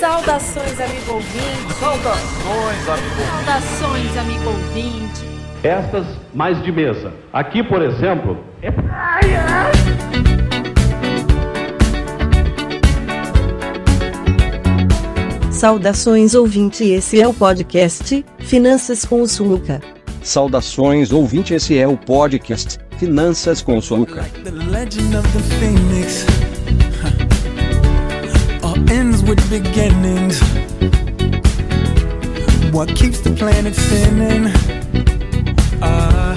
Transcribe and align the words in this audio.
Saudações, 0.00 0.80
amigo 0.80 1.12
ouvinte. 1.12 1.74
Saudações, 1.78 2.88
amigo. 2.88 3.14
Saudações, 3.46 4.16
amigo 4.16 4.50
ouvinte. 4.50 5.24
Estas 5.62 6.06
mais 6.34 6.60
de 6.64 6.72
mesa. 6.72 7.12
Aqui, 7.32 7.62
por 7.62 7.82
exemplo, 7.82 8.36
é 8.62 8.72
Saudações 15.52 16.34
ouvinte, 16.34 16.82
esse 16.84 17.20
é 17.20 17.28
o 17.28 17.34
podcast 17.34 18.24
Finanças 18.40 19.04
com 19.04 19.22
o 19.22 19.28
Sunuca. 19.28 19.80
Saudações 20.20 21.12
ouvinte, 21.12 21.54
esse 21.54 21.78
é 21.78 21.86
o 21.86 21.96
podcast 21.96 22.78
Finanças 22.98 23.62
com 23.62 23.76
o 23.76 23.82
Sunuca. 23.82 24.24
The 24.42 24.50
with 29.30 29.48
beginnings. 29.48 30.40
What 32.72 32.92
keeps 32.96 33.20
the 33.20 33.30
planet 33.30 33.76
spinning? 33.76 34.50
Ah, 35.80 36.34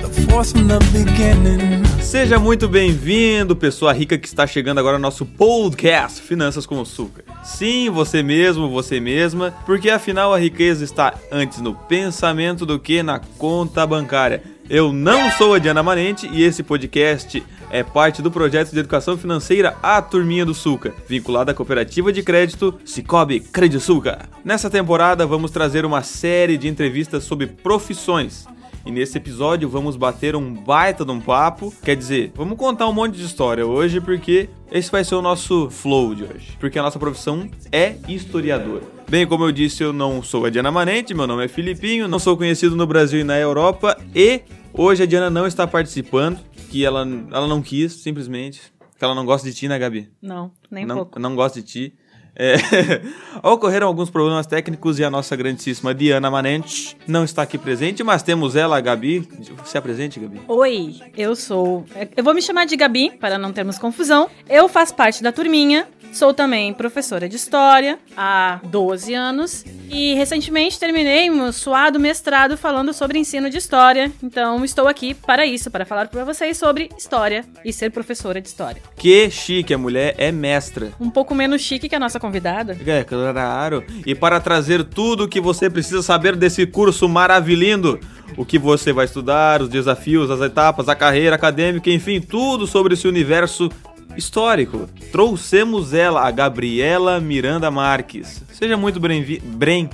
the 0.00 0.26
force 0.30 0.52
from 0.52 0.68
the 0.68 0.78
beginning. 0.92 1.84
Seja 2.00 2.38
muito 2.38 2.68
bem-vindo, 2.68 3.56
pessoa 3.56 3.92
rica 3.92 4.16
que 4.16 4.28
está 4.28 4.46
chegando 4.46 4.78
agora 4.78 4.96
no 4.96 5.02
nosso 5.02 5.26
podcast 5.26 6.22
Finanças 6.22 6.64
com 6.66 6.80
Açúcar. 6.80 7.24
Sim, 7.42 7.90
você 7.90 8.22
mesmo, 8.22 8.70
você 8.70 9.00
mesma, 9.00 9.52
porque 9.66 9.90
afinal 9.90 10.32
a 10.32 10.38
riqueza 10.38 10.84
está 10.84 11.14
antes 11.32 11.60
no 11.60 11.74
pensamento 11.74 12.64
do 12.64 12.78
que 12.78 13.02
na 13.02 13.18
conta 13.38 13.84
bancária. 13.84 14.40
Eu 14.70 14.92
não 14.92 15.32
sou 15.32 15.54
a 15.54 15.58
Diana 15.58 15.82
Manente 15.82 16.28
e 16.32 16.44
esse 16.44 16.62
podcast 16.62 17.42
é 17.70 17.82
parte 17.82 18.22
do 18.22 18.30
projeto 18.30 18.72
de 18.72 18.78
educação 18.78 19.16
financeira 19.16 19.76
A 19.82 20.00
Turminha 20.00 20.44
do 20.44 20.54
Suca, 20.54 20.94
vinculado 21.08 21.50
à 21.50 21.54
cooperativa 21.54 22.12
de 22.12 22.22
crédito 22.22 22.78
Cicobi 22.84 23.40
Crediçuca. 23.40 24.28
Nessa 24.44 24.70
temporada 24.70 25.26
vamos 25.26 25.50
trazer 25.50 25.84
uma 25.84 26.02
série 26.02 26.56
de 26.56 26.68
entrevistas 26.68 27.24
sobre 27.24 27.46
profissões. 27.46 28.46
E 28.86 28.90
nesse 28.92 29.18
episódio 29.18 29.68
vamos 29.68 29.96
bater 29.96 30.36
um 30.36 30.54
baita 30.54 31.04
de 31.04 31.10
um 31.10 31.20
papo. 31.20 31.74
Quer 31.82 31.96
dizer, 31.96 32.30
vamos 32.36 32.56
contar 32.56 32.86
um 32.88 32.92
monte 32.92 33.16
de 33.16 33.24
história 33.24 33.66
hoje, 33.66 34.00
porque 34.00 34.48
esse 34.70 34.92
vai 34.92 35.02
ser 35.02 35.16
o 35.16 35.22
nosso 35.22 35.68
flow 35.70 36.14
de 36.14 36.22
hoje. 36.22 36.56
Porque 36.60 36.78
a 36.78 36.82
nossa 36.82 36.96
profissão 36.96 37.50
é 37.72 37.96
historiador. 38.08 38.82
Bem, 39.08 39.26
como 39.26 39.44
eu 39.44 39.50
disse, 39.50 39.82
eu 39.82 39.92
não 39.92 40.22
sou 40.22 40.46
a 40.46 40.50
Diana 40.50 40.70
Manente, 40.70 41.14
meu 41.14 41.26
nome 41.26 41.44
é 41.44 41.48
Filipinho, 41.48 42.06
não 42.06 42.20
sou 42.20 42.36
conhecido 42.36 42.76
no 42.76 42.86
Brasil 42.86 43.20
e 43.20 43.24
na 43.24 43.36
Europa. 43.36 43.96
E 44.14 44.42
hoje 44.72 45.02
a 45.02 45.06
Diana 45.06 45.30
não 45.30 45.48
está 45.48 45.66
participando, 45.66 46.38
que 46.70 46.84
ela, 46.84 47.00
ela 47.00 47.46
não 47.46 47.62
quis, 47.62 47.92
simplesmente. 47.92 48.72
Que 48.98 49.04
ela 49.04 49.14
não 49.14 49.26
gosta 49.26 49.48
de 49.48 49.54
ti, 49.54 49.68
né, 49.68 49.78
Gabi? 49.78 50.10
Não, 50.22 50.50
nem 50.70 50.86
não, 50.86 50.96
pouco. 50.96 51.18
não 51.18 51.34
gosta 51.34 51.60
de 51.60 51.66
ti. 51.66 51.94
É, 52.38 52.56
ocorreram 53.42 53.86
alguns 53.86 54.10
problemas 54.10 54.46
técnicos 54.46 54.98
e 54.98 55.04
a 55.04 55.08
nossa 55.10 55.34
grandíssima 55.34 55.94
Diana 55.94 56.30
Manente 56.30 56.94
não 57.08 57.24
está 57.24 57.40
aqui 57.40 57.56
presente, 57.56 58.04
mas 58.04 58.22
temos 58.22 58.54
ela, 58.54 58.76
a 58.76 58.80
Gabi. 58.80 59.26
Se 59.64 59.78
apresente, 59.78 60.20
Gabi. 60.20 60.42
Oi, 60.46 60.96
eu 61.16 61.34
sou. 61.34 61.86
Eu 62.14 62.22
vou 62.22 62.34
me 62.34 62.42
chamar 62.42 62.66
de 62.66 62.76
Gabi, 62.76 63.10
para 63.18 63.38
não 63.38 63.52
termos 63.52 63.78
confusão. 63.78 64.28
Eu 64.48 64.68
faço 64.68 64.94
parte 64.94 65.22
da 65.22 65.32
turminha. 65.32 65.88
Sou 66.16 66.32
também 66.32 66.72
professora 66.72 67.28
de 67.28 67.36
história 67.36 67.98
há 68.16 68.58
12 68.64 69.12
anos 69.12 69.62
e 69.90 70.14
recentemente 70.14 70.80
terminei 70.80 71.28
meu 71.28 71.52
suado 71.52 72.00
mestrado 72.00 72.56
falando 72.56 72.94
sobre 72.94 73.18
ensino 73.18 73.50
de 73.50 73.58
história. 73.58 74.10
Então 74.22 74.64
estou 74.64 74.88
aqui 74.88 75.12
para 75.12 75.44
isso, 75.44 75.70
para 75.70 75.84
falar 75.84 76.08
para 76.08 76.24
vocês 76.24 76.56
sobre 76.56 76.88
história 76.96 77.44
e 77.62 77.70
ser 77.70 77.90
professora 77.90 78.40
de 78.40 78.48
história. 78.48 78.80
Que 78.96 79.28
chique, 79.28 79.74
a 79.74 79.78
mulher 79.78 80.14
é 80.16 80.32
mestra. 80.32 80.90
Um 80.98 81.10
pouco 81.10 81.34
menos 81.34 81.60
chique 81.60 81.86
que 81.86 81.94
a 81.94 82.00
nossa 82.00 82.18
convidada. 82.18 82.78
É, 82.86 83.04
claro. 83.04 83.84
E 84.06 84.14
para 84.14 84.40
trazer 84.40 84.84
tudo 84.84 85.24
o 85.24 85.28
que 85.28 85.38
você 85.38 85.68
precisa 85.68 86.02
saber 86.02 86.34
desse 86.34 86.66
curso 86.66 87.06
maravilhindo, 87.10 88.00
o 88.38 88.46
que 88.46 88.58
você 88.58 88.90
vai 88.90 89.04
estudar, 89.04 89.60
os 89.60 89.68
desafios, 89.68 90.30
as 90.30 90.40
etapas, 90.40 90.88
a 90.88 90.94
carreira 90.94 91.36
acadêmica, 91.36 91.90
enfim, 91.90 92.22
tudo 92.22 92.66
sobre 92.66 92.94
esse 92.94 93.06
universo 93.06 93.70
histórico. 94.16 94.88
Trouxemos 95.12 95.94
ela, 95.94 96.26
a 96.26 96.30
Gabriela 96.30 97.20
Miranda 97.20 97.70
Marques. 97.70 98.42
Seja 98.52 98.76
muito 98.76 98.98
bem-vinda, 98.98 99.44
bem, 99.44 99.90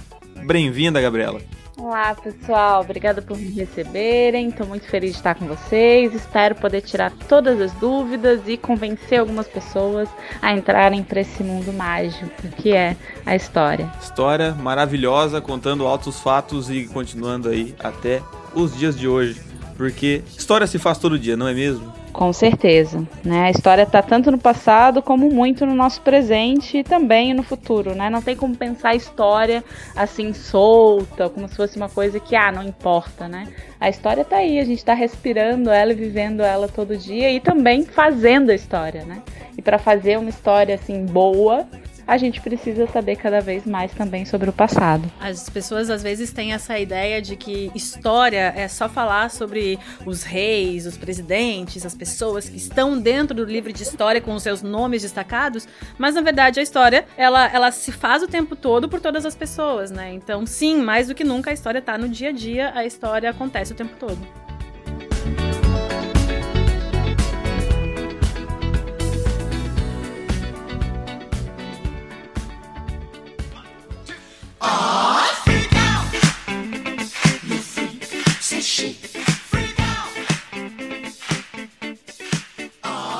bem-vinda, 0.46 1.00
Gabriela. 1.00 1.40
Olá, 1.76 2.14
pessoal. 2.14 2.82
Obrigada 2.82 3.20
por 3.20 3.36
me 3.36 3.50
receberem. 3.50 4.50
Estou 4.50 4.66
muito 4.66 4.86
feliz 4.86 5.10
de 5.10 5.16
estar 5.16 5.34
com 5.34 5.46
vocês. 5.46 6.14
Espero 6.14 6.54
poder 6.54 6.80
tirar 6.80 7.10
todas 7.28 7.60
as 7.60 7.72
dúvidas 7.72 8.40
e 8.46 8.56
convencer 8.56 9.18
algumas 9.18 9.48
pessoas 9.48 10.08
a 10.40 10.52
entrarem 10.52 11.02
para 11.02 11.22
esse 11.22 11.42
mundo 11.42 11.72
mágico 11.72 12.30
que 12.56 12.72
é 12.72 12.96
a 13.26 13.34
história. 13.34 13.90
História 14.00 14.52
maravilhosa, 14.52 15.40
contando 15.40 15.84
altos 15.84 16.20
fatos 16.20 16.70
e 16.70 16.86
continuando 16.86 17.48
aí 17.48 17.74
até 17.80 18.22
os 18.54 18.76
dias 18.76 18.96
de 18.96 19.08
hoje. 19.08 19.40
Porque 19.76 20.22
história 20.38 20.68
se 20.68 20.78
faz 20.78 20.98
todo 20.98 21.18
dia, 21.18 21.36
não 21.36 21.48
é 21.48 21.54
mesmo? 21.54 22.01
Com 22.12 22.30
certeza, 22.30 23.06
né? 23.24 23.46
A 23.46 23.50
história 23.50 23.82
está 23.82 24.02
tanto 24.02 24.30
no 24.30 24.36
passado 24.36 25.00
como 25.00 25.30
muito 25.30 25.64
no 25.64 25.74
nosso 25.74 26.02
presente 26.02 26.78
e 26.78 26.84
também 26.84 27.32
no 27.32 27.42
futuro, 27.42 27.94
né? 27.94 28.10
Não 28.10 28.20
tem 28.20 28.36
como 28.36 28.54
pensar 28.54 28.90
a 28.90 28.94
história 28.94 29.64
assim 29.96 30.34
solta, 30.34 31.30
como 31.30 31.48
se 31.48 31.56
fosse 31.56 31.76
uma 31.76 31.88
coisa 31.88 32.20
que 32.20 32.36
ah, 32.36 32.52
não 32.52 32.62
importa, 32.62 33.26
né? 33.28 33.48
A 33.80 33.88
história 33.88 34.24
tá 34.24 34.36
aí, 34.36 34.58
a 34.58 34.64
gente 34.64 34.78
está 34.78 34.92
respirando 34.92 35.70
ela 35.70 35.92
e 35.92 35.96
vivendo 35.96 36.42
ela 36.42 36.68
todo 36.68 36.96
dia 36.96 37.32
e 37.32 37.40
também 37.40 37.82
fazendo 37.84 38.50
a 38.50 38.54
história, 38.54 39.04
né? 39.06 39.22
E 39.56 39.62
para 39.62 39.78
fazer 39.78 40.18
uma 40.18 40.28
história 40.28 40.74
assim 40.74 41.06
boa, 41.06 41.66
a 42.06 42.16
gente 42.16 42.40
precisa 42.40 42.86
saber 42.86 43.16
cada 43.16 43.40
vez 43.40 43.64
mais 43.66 43.92
também 43.92 44.24
sobre 44.24 44.50
o 44.50 44.52
passado. 44.52 45.10
As 45.20 45.48
pessoas 45.48 45.90
às 45.90 46.02
vezes 46.02 46.32
têm 46.32 46.52
essa 46.52 46.78
ideia 46.78 47.20
de 47.20 47.36
que 47.36 47.70
história 47.74 48.52
é 48.56 48.68
só 48.68 48.88
falar 48.88 49.30
sobre 49.30 49.78
os 50.04 50.22
reis, 50.22 50.86
os 50.86 50.96
presidentes, 50.96 51.84
as 51.86 51.94
pessoas 51.94 52.48
que 52.48 52.56
estão 52.56 52.98
dentro 52.98 53.34
do 53.34 53.44
livro 53.44 53.72
de 53.72 53.82
história 53.82 54.20
com 54.20 54.34
os 54.34 54.42
seus 54.42 54.62
nomes 54.62 55.02
destacados, 55.02 55.66
mas 55.98 56.14
na 56.14 56.20
verdade 56.20 56.60
a 56.60 56.62
história, 56.62 57.04
ela, 57.16 57.46
ela 57.52 57.70
se 57.70 57.92
faz 57.92 58.22
o 58.22 58.28
tempo 58.28 58.56
todo 58.56 58.88
por 58.88 59.00
todas 59.00 59.24
as 59.24 59.34
pessoas, 59.34 59.90
né? 59.90 60.12
Então, 60.12 60.46
sim, 60.46 60.76
mais 60.76 61.08
do 61.08 61.14
que 61.14 61.24
nunca 61.24 61.50
a 61.50 61.52
história 61.52 61.80
tá 61.80 61.96
no 61.96 62.08
dia 62.08 62.30
a 62.30 62.32
dia, 62.32 62.72
a 62.74 62.84
história 62.84 63.30
acontece 63.30 63.72
o 63.72 63.76
tempo 63.76 63.94
todo. 63.98 64.18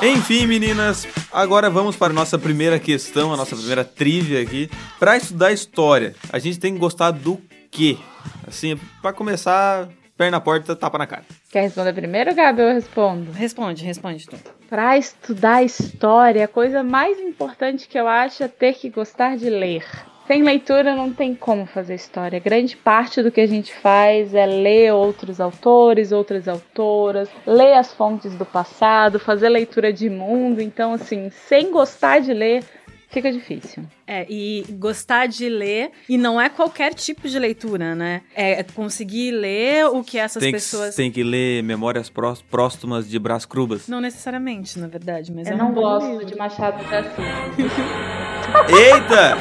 Enfim, 0.05 0.47
meninas, 0.47 1.07
agora 1.33 1.71
vamos 1.71 1.95
para 1.95 2.13
a 2.13 2.15
nossa 2.15 2.39
primeira 2.39 2.79
questão, 2.79 3.33
a 3.33 3.37
nossa 3.37 3.55
primeira 3.55 3.85
trivia 3.85 4.43
aqui. 4.43 4.69
Para 4.99 5.17
estudar 5.17 5.53
história, 5.53 6.15
a 6.33 6.39
gente 6.39 6.59
tem 6.59 6.73
que 6.75 6.81
gostar 6.81 7.11
do 7.11 7.41
quê? 7.71 7.99
Assim, 8.47 8.77
para 9.01 9.13
começar, 9.13 9.89
perna 10.17 10.39
na 10.39 10.41
porta, 10.41 10.75
tapa 10.75 10.99
na 10.99 11.07
cara. 11.07 11.25
Quer 11.51 11.63
responder 11.63 11.93
primeiro, 11.93 12.35
Gabi, 12.35 12.63
eu 12.63 12.73
respondo? 12.73 13.31
Responde, 13.31 13.85
responde 13.85 14.27
tu. 14.27 14.37
Para 14.69 14.97
estudar 14.99 15.63
história, 15.63 16.47
a 16.47 16.49
coisa 16.49 16.83
mais 16.83 17.21
importante 17.21 17.87
que 17.87 17.99
eu 17.99 18.09
acho 18.09 18.43
é 18.43 18.49
ter 18.49 18.75
que 18.75 18.91
gostar 18.91 19.37
de 19.37 19.51
ler. 19.51 19.85
Sem 20.27 20.43
leitura 20.43 20.95
não 20.95 21.13
tem 21.13 21.35
como 21.35 21.67
fazer 21.67 21.97
história. 21.97 22.39
Grande 22.39 22.77
parte 22.77 23.23
do 23.23 23.31
que 23.31 23.41
a 23.41 23.47
gente 23.47 23.75
faz 23.75 24.35
é 24.35 24.47
ler 24.47 24.93
outros 24.93 25.41
autores, 25.41 26.13
outras 26.13 26.47
autoras, 26.47 27.29
ler 27.45 27.75
as 27.75 27.93
fontes 27.93 28.35
do 28.35 28.45
passado, 28.45 29.19
fazer 29.19 29.49
leitura 29.49 29.93
de 29.93 30.09
mundo. 30.09 30.61
Então, 30.61 30.93
assim, 30.93 31.29
sem 31.31 31.73
gostar 31.73 32.21
de 32.21 32.33
ler, 32.33 32.63
fica 33.13 33.31
difícil. 33.31 33.85
É, 34.07 34.27
e 34.29 34.65
gostar 34.71 35.27
de 35.29 35.49
ler, 35.49 35.91
e 36.09 36.17
não 36.19 36.41
é 36.41 36.49
qualquer 36.49 36.95
tipo 36.95 37.29
de 37.29 37.39
leitura, 37.39 37.95
né? 37.95 38.23
É 38.35 38.63
conseguir 38.63 39.31
ler 39.33 39.87
o 39.87 40.03
que 40.03 40.19
essas 40.19 40.43
Tem 40.43 40.53
pessoas. 40.53 40.91
que, 40.91 40.97
tem 40.97 41.11
que 41.11 41.23
ler 41.23 41.63
Memórias 41.63 42.11
Próximas 42.51 43.09
de 43.09 43.19
Brás 43.19 43.45
Cubas. 43.45 43.87
Não 43.89 44.01
necessariamente, 44.01 44.79
na 44.79 44.87
verdade, 44.89 45.33
mas 45.33 45.47
Eu 45.47 45.55
é 45.55 45.57
não 45.57 45.71
um 45.71 45.73
bom 45.75 45.83
gosto 45.83 46.11
livro. 46.11 46.27
de 46.27 46.37
Machado 46.37 46.85
de 46.85 46.95
Assis. 46.95 47.13
Eita! 48.69 49.39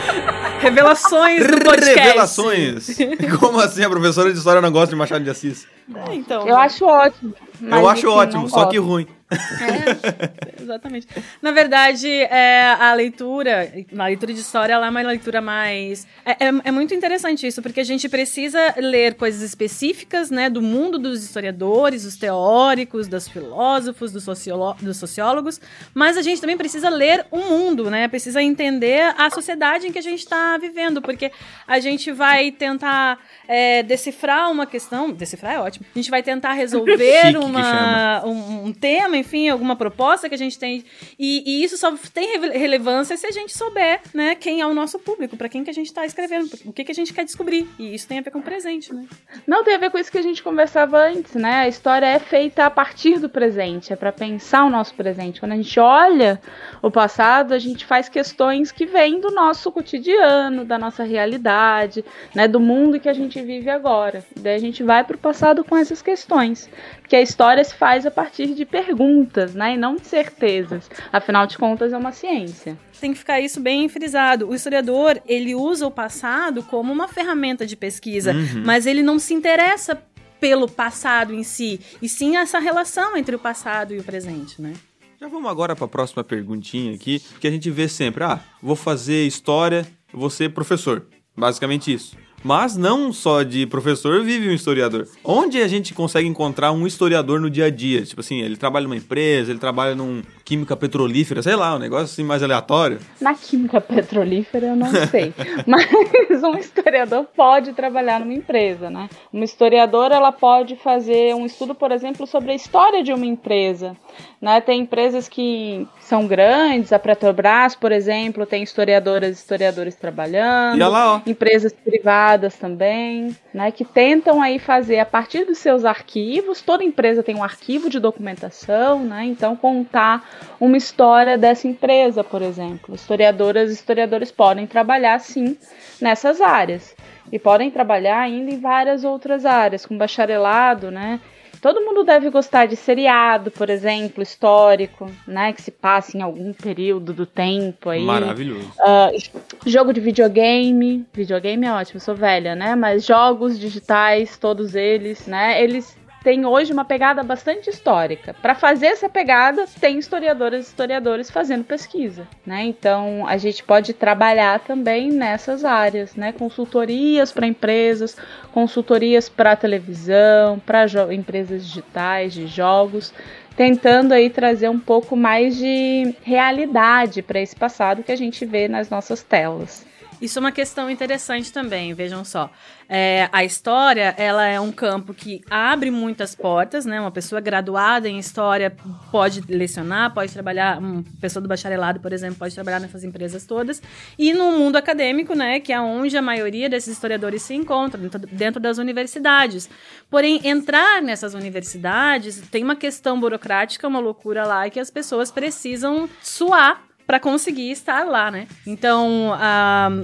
Revelações 0.59 1.47
do 1.47 1.57
podcast. 1.63 1.99
Revelações! 1.99 2.97
Como 3.39 3.59
assim 3.59 3.83
a 3.83 3.89
professora 3.89 4.31
de 4.31 4.37
história 4.37 4.61
não 4.61 4.71
gosta 4.71 4.89
de 4.89 4.95
Machado 4.95 5.23
de 5.23 5.29
Assis? 5.29 5.67
É, 6.07 6.13
então. 6.13 6.47
Eu 6.47 6.55
acho 6.57 6.85
ótimo. 6.85 7.33
Eu 7.61 7.89
acho 7.89 8.07
enfim, 8.07 8.17
ótimo, 8.17 8.41
não 8.43 8.49
só 8.49 8.65
que 8.67 8.77
gosto. 8.77 8.89
ruim. 8.89 9.07
É, 9.31 10.61
exatamente. 10.61 11.07
Na 11.41 11.51
verdade, 11.51 12.07
é, 12.07 12.75
a 12.79 12.93
leitura, 12.93 13.71
a 13.97 14.05
leitura 14.05 14.33
de 14.33 14.39
história, 14.41 14.73
ela 14.73 14.87
é 14.87 14.89
uma 14.89 15.01
leitura 15.01 15.41
mais. 15.41 16.05
É, 16.25 16.31
é, 16.31 16.51
é, 16.65 16.71
muito 16.71 16.93
interessante 16.93 17.47
isso, 17.47 17.61
porque 17.61 17.79
a 17.79 17.83
gente 17.83 18.09
precisa 18.09 18.73
ler 18.77 19.15
coisas 19.15 19.41
específicas, 19.41 20.29
né, 20.29 20.49
do 20.49 20.61
mundo 20.61 20.99
dos 20.99 21.23
historiadores, 21.23 22.03
dos 22.03 22.15
teóricos, 22.17 23.07
dos 23.07 23.27
filósofos, 23.27 24.11
dos, 24.11 24.25
dos 24.25 24.97
sociólogos, 24.97 25.61
mas 25.93 26.17
a 26.17 26.21
gente 26.21 26.41
também 26.41 26.57
precisa 26.57 26.89
ler 26.89 27.25
o 27.31 27.39
mundo, 27.39 27.89
né? 27.89 28.07
Precisa 28.07 28.41
entender 28.41 29.13
a 29.17 29.29
sociedade 29.29 29.87
em 29.87 29.91
que 29.91 29.99
a 29.99 30.03
gente 30.03 30.19
está 30.19 30.57
vivendo, 30.57 31.01
porque 31.01 31.31
a 31.67 31.79
gente 31.79 32.11
vai 32.11 32.51
tentar 32.51 33.19
é, 33.47 33.83
decifrar 33.83 34.51
uma 34.51 34.65
questão. 34.65 35.11
Decifrar 35.11 35.53
é 35.53 35.59
ótimo. 35.59 35.85
A 35.93 35.97
gente 35.97 36.09
vai 36.09 36.21
tentar 36.21 36.53
resolver 36.53 37.37
uma, 37.37 38.25
um, 38.25 38.65
um 38.65 38.73
tema, 38.73 39.17
enfim, 39.21 39.49
alguma 39.49 39.75
proposta 39.75 40.27
que 40.27 40.35
a 40.35 40.37
gente 40.37 40.59
tem. 40.59 40.83
E, 41.17 41.43
e 41.45 41.63
isso 41.63 41.77
só 41.77 41.95
tem 42.13 42.39
relevância 42.51 43.15
se 43.15 43.25
a 43.25 43.31
gente 43.31 43.57
souber, 43.57 44.01
né, 44.13 44.35
quem 44.35 44.61
é 44.61 44.67
o 44.67 44.73
nosso 44.73 44.99
público, 44.99 45.37
para 45.37 45.49
quem 45.49 45.63
que 45.63 45.69
a 45.69 45.73
gente 45.73 45.87
está 45.87 46.05
escrevendo, 46.05 46.49
o 46.65 46.73
que, 46.73 46.83
que 46.83 46.91
a 46.91 46.95
gente 46.95 47.13
quer 47.13 47.23
descobrir. 47.23 47.67
E 47.79 47.95
isso 47.95 48.07
tem 48.07 48.19
a 48.19 48.21
ver 48.21 48.31
com 48.31 48.39
o 48.39 48.43
presente, 48.43 48.93
né? 48.93 49.05
Não, 49.47 49.63
tem 49.63 49.75
a 49.75 49.77
ver 49.77 49.89
com 49.89 49.97
isso 49.97 50.11
que 50.11 50.17
a 50.17 50.21
gente 50.21 50.43
conversava 50.43 50.97
antes, 50.99 51.33
né? 51.35 51.61
A 51.61 51.67
história 51.67 52.05
é 52.05 52.19
feita 52.19 52.65
a 52.65 52.69
partir 52.69 53.19
do 53.19 53.29
presente, 53.29 53.93
é 53.93 53.95
para 53.95 54.11
pensar 54.11 54.65
o 54.65 54.69
nosso 54.69 54.93
presente. 54.93 55.39
Quando 55.39 55.53
a 55.53 55.55
gente 55.55 55.79
olha 55.79 56.41
o 56.81 56.91
passado, 56.91 57.53
a 57.53 57.59
gente 57.59 57.85
faz 57.85 58.09
questões 58.09 58.71
que 58.71 58.85
vêm 58.85 59.19
do 59.19 59.31
nosso 59.31 59.71
cotidiano, 59.71 60.65
da 60.65 60.77
nossa 60.77 61.03
realidade, 61.03 62.03
né, 62.35 62.47
do 62.47 62.59
mundo 62.59 62.99
que 62.99 63.09
a 63.09 63.13
gente 63.13 63.41
vive 63.41 63.69
agora. 63.69 64.23
Daí 64.35 64.55
a 64.55 64.59
gente 64.59 64.83
vai 64.83 65.03
para 65.03 65.15
o 65.15 65.19
passado 65.19 65.63
com 65.63 65.77
essas 65.77 66.01
questões, 66.01 66.69
que 67.07 67.15
a 67.15 67.21
história 67.21 67.63
se 67.63 67.75
faz 67.75 68.05
a 68.05 68.11
partir 68.11 68.47
de 68.53 68.65
perguntas, 68.65 69.10
né, 69.53 69.73
e 69.73 69.77
não 69.77 69.95
de 69.95 70.07
certezas. 70.07 70.89
Afinal 71.11 71.45
de 71.47 71.57
contas, 71.57 71.93
é 71.93 71.97
uma 71.97 72.11
ciência. 72.11 72.77
Tem 72.99 73.13
que 73.13 73.19
ficar 73.19 73.39
isso 73.39 73.59
bem 73.59 73.89
frisado. 73.89 74.47
O 74.47 74.55
historiador, 74.55 75.21
ele 75.25 75.55
usa 75.55 75.87
o 75.87 75.91
passado 75.91 76.63
como 76.63 76.93
uma 76.93 77.07
ferramenta 77.07 77.65
de 77.65 77.75
pesquisa, 77.75 78.33
uhum. 78.33 78.63
mas 78.65 78.85
ele 78.85 79.01
não 79.01 79.17
se 79.19 79.33
interessa 79.33 80.01
pelo 80.39 80.67
passado 80.67 81.33
em 81.33 81.43
si, 81.43 81.79
e 82.01 82.09
sim 82.09 82.35
essa 82.35 82.57
relação 82.57 83.15
entre 83.15 83.35
o 83.35 83.39
passado 83.39 83.93
e 83.93 83.99
o 83.99 84.03
presente, 84.03 84.59
né? 84.59 84.73
Já 85.19 85.27
vamos 85.27 85.51
agora 85.51 85.75
para 85.75 85.85
a 85.85 85.87
próxima 85.87 86.23
perguntinha 86.23 86.95
aqui, 86.95 87.19
porque 87.33 87.47
a 87.47 87.51
gente 87.51 87.69
vê 87.69 87.87
sempre, 87.87 88.23
ah, 88.23 88.39
vou 88.59 88.75
fazer 88.75 89.27
história, 89.27 89.85
vou 90.11 90.31
ser 90.31 90.51
professor. 90.51 91.05
Basicamente 91.37 91.93
isso. 91.93 92.17
Mas 92.43 92.75
não 92.75 93.13
só 93.13 93.43
de 93.43 93.65
professor 93.67 94.23
vive 94.23 94.49
um 94.49 94.53
historiador. 94.53 95.07
Onde 95.23 95.61
a 95.61 95.67
gente 95.67 95.93
consegue 95.93 96.27
encontrar 96.27 96.71
um 96.71 96.87
historiador 96.87 97.39
no 97.39 97.49
dia 97.49 97.65
a 97.65 97.69
dia? 97.69 98.03
Tipo 98.03 98.21
assim, 98.21 98.41
ele 98.41 98.57
trabalha 98.57 98.83
numa 98.83 98.95
empresa, 98.95 99.51
ele 99.51 99.59
trabalha 99.59 99.95
num 99.95 100.23
química 100.43 100.75
petrolífera, 100.75 101.41
sei 101.41 101.55
lá, 101.55 101.75
um 101.75 101.79
negócio 101.79 102.05
assim 102.05 102.23
mais 102.23 102.43
aleatório. 102.43 102.99
Na 103.21 103.33
química 103.33 103.79
petrolífera 103.79 104.67
eu 104.67 104.75
não 104.75 104.89
sei. 105.07 105.33
Mas 105.67 106.43
um 106.43 106.57
historiador 106.57 107.25
pode 107.35 107.73
trabalhar 107.73 108.19
numa 108.19 108.33
empresa, 108.33 108.89
né? 108.89 109.07
Uma 109.31 109.45
historiadora 109.45 110.15
ela 110.15 110.31
pode 110.31 110.75
fazer 110.75 111.35
um 111.35 111.45
estudo, 111.45 111.75
por 111.75 111.91
exemplo, 111.91 112.25
sobre 112.25 112.51
a 112.51 112.55
história 112.55 113.03
de 113.03 113.13
uma 113.13 113.25
empresa. 113.25 113.95
Né? 114.41 114.59
Tem 114.59 114.81
empresas 114.81 115.29
que 115.29 115.87
são 115.99 116.25
grandes, 116.25 116.91
a 116.91 116.97
Petrobras, 116.97 117.75
por 117.75 117.91
exemplo, 117.91 118.45
tem 118.45 118.63
historiadoras 118.63 119.37
e 119.37 119.39
historiadores 119.39 119.95
trabalhando, 119.95 120.79
lá, 120.89 121.21
empresas 121.25 121.71
privadas 121.71 122.55
também, 122.55 123.35
né? 123.53 123.71
que 123.71 123.85
tentam 123.85 124.41
aí 124.41 124.57
fazer 124.57 124.99
a 124.99 125.05
partir 125.05 125.45
dos 125.45 125.59
seus 125.59 125.85
arquivos, 125.85 126.61
toda 126.61 126.83
empresa 126.83 127.21
tem 127.21 127.35
um 127.35 127.43
arquivo 127.43 127.89
de 127.89 127.99
documentação, 127.99 129.03
né? 129.03 129.25
então 129.25 129.55
contar 129.55 130.27
uma 130.59 130.77
história 130.77 131.37
dessa 131.37 131.67
empresa, 131.67 132.23
por 132.23 132.41
exemplo. 132.41 132.95
Historiadoras 132.95 133.69
e 133.69 133.73
historiadores 133.73 134.31
podem 134.31 134.65
trabalhar 134.65 135.19
sim 135.19 135.55
nessas 136.01 136.41
áreas 136.41 136.95
e 137.31 137.39
podem 137.39 137.71
trabalhar 137.71 138.19
ainda 138.19 138.51
em 138.51 138.59
várias 138.59 139.03
outras 139.03 139.45
áreas, 139.45 139.85
com 139.85 139.97
bacharelado, 139.97 140.91
né? 140.91 141.19
Todo 141.61 141.79
mundo 141.81 142.03
deve 142.03 142.31
gostar 142.31 142.65
de 142.65 142.75
seriado, 142.75 143.51
por 143.51 143.69
exemplo, 143.69 144.23
histórico, 144.23 145.11
né? 145.27 145.53
Que 145.53 145.61
se 145.61 145.69
passa 145.69 146.17
em 146.17 146.21
algum 146.21 146.51
período 146.51 147.13
do 147.13 147.25
tempo 147.27 147.89
aí. 147.89 148.01
Maravilhoso. 148.01 148.71
Uh, 148.79 149.69
jogo 149.69 149.93
de 149.93 149.99
videogame. 149.99 151.05
Videogame 151.13 151.67
é 151.67 151.71
ótimo, 151.71 151.99
sou 151.99 152.15
velha, 152.15 152.55
né? 152.55 152.75
Mas 152.75 153.05
jogos 153.05 153.59
digitais, 153.59 154.37
todos 154.37 154.73
eles, 154.73 155.27
né? 155.27 155.63
Eles 155.63 155.95
tem 156.23 156.45
hoje 156.45 156.71
uma 156.71 156.85
pegada 156.85 157.23
bastante 157.23 157.69
histórica. 157.69 158.35
Para 158.41 158.53
fazer 158.53 158.87
essa 158.87 159.09
pegada, 159.09 159.65
tem 159.79 159.97
historiadoras 159.97 160.65
e 160.65 160.69
historiadores 160.69 161.31
fazendo 161.31 161.63
pesquisa, 161.63 162.27
né? 162.45 162.63
Então, 162.63 163.25
a 163.27 163.37
gente 163.37 163.63
pode 163.63 163.93
trabalhar 163.93 164.59
também 164.59 165.11
nessas 165.11 165.65
áreas, 165.65 166.15
né? 166.15 166.31
Consultorias 166.31 167.31
para 167.31 167.47
empresas, 167.47 168.15
consultorias 168.53 169.27
para 169.27 169.55
televisão, 169.55 170.59
para 170.59 170.85
empresas 171.13 171.65
digitais 171.65 172.33
de 172.33 172.45
jogos, 172.45 173.11
tentando 173.55 174.13
aí 174.13 174.29
trazer 174.29 174.69
um 174.69 174.79
pouco 174.79 175.15
mais 175.15 175.57
de 175.57 176.15
realidade 176.21 177.21
para 177.21 177.39
esse 177.39 177.55
passado 177.55 178.03
que 178.03 178.11
a 178.11 178.15
gente 178.15 178.45
vê 178.45 178.67
nas 178.67 178.89
nossas 178.89 179.23
telas. 179.23 179.90
Isso 180.21 180.37
é 180.37 180.39
uma 180.39 180.51
questão 180.51 180.89
interessante 180.89 181.51
também, 181.51 181.93
vejam 181.95 182.23
só. 182.23 182.51
É, 182.87 183.27
a 183.31 183.43
história, 183.43 184.13
ela 184.17 184.45
é 184.45 184.59
um 184.59 184.71
campo 184.71 185.13
que 185.13 185.41
abre 185.49 185.89
muitas 185.89 186.35
portas, 186.35 186.85
né? 186.85 186.99
Uma 186.99 187.09
pessoa 187.09 187.41
graduada 187.41 188.07
em 188.07 188.19
história 188.19 188.75
pode 189.11 189.41
lecionar, 189.49 190.13
pode 190.13 190.31
trabalhar, 190.31 190.77
uma 190.77 191.03
pessoa 191.19 191.41
do 191.41 191.49
bacharelado, 191.49 191.99
por 191.99 192.13
exemplo, 192.13 192.37
pode 192.37 192.53
trabalhar 192.53 192.79
nessas 192.79 193.03
empresas 193.03 193.45
todas. 193.45 193.81
E 194.19 194.31
no 194.33 194.51
mundo 194.51 194.75
acadêmico, 194.75 195.33
né, 195.33 195.59
que 195.59 195.73
é 195.73 195.81
onde 195.81 196.15
a 196.15 196.21
maioria 196.21 196.69
desses 196.69 196.93
historiadores 196.93 197.41
se 197.41 197.55
encontram, 197.55 198.03
dentro 198.31 198.59
das 198.59 198.77
universidades. 198.77 199.69
Porém, 200.09 200.39
entrar 200.43 201.01
nessas 201.01 201.33
universidades 201.33 202.41
tem 202.51 202.63
uma 202.63 202.75
questão 202.75 203.19
burocrática, 203.19 203.87
uma 203.87 203.99
loucura 203.99 204.45
lá, 204.45 204.69
que 204.69 204.79
as 204.79 204.91
pessoas 204.91 205.31
precisam 205.31 206.07
suar 206.21 206.90
para 207.11 207.19
conseguir 207.19 207.71
estar 207.71 208.05
lá, 208.05 208.31
né? 208.31 208.47
Então, 208.65 209.33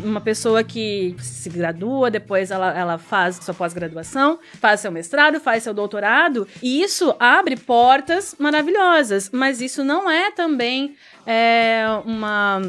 uma 0.03 0.19
pessoa 0.19 0.61
que 0.61 1.15
se 1.19 1.49
gradua, 1.49 2.11
depois 2.11 2.51
ela, 2.51 2.77
ela 2.77 2.97
faz 2.97 3.37
sua 3.37 3.53
pós-graduação, 3.53 4.37
faz 4.59 4.81
seu 4.81 4.91
mestrado, 4.91 5.39
faz 5.39 5.63
seu 5.63 5.73
doutorado, 5.73 6.45
e 6.61 6.83
isso 6.83 7.15
abre 7.17 7.55
portas 7.55 8.35
maravilhosas, 8.37 9.29
mas 9.31 9.61
isso 9.61 9.85
não 9.85 10.11
é 10.11 10.31
também 10.31 10.97
é, 11.25 11.85
uma 12.03 12.61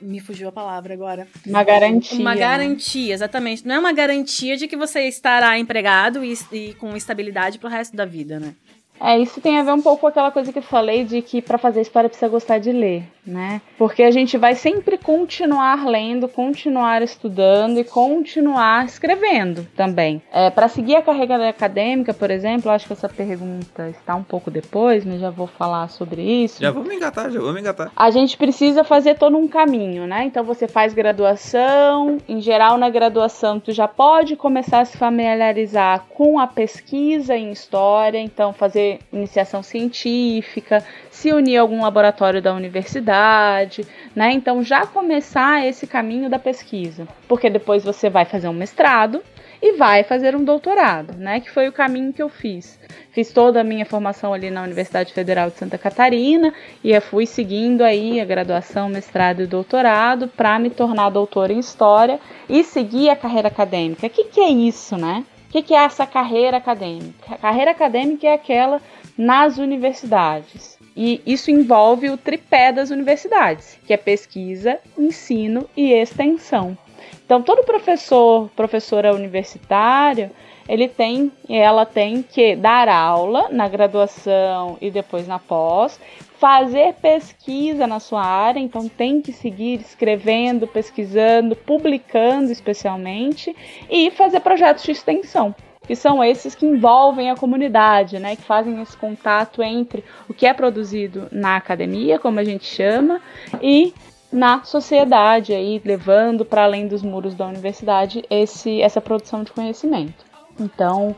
me 0.00 0.20
fugiu 0.20 0.48
a 0.48 0.52
palavra 0.52 0.94
agora. 0.94 1.26
Uma 1.46 1.64
garantia. 1.64 2.18
Uma 2.18 2.34
garantia, 2.34 3.14
exatamente. 3.14 3.66
Não 3.66 3.74
é 3.74 3.78
uma 3.78 3.92
garantia 3.92 4.56
de 4.56 4.68
que 4.68 4.76
você 4.76 5.02
estará 5.08 5.58
empregado 5.58 6.24
e, 6.24 6.38
e 6.52 6.74
com 6.74 6.96
estabilidade 6.96 7.58
pro 7.58 7.68
resto 7.68 7.96
da 7.96 8.04
vida, 8.04 8.38
né? 8.38 8.54
É, 9.00 9.18
isso 9.18 9.40
tem 9.40 9.58
a 9.58 9.62
ver 9.62 9.72
um 9.72 9.82
pouco 9.82 10.02
com 10.02 10.06
aquela 10.06 10.30
coisa 10.30 10.52
que 10.52 10.58
eu 10.58 10.62
falei 10.62 11.04
de 11.04 11.22
que 11.22 11.42
para 11.42 11.58
fazer 11.58 11.80
história 11.80 12.08
precisa 12.08 12.28
gostar 12.30 12.58
de 12.58 12.72
ler, 12.72 13.04
né? 13.26 13.60
Porque 13.78 14.02
a 14.02 14.10
gente 14.10 14.38
vai 14.38 14.54
sempre 14.54 14.96
continuar 14.96 15.86
lendo, 15.86 16.28
continuar 16.28 17.02
estudando 17.02 17.78
e 17.78 17.84
continuar 17.84 18.86
escrevendo 18.86 19.66
também. 19.76 20.22
É, 20.32 20.50
para 20.50 20.68
seguir 20.68 20.96
a 20.96 21.02
carreira 21.02 21.48
acadêmica, 21.48 22.14
por 22.14 22.30
exemplo, 22.30 22.70
acho 22.70 22.86
que 22.86 22.92
essa 22.92 23.08
pergunta 23.08 23.88
está 23.90 24.14
um 24.14 24.22
pouco 24.22 24.50
depois, 24.50 25.04
mas 25.04 25.20
já 25.20 25.30
vou 25.30 25.46
falar 25.46 25.88
sobre 25.88 26.22
isso. 26.22 26.60
Já 26.60 26.70
vou 26.70 26.84
me 26.84 26.96
engatar, 26.96 27.30
já 27.30 27.40
vou 27.40 27.52
me 27.52 27.60
engatar. 27.60 27.92
A 27.94 28.10
gente 28.10 28.36
precisa 28.36 28.84
fazer 28.84 29.16
todo 29.16 29.36
um 29.36 29.48
caminho, 29.48 30.06
né? 30.06 30.24
Então 30.24 30.44
você 30.44 30.66
faz 30.66 30.94
graduação, 30.94 32.18
em 32.28 32.40
geral 32.40 32.78
na 32.78 32.88
graduação 32.88 33.60
tu 33.60 33.72
já 33.72 33.88
pode 33.88 34.36
começar 34.36 34.80
a 34.80 34.84
se 34.84 34.96
familiarizar 34.96 36.04
com 36.10 36.38
a 36.38 36.46
pesquisa 36.46 37.36
em 37.36 37.50
história, 37.50 38.18
então 38.18 38.52
fazer 38.52 38.85
iniciação 39.12 39.62
científica, 39.62 40.84
se 41.10 41.32
unir 41.32 41.58
a 41.58 41.60
algum 41.62 41.82
laboratório 41.82 42.42
da 42.42 42.54
universidade, 42.54 43.86
né? 44.14 44.32
Então 44.32 44.62
já 44.62 44.86
começar 44.86 45.66
esse 45.66 45.86
caminho 45.86 46.28
da 46.28 46.38
pesquisa, 46.38 47.06
porque 47.28 47.50
depois 47.50 47.84
você 47.84 48.08
vai 48.08 48.24
fazer 48.24 48.48
um 48.48 48.52
mestrado 48.52 49.22
e 49.62 49.72
vai 49.72 50.02
fazer 50.02 50.36
um 50.36 50.44
doutorado, 50.44 51.16
né? 51.16 51.40
Que 51.40 51.50
foi 51.50 51.68
o 51.68 51.72
caminho 51.72 52.12
que 52.12 52.22
eu 52.22 52.28
fiz. 52.28 52.78
Fiz 53.12 53.32
toda 53.32 53.60
a 53.60 53.64
minha 53.64 53.86
formação 53.86 54.34
ali 54.34 54.50
na 54.50 54.62
Universidade 54.62 55.12
Federal 55.12 55.50
de 55.50 55.56
Santa 55.56 55.78
Catarina 55.78 56.52
e 56.84 56.98
fui 57.00 57.26
seguindo 57.26 57.82
aí 57.82 58.20
a 58.20 58.24
graduação, 58.24 58.88
mestrado 58.88 59.42
e 59.42 59.46
doutorado 59.46 60.28
para 60.28 60.58
me 60.58 60.70
tornar 60.70 61.10
doutora 61.10 61.52
em 61.52 61.58
história 61.58 62.20
e 62.48 62.62
seguir 62.62 63.08
a 63.08 63.16
carreira 63.16 63.48
acadêmica. 63.48 64.06
O 64.06 64.10
que, 64.10 64.24
que 64.24 64.40
é 64.40 64.50
isso, 64.50 64.96
né? 64.96 65.24
Que, 65.56 65.62
que 65.62 65.74
é 65.74 65.84
essa 65.84 66.06
carreira 66.06 66.58
acadêmica? 66.58 67.32
A 67.32 67.38
carreira 67.38 67.70
acadêmica 67.70 68.26
é 68.26 68.34
aquela 68.34 68.78
nas 69.16 69.56
universidades. 69.56 70.76
E 70.94 71.22
isso 71.24 71.50
envolve 71.50 72.10
o 72.10 72.18
tripé 72.18 72.70
das 72.70 72.90
universidades, 72.90 73.78
que 73.86 73.94
é 73.94 73.96
pesquisa, 73.96 74.78
ensino 74.98 75.66
e 75.74 75.94
extensão. 75.94 76.76
Então, 77.24 77.40
todo 77.40 77.64
professor, 77.64 78.50
professora 78.54 79.14
universitária, 79.14 80.30
ele 80.68 80.88
tem 80.88 81.32
ela 81.48 81.84
tem 81.86 82.22
que 82.22 82.56
dar 82.56 82.88
aula 82.88 83.48
na 83.50 83.68
graduação 83.68 84.76
e 84.80 84.90
depois 84.90 85.26
na 85.26 85.38
pós, 85.38 86.00
fazer 86.38 86.94
pesquisa 86.94 87.86
na 87.86 87.98
sua 87.98 88.22
área, 88.22 88.60
então 88.60 88.88
tem 88.88 89.22
que 89.22 89.32
seguir 89.32 89.80
escrevendo, 89.80 90.66
pesquisando, 90.66 91.56
publicando 91.56 92.52
especialmente 92.52 93.54
e 93.88 94.10
fazer 94.10 94.40
projetos 94.40 94.84
de 94.84 94.92
extensão 94.92 95.54
que 95.86 95.94
são 95.94 96.22
esses 96.22 96.54
que 96.54 96.66
envolvem 96.66 97.30
a 97.30 97.36
comunidade, 97.36 98.18
né, 98.18 98.34
que 98.34 98.42
fazem 98.42 98.82
esse 98.82 98.96
contato 98.96 99.62
entre 99.62 100.02
o 100.28 100.34
que 100.34 100.44
é 100.44 100.52
produzido 100.52 101.28
na 101.30 101.56
academia, 101.56 102.18
como 102.18 102.40
a 102.40 102.44
gente 102.44 102.64
chama, 102.64 103.20
e 103.62 103.94
na 104.32 104.64
sociedade, 104.64 105.54
aí 105.54 105.80
levando 105.84 106.44
para 106.44 106.64
além 106.64 106.88
dos 106.88 107.02
muros 107.02 107.34
da 107.34 107.46
universidade 107.46 108.24
esse, 108.28 108.80
essa 108.82 109.00
produção 109.00 109.44
de 109.44 109.52
conhecimento. 109.52 110.26
Então, 110.58 111.14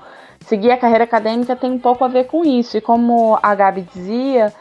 seguir 0.46 0.70
a 0.70 0.78
carreira 0.78 1.04
acadêmica 1.04 1.56
tem 1.56 1.70
um 1.70 1.78
pouco 1.78 2.04
a 2.04 2.08
ver 2.08 2.24
com 2.24 2.44
isso. 2.44 2.76
E 2.76 2.80
como 2.80 3.38
a 3.42 3.54
Gabi 3.54 3.82
dizia, 3.82 4.52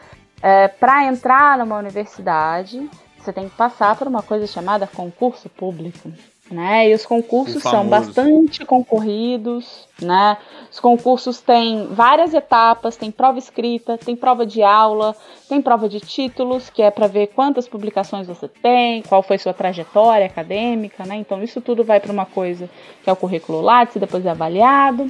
é, 0.42 0.68
para 0.68 1.06
entrar 1.06 1.58
numa 1.58 1.76
universidade, 1.78 2.88
você 3.18 3.32
tem 3.32 3.48
que 3.48 3.56
passar 3.56 3.96
por 3.96 4.06
uma 4.06 4.22
coisa 4.22 4.46
chamada 4.46 4.86
concurso 4.86 5.48
público. 5.48 6.12
Né? 6.50 6.88
E 6.88 6.94
os 6.94 7.04
concursos 7.04 7.62
são 7.62 7.86
bastante 7.86 8.64
concorridos, 8.64 9.86
né? 10.00 10.38
Os 10.70 10.80
concursos 10.80 11.42
têm 11.42 11.88
várias 11.90 12.32
etapas, 12.32 12.96
tem 12.96 13.10
prova 13.10 13.38
escrita, 13.38 13.98
tem 13.98 14.16
prova 14.16 14.46
de 14.46 14.62
aula, 14.62 15.14
tem 15.46 15.60
prova 15.60 15.90
de 15.90 16.00
títulos, 16.00 16.70
que 16.70 16.80
é 16.80 16.90
para 16.90 17.06
ver 17.06 17.26
quantas 17.28 17.68
publicações 17.68 18.26
você 18.26 18.48
tem, 18.48 19.02
qual 19.02 19.22
foi 19.22 19.36
sua 19.36 19.52
trajetória 19.52 20.24
acadêmica, 20.24 21.04
né? 21.04 21.16
Então 21.16 21.42
isso 21.42 21.60
tudo 21.60 21.84
vai 21.84 22.00
para 22.00 22.12
uma 22.12 22.24
coisa 22.24 22.68
que 23.04 23.10
é 23.10 23.12
o 23.12 23.16
currículo 23.16 23.60
Lattes, 23.60 24.00
depois 24.00 24.24
é 24.24 24.30
avaliado. 24.30 25.06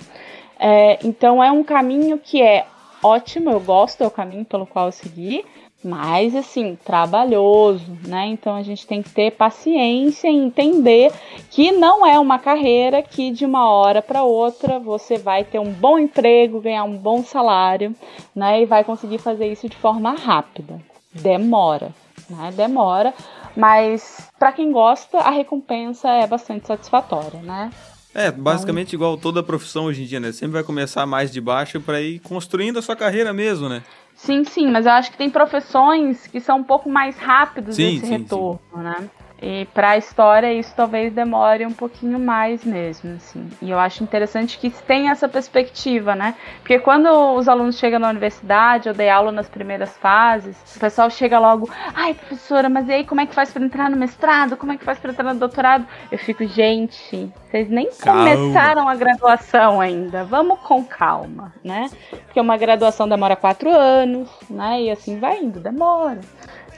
É, 0.58 0.98
então 1.04 1.42
é 1.42 1.52
um 1.52 1.62
caminho 1.62 2.18
que 2.18 2.42
é 2.42 2.66
ótimo, 3.02 3.50
eu 3.50 3.60
gosto, 3.60 4.02
é 4.02 4.06
o 4.06 4.10
caminho 4.10 4.44
pelo 4.44 4.66
qual 4.66 4.86
eu 4.86 4.92
segui, 4.92 5.44
mas 5.82 6.34
assim, 6.34 6.76
trabalhoso, 6.84 7.96
né? 8.06 8.26
Então 8.26 8.54
a 8.54 8.62
gente 8.62 8.86
tem 8.86 9.02
que 9.02 9.10
ter 9.10 9.30
paciência 9.32 10.28
e 10.28 10.36
entender 10.36 11.12
que 11.50 11.70
não 11.70 12.04
é 12.04 12.18
uma 12.18 12.38
carreira 12.38 13.00
que 13.02 13.30
de 13.30 13.44
uma 13.44 13.70
hora 13.70 14.02
para 14.02 14.24
outra 14.24 14.78
você 14.78 15.16
vai 15.16 15.44
ter 15.44 15.58
um 15.58 15.72
bom 15.72 15.98
emprego, 15.98 16.60
ganhar 16.60 16.84
um 16.84 16.96
bom 16.96 17.22
salário, 17.22 17.94
né? 18.34 18.62
E 18.62 18.66
vai 18.66 18.82
conseguir 18.82 19.18
fazer 19.18 19.50
isso 19.50 19.68
de 19.68 19.76
forma 19.76 20.12
rápida. 20.12 20.80
Demora, 21.12 21.94
né? 22.28 22.52
Demora, 22.56 23.14
mas 23.56 24.28
para 24.38 24.52
quem 24.52 24.72
gosta, 24.72 25.18
a 25.18 25.30
recompensa 25.30 26.08
é 26.08 26.26
bastante 26.26 26.66
satisfatória, 26.66 27.40
né? 27.40 27.70
É, 28.14 28.32
basicamente 28.32 28.94
igual 28.94 29.16
toda 29.16 29.42
profissão 29.44 29.84
hoje 29.84 30.02
em 30.02 30.06
dia, 30.06 30.18
né? 30.18 30.32
Sempre 30.32 30.54
vai 30.54 30.64
começar 30.64 31.06
mais 31.06 31.30
de 31.30 31.40
baixo 31.40 31.80
para 31.80 32.00
ir 32.00 32.18
construindo 32.20 32.78
a 32.78 32.82
sua 32.82 32.96
carreira 32.96 33.32
mesmo, 33.32 33.68
né? 33.68 33.82
Sim, 34.18 34.42
sim, 34.42 34.68
mas 34.68 34.84
eu 34.84 34.90
acho 34.92 35.12
que 35.12 35.16
tem 35.16 35.30
profissões 35.30 36.26
que 36.26 36.40
são 36.40 36.58
um 36.58 36.64
pouco 36.64 36.90
mais 36.90 37.16
rápidos 37.16 37.76
sim, 37.76 37.96
esse 37.96 38.06
sim, 38.06 38.18
retorno, 38.18 38.58
sim. 38.74 38.82
né? 38.82 39.08
E 39.40 39.66
para 39.66 39.90
a 39.90 39.96
história 39.96 40.52
isso 40.52 40.72
talvez 40.74 41.12
demore 41.12 41.64
um 41.64 41.72
pouquinho 41.72 42.18
mais 42.18 42.64
mesmo, 42.64 43.14
assim. 43.14 43.48
E 43.62 43.70
eu 43.70 43.78
acho 43.78 44.02
interessante 44.02 44.58
que 44.58 44.68
tem 44.70 45.10
essa 45.10 45.28
perspectiva, 45.28 46.14
né? 46.14 46.34
Porque 46.60 46.78
quando 46.80 47.08
os 47.36 47.48
alunos 47.48 47.78
chegam 47.78 48.00
na 48.00 48.10
universidade, 48.10 48.88
eu 48.88 48.94
dei 48.94 49.08
aula 49.08 49.30
nas 49.30 49.48
primeiras 49.48 49.96
fases, 49.98 50.56
o 50.76 50.80
pessoal 50.80 51.08
chega 51.08 51.38
logo, 51.38 51.70
ai 51.94 52.14
professora, 52.14 52.68
mas 52.68 52.88
e 52.88 52.92
aí 52.92 53.04
como 53.04 53.20
é 53.20 53.26
que 53.26 53.34
faz 53.34 53.52
para 53.52 53.64
entrar 53.64 53.88
no 53.88 53.96
mestrado? 53.96 54.56
Como 54.56 54.72
é 54.72 54.76
que 54.76 54.84
faz 54.84 54.98
para 54.98 55.12
entrar 55.12 55.32
no 55.32 55.38
doutorado? 55.38 55.86
Eu 56.10 56.18
fico, 56.18 56.44
gente, 56.44 57.32
vocês 57.48 57.70
nem 57.70 57.90
calma. 57.92 58.30
começaram 58.30 58.88
a 58.88 58.94
graduação 58.96 59.80
ainda. 59.80 60.24
Vamos 60.24 60.58
com 60.60 60.84
calma, 60.84 61.54
né? 61.62 61.88
Porque 62.10 62.40
uma 62.40 62.56
graduação 62.56 63.08
demora 63.08 63.36
quatro 63.36 63.70
anos, 63.70 64.28
né? 64.50 64.82
E 64.82 64.90
assim 64.90 65.18
vai 65.18 65.38
indo, 65.38 65.60
demora. 65.60 66.20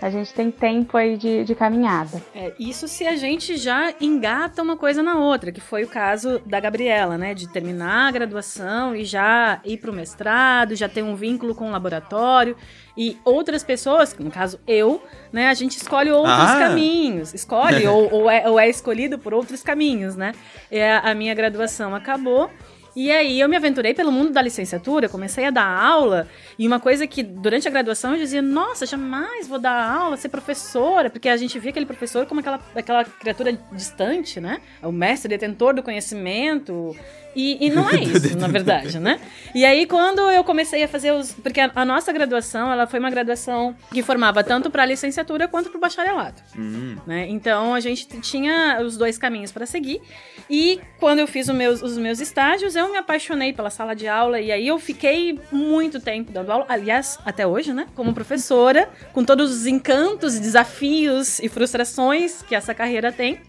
A 0.00 0.08
gente 0.08 0.32
tem 0.32 0.50
tempo 0.50 0.96
aí 0.96 1.16
de, 1.16 1.44
de 1.44 1.54
caminhada. 1.54 2.22
É, 2.34 2.52
isso 2.58 2.88
se 2.88 3.06
a 3.06 3.16
gente 3.16 3.56
já 3.56 3.92
engata 4.00 4.62
uma 4.62 4.76
coisa 4.76 5.02
na 5.02 5.18
outra, 5.18 5.52
que 5.52 5.60
foi 5.60 5.84
o 5.84 5.88
caso 5.88 6.40
da 6.46 6.58
Gabriela, 6.58 7.18
né? 7.18 7.34
De 7.34 7.46
terminar 7.48 8.08
a 8.08 8.10
graduação 8.10 8.96
e 8.96 9.04
já 9.04 9.60
ir 9.64 9.76
para 9.76 9.90
o 9.90 9.94
mestrado, 9.94 10.74
já 10.74 10.88
ter 10.88 11.02
um 11.02 11.14
vínculo 11.14 11.54
com 11.54 11.68
o 11.68 11.70
laboratório. 11.70 12.56
E 12.96 13.18
outras 13.24 13.62
pessoas, 13.62 14.16
no 14.18 14.30
caso 14.30 14.58
eu, 14.66 15.02
né? 15.32 15.48
A 15.48 15.54
gente 15.54 15.76
escolhe 15.76 16.10
outros 16.10 16.34
ah. 16.34 16.58
caminhos. 16.58 17.34
Escolhe 17.34 17.86
ou, 17.88 18.12
ou, 18.12 18.30
é, 18.30 18.48
ou 18.48 18.58
é 18.58 18.68
escolhido 18.68 19.18
por 19.18 19.34
outros 19.34 19.62
caminhos, 19.62 20.16
né? 20.16 20.32
É, 20.70 20.96
a 20.96 21.14
minha 21.14 21.34
graduação 21.34 21.94
acabou. 21.94 22.50
E 22.94 23.10
aí 23.10 23.40
eu 23.40 23.48
me 23.48 23.56
aventurei 23.56 23.94
pelo 23.94 24.10
mundo 24.10 24.30
da 24.32 24.42
licenciatura, 24.42 25.08
comecei 25.08 25.44
a 25.44 25.50
dar 25.50 25.66
aula, 25.66 26.28
e 26.58 26.66
uma 26.66 26.80
coisa 26.80 27.06
que 27.06 27.22
durante 27.22 27.68
a 27.68 27.70
graduação 27.70 28.12
eu 28.12 28.18
dizia, 28.18 28.42
nossa, 28.42 28.86
jamais 28.86 29.46
vou 29.46 29.58
dar 29.58 29.90
aula, 29.90 30.16
ser 30.16 30.28
professora, 30.28 31.08
porque 31.08 31.28
a 31.28 31.36
gente 31.36 31.58
via 31.58 31.70
aquele 31.70 31.86
professor 31.86 32.26
como 32.26 32.40
aquela, 32.40 32.60
aquela 32.74 33.04
criatura 33.04 33.58
distante, 33.72 34.40
né? 34.40 34.60
O 34.82 34.92
mestre 34.92 35.28
detentor 35.28 35.74
do 35.74 35.82
conhecimento, 35.82 36.94
e, 37.34 37.66
e, 37.66 37.70
não 37.70 37.88
é 37.88 37.96
isso, 38.02 38.36
na 38.36 38.48
verdade, 38.48 38.98
né? 38.98 39.20
E 39.54 39.64
aí, 39.64 39.86
quando 39.86 40.20
eu 40.30 40.42
comecei 40.42 40.82
a 40.82 40.88
fazer 40.88 41.12
os. 41.12 41.32
Porque 41.32 41.60
a, 41.60 41.70
a 41.74 41.84
nossa 41.84 42.12
graduação, 42.12 42.72
ela 42.72 42.86
foi 42.86 42.98
uma 42.98 43.10
graduação 43.10 43.74
que 43.92 44.02
formava 44.02 44.42
tanto 44.42 44.70
para 44.70 44.84
licenciatura 44.84 45.46
quanto 45.46 45.70
para 45.70 45.78
o 45.78 45.80
bacharelato. 45.80 46.42
Uhum. 46.56 46.96
Né? 47.06 47.28
Então, 47.28 47.74
a 47.74 47.80
gente 47.80 48.06
tinha 48.20 48.80
os 48.82 48.96
dois 48.96 49.16
caminhos 49.16 49.52
para 49.52 49.64
seguir. 49.64 50.00
E 50.48 50.80
quando 50.98 51.20
eu 51.20 51.26
fiz 51.28 51.48
os 51.48 51.54
meus, 51.54 51.82
os 51.82 51.96
meus 51.96 52.20
estágios, 52.20 52.74
eu 52.80 52.90
me 52.90 52.96
apaixonei 52.96 53.52
pela 53.52 53.70
sala 53.70 53.94
de 53.94 54.08
aula. 54.08 54.40
E 54.40 54.50
aí, 54.50 54.66
eu 54.66 54.78
fiquei 54.78 55.38
muito 55.52 56.00
tempo 56.00 56.32
dando 56.32 56.50
aula. 56.50 56.66
Aliás, 56.68 57.18
até 57.24 57.46
hoje, 57.46 57.72
né? 57.72 57.86
Como 57.94 58.12
professora, 58.12 58.88
com 59.12 59.24
todos 59.24 59.50
os 59.52 59.66
encantos, 59.66 60.38
desafios 60.38 61.38
e 61.38 61.48
frustrações 61.48 62.42
que 62.42 62.54
essa 62.54 62.74
carreira 62.74 63.12
tem. 63.12 63.40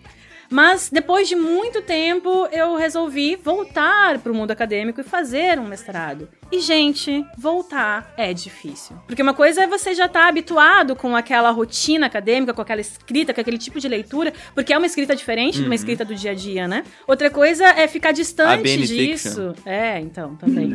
Mas 0.51 0.89
depois 0.91 1.29
de 1.29 1.35
muito 1.35 1.81
tempo, 1.81 2.45
eu 2.51 2.75
resolvi 2.75 3.37
voltar 3.37 4.19
para 4.19 4.31
o 4.31 4.35
mundo 4.35 4.51
acadêmico 4.51 4.99
e 4.99 5.03
fazer 5.03 5.57
um 5.57 5.65
mestrado. 5.65 6.27
E, 6.51 6.59
gente, 6.59 7.25
voltar 7.37 8.13
é 8.17 8.33
difícil. 8.33 8.97
Porque 9.07 9.21
uma 9.21 9.33
coisa 9.33 9.63
é 9.63 9.67
você 9.67 9.95
já 9.95 10.07
estar 10.07 10.23
tá 10.23 10.27
habituado 10.27 10.93
com 10.97 11.15
aquela 11.15 11.49
rotina 11.51 12.07
acadêmica, 12.07 12.53
com 12.53 12.61
aquela 12.61 12.81
escrita, 12.81 13.33
com 13.33 13.39
aquele 13.39 13.57
tipo 13.57 13.79
de 13.79 13.87
leitura, 13.87 14.33
porque 14.53 14.73
é 14.73 14.77
uma 14.77 14.85
escrita 14.85 15.15
diferente 15.15 15.55
uhum. 15.55 15.61
de 15.61 15.67
uma 15.67 15.69
uhum. 15.69 15.75
escrita 15.75 16.03
do 16.03 16.13
dia 16.13 16.31
a 16.31 16.33
dia, 16.33 16.67
né? 16.67 16.83
Outra 17.07 17.29
coisa 17.29 17.65
é 17.65 17.87
ficar 17.87 18.11
distante 18.11 18.85
disso. 18.85 19.53
É, 19.65 19.97
então, 20.01 20.35
também. 20.35 20.71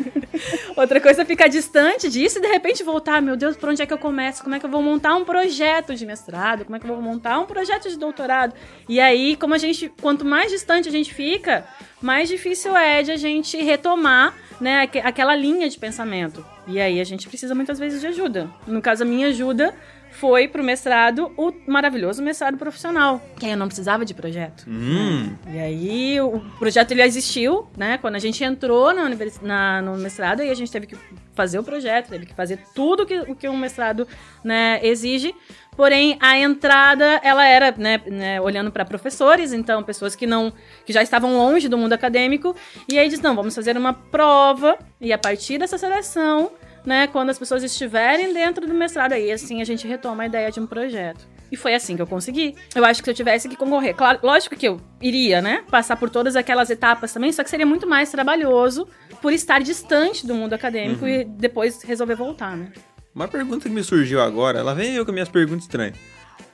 Outra 0.74 0.98
coisa 0.98 1.20
é 1.20 1.24
ficar 1.26 1.48
distante 1.48 2.08
disso 2.08 2.38
e 2.38 2.40
de 2.40 2.48
repente 2.48 2.82
voltar, 2.82 3.20
meu 3.20 3.36
Deus, 3.36 3.54
por 3.54 3.68
onde 3.68 3.82
é 3.82 3.86
que 3.86 3.92
eu 3.92 3.98
começo? 3.98 4.42
Como 4.42 4.54
é 4.54 4.58
que 4.58 4.64
eu 4.64 4.70
vou 4.70 4.82
montar 4.82 5.14
um 5.14 5.24
projeto 5.26 5.94
de 5.94 6.06
mestrado? 6.06 6.64
Como 6.64 6.74
é 6.74 6.78
que 6.78 6.86
eu 6.86 6.94
vou 6.94 7.02
montar 7.02 7.38
um 7.38 7.44
projeto 7.44 7.90
de 7.90 7.98
doutorado? 7.98 8.54
E 8.88 8.98
aí, 9.02 9.36
como 9.36 9.54
a 9.54 9.58
gente, 9.58 9.92
quanto 10.00 10.24
mais 10.24 10.50
distante 10.50 10.88
a 10.88 10.92
gente 10.92 11.12
fica, 11.12 11.66
mais 12.00 12.28
difícil 12.28 12.76
é 12.76 13.02
de 13.02 13.10
a 13.10 13.16
gente 13.16 13.56
retomar 13.62 14.34
né, 14.60 14.88
aquela 15.02 15.34
linha 15.34 15.68
de 15.68 15.78
pensamento. 15.78 16.44
E 16.66 16.80
aí 16.80 17.00
a 17.00 17.04
gente 17.04 17.28
precisa 17.28 17.54
muitas 17.54 17.78
vezes 17.78 18.00
de 18.00 18.06
ajuda. 18.06 18.48
No 18.66 18.80
caso, 18.80 19.02
a 19.02 19.06
minha 19.06 19.28
ajuda 19.28 19.74
foi 20.12 20.46
pro 20.46 20.62
mestrado, 20.62 21.32
o 21.36 21.52
maravilhoso 21.66 22.22
mestrado 22.22 22.56
profissional, 22.56 23.20
que 23.38 23.46
aí 23.46 23.52
eu 23.52 23.56
não 23.56 23.66
precisava 23.66 24.04
de 24.04 24.14
projeto. 24.14 24.64
Hum. 24.68 25.34
E 25.52 25.58
aí 25.58 26.20
o 26.20 26.38
projeto 26.58 26.92
ele 26.92 27.02
existiu, 27.02 27.66
né? 27.76 27.98
Quando 27.98 28.16
a 28.16 28.18
gente 28.18 28.44
entrou 28.44 28.92
na, 28.92 29.10
na, 29.40 29.82
no 29.82 29.96
mestrado, 29.96 30.40
aí 30.40 30.50
a 30.50 30.54
gente 30.54 30.70
teve 30.70 30.86
que 30.86 30.96
fazer 31.34 31.58
o 31.58 31.64
projeto, 31.64 32.10
teve 32.10 32.26
que 32.26 32.34
fazer 32.34 32.58
tudo 32.74 33.06
que, 33.06 33.18
o 33.20 33.34
que 33.34 33.48
um 33.48 33.56
mestrado 33.56 34.06
né, 34.44 34.80
exige. 34.82 35.34
Porém, 35.74 36.18
a 36.20 36.38
entrada, 36.38 37.18
ela 37.22 37.46
era, 37.46 37.74
né, 37.76 38.00
né 38.06 38.40
olhando 38.40 38.70
para 38.70 38.84
professores, 38.84 39.52
então 39.52 39.82
pessoas 39.82 40.14
que 40.14 40.26
não, 40.26 40.52
que 40.84 40.92
já 40.92 41.02
estavam 41.02 41.36
longe 41.36 41.68
do 41.68 41.78
mundo 41.78 41.94
acadêmico, 41.94 42.54
e 42.88 42.98
aí 42.98 43.08
diz, 43.08 43.20
não, 43.20 43.34
vamos 43.34 43.54
fazer 43.54 43.76
uma 43.76 43.94
prova, 43.94 44.78
e 45.00 45.12
a 45.12 45.18
partir 45.18 45.58
dessa 45.58 45.78
seleção, 45.78 46.52
né, 46.84 47.06
quando 47.06 47.30
as 47.30 47.38
pessoas 47.38 47.62
estiverem 47.62 48.34
dentro 48.34 48.66
do 48.66 48.74
mestrado, 48.74 49.12
aí 49.12 49.32
assim 49.32 49.62
a 49.62 49.64
gente 49.64 49.86
retoma 49.86 50.24
a 50.24 50.26
ideia 50.26 50.50
de 50.50 50.60
um 50.60 50.66
projeto. 50.66 51.26
E 51.50 51.56
foi 51.56 51.74
assim 51.74 51.96
que 51.96 52.00
eu 52.00 52.06
consegui. 52.06 52.54
Eu 52.74 52.82
acho 52.82 53.02
que 53.02 53.04
se 53.04 53.10
eu 53.10 53.14
tivesse 53.14 53.46
que 53.46 53.56
concorrer, 53.56 53.94
claro, 53.94 54.18
lógico 54.22 54.56
que 54.56 54.66
eu 54.66 54.80
iria, 55.00 55.42
né, 55.42 55.64
passar 55.70 55.96
por 55.96 56.10
todas 56.10 56.36
aquelas 56.36 56.70
etapas 56.70 57.12
também, 57.12 57.32
só 57.32 57.42
que 57.42 57.50
seria 57.50 57.66
muito 57.66 57.86
mais 57.86 58.10
trabalhoso 58.10 58.86
por 59.20 59.32
estar 59.32 59.60
distante 59.60 60.26
do 60.26 60.34
mundo 60.34 60.52
acadêmico 60.52 61.04
uhum. 61.04 61.10
e 61.10 61.24
depois 61.24 61.82
resolver 61.82 62.14
voltar, 62.14 62.56
né? 62.56 62.72
Uma 63.14 63.28
pergunta 63.28 63.68
que 63.68 63.74
me 63.74 63.84
surgiu 63.84 64.22
agora, 64.22 64.58
ela 64.58 64.74
vem 64.74 64.94
eu 64.94 65.04
com 65.04 65.12
minhas 65.12 65.28
perguntas 65.28 65.64
estranhas. 65.64 65.96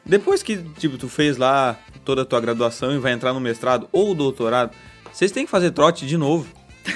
Depois 0.04 0.42
que, 0.42 0.56
tipo, 0.56 0.98
tu 0.98 1.08
fez 1.08 1.36
lá 1.36 1.78
toda 2.04 2.22
a 2.22 2.24
tua 2.24 2.40
graduação 2.40 2.92
e 2.92 2.98
vai 2.98 3.12
entrar 3.12 3.32
no 3.32 3.40
mestrado 3.40 3.88
ou 3.92 4.14
doutorado, 4.14 4.72
vocês 5.12 5.30
têm 5.30 5.44
que 5.44 5.50
fazer 5.50 5.70
trote 5.70 6.06
de 6.06 6.16
novo? 6.16 6.46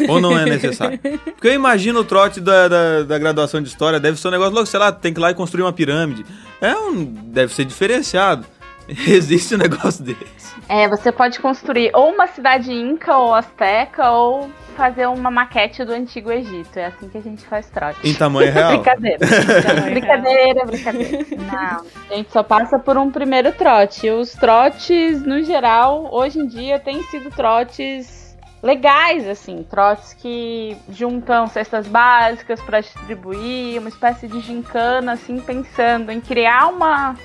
Ou 0.08 0.20
não 0.20 0.36
é 0.36 0.44
necessário? 0.46 0.98
Porque 1.24 1.48
eu 1.48 1.52
imagino 1.52 2.00
o 2.00 2.04
trote 2.04 2.40
da, 2.40 2.66
da, 2.66 3.02
da, 3.02 3.18
graduação 3.18 3.60
de 3.60 3.68
história, 3.68 4.00
deve 4.00 4.18
ser 4.18 4.28
um 4.28 4.30
negócio 4.30 4.54
louco, 4.54 4.68
sei 4.68 4.80
lá, 4.80 4.90
tem 4.90 5.12
que 5.12 5.20
ir 5.20 5.22
lá 5.22 5.30
e 5.30 5.34
construir 5.34 5.62
uma 5.62 5.72
pirâmide. 5.72 6.24
É 6.60 6.74
um. 6.74 7.04
Deve 7.04 7.54
ser 7.54 7.64
diferenciado. 7.64 8.46
Existe 9.06 9.54
um 9.54 9.58
negócio 9.58 10.04
desse. 10.04 10.52
É, 10.68 10.88
você 10.88 11.10
pode 11.12 11.38
construir 11.40 11.90
ou 11.94 12.10
uma 12.10 12.26
cidade 12.26 12.72
inca 12.72 13.16
ou 13.16 13.34
asteca 13.34 14.10
ou 14.10 14.50
fazer 14.76 15.06
uma 15.06 15.30
maquete 15.30 15.84
do 15.84 15.92
antigo 15.92 16.30
Egito. 16.30 16.78
É 16.78 16.86
assim 16.86 17.08
que 17.08 17.18
a 17.18 17.20
gente 17.20 17.44
faz 17.44 17.68
trote. 17.68 17.98
Em 18.08 18.14
tamanho 18.14 18.52
real. 18.52 18.72
Brincadeira. 18.82 19.18
brincadeira, 19.84 20.64
brincadeira. 20.66 21.26
Não, 21.36 21.86
a 22.10 22.14
gente 22.14 22.32
só 22.32 22.42
passa 22.42 22.78
por 22.78 22.96
um 22.96 23.10
primeiro 23.10 23.52
trote. 23.52 24.08
Os 24.10 24.32
trotes, 24.32 25.22
no 25.22 25.42
geral, 25.42 26.08
hoje 26.12 26.38
em 26.38 26.46
dia, 26.46 26.78
têm 26.78 27.02
sido 27.04 27.30
trotes 27.30 28.22
legais, 28.62 29.28
assim, 29.28 29.66
trotes 29.68 30.14
que 30.14 30.76
juntam 30.88 31.48
cestas 31.48 31.86
básicas 31.88 32.60
para 32.62 32.80
distribuir, 32.80 33.80
uma 33.80 33.88
espécie 33.88 34.28
de 34.28 34.40
gincana, 34.40 35.12
assim, 35.12 35.40
pensando 35.40 36.12
em 36.12 36.20
criar 36.20 36.68
uma, 36.68 37.16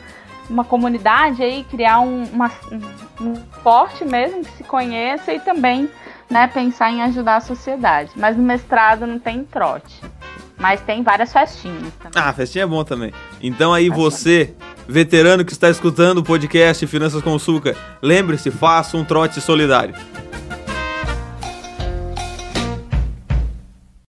uma 0.50 0.64
comunidade 0.64 1.44
aí, 1.44 1.66
criar 1.70 2.00
um, 2.00 2.24
uma, 2.26 2.52
um 3.22 3.36
forte 3.64 4.06
mesmo 4.06 4.44
que 4.44 4.52
se 4.58 4.64
conheça 4.64 5.34
e 5.34 5.40
também 5.40 5.90
né, 6.30 6.48
pensar 6.48 6.92
em 6.92 7.02
ajudar 7.04 7.38
a 7.38 7.42
sociedade. 7.42 8.12
Mas 8.16 8.38
no 8.38 8.44
mestrado 8.44 9.06
não 9.06 9.20
tem 9.20 9.44
trote. 9.44 10.02
Mas 10.58 10.82
tem 10.82 11.04
várias 11.04 11.32
festinhas 11.32 11.94
também. 12.02 12.12
Ah, 12.16 12.34
festinha 12.34 12.64
é 12.64 12.68
bom 12.68 12.84
também. 12.84 13.14
Então 13.42 13.74
aí 13.74 13.90
você, 13.90 14.56
veterano 14.88 15.46
que 15.46 15.52
está 15.52 15.70
escutando 15.70 16.20
o 16.20 16.24
podcast 16.24 16.86
Finanças 16.88 17.22
com 17.22 17.38
Suca, 17.38 17.76
lembre-se, 18.02 18.50
faça 18.50 18.98
um 18.98 19.06
trote 19.06 19.40
solidário. 19.40 19.94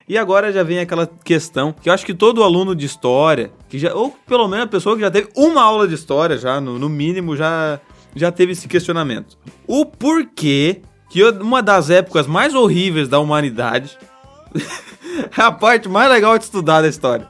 E 0.08 0.18
agora 0.18 0.54
já 0.54 0.64
vem 0.64 0.80
aquela 0.80 1.06
questão 1.06 1.74
que 1.74 1.90
eu 1.90 1.94
acho 1.94 2.06
que 2.06 2.14
todo 2.14 2.42
aluno 2.42 2.74
de 2.74 2.86
história, 2.86 3.52
que 3.68 3.78
já, 3.78 3.94
ou 3.94 4.12
pelo 4.26 4.48
menos 4.48 4.66
a 4.66 4.70
pessoa 4.70 4.96
que 4.96 5.02
já 5.02 5.12
teve 5.12 5.30
uma 5.36 5.62
aula 5.62 5.86
de 5.86 5.96
história, 5.96 6.38
já 6.38 6.62
no, 6.62 6.80
no 6.80 6.88
mínimo, 6.88 7.36
já, 7.36 7.78
já 8.16 8.32
teve 8.32 8.54
esse 8.54 8.70
questionamento. 8.70 9.38
O 9.68 9.86
porquê 9.86 10.82
que 11.10 11.22
uma 11.24 11.62
das 11.62 11.90
épocas 11.90 12.26
mais 12.26 12.56
horríveis 12.56 13.10
da 13.10 13.20
humanidade 13.20 13.98
é 15.38 15.42
a 15.42 15.52
parte 15.52 15.90
mais 15.90 16.10
legal 16.10 16.38
de 16.38 16.46
estudar 16.46 16.82
da 16.82 16.88
história. 16.88 17.28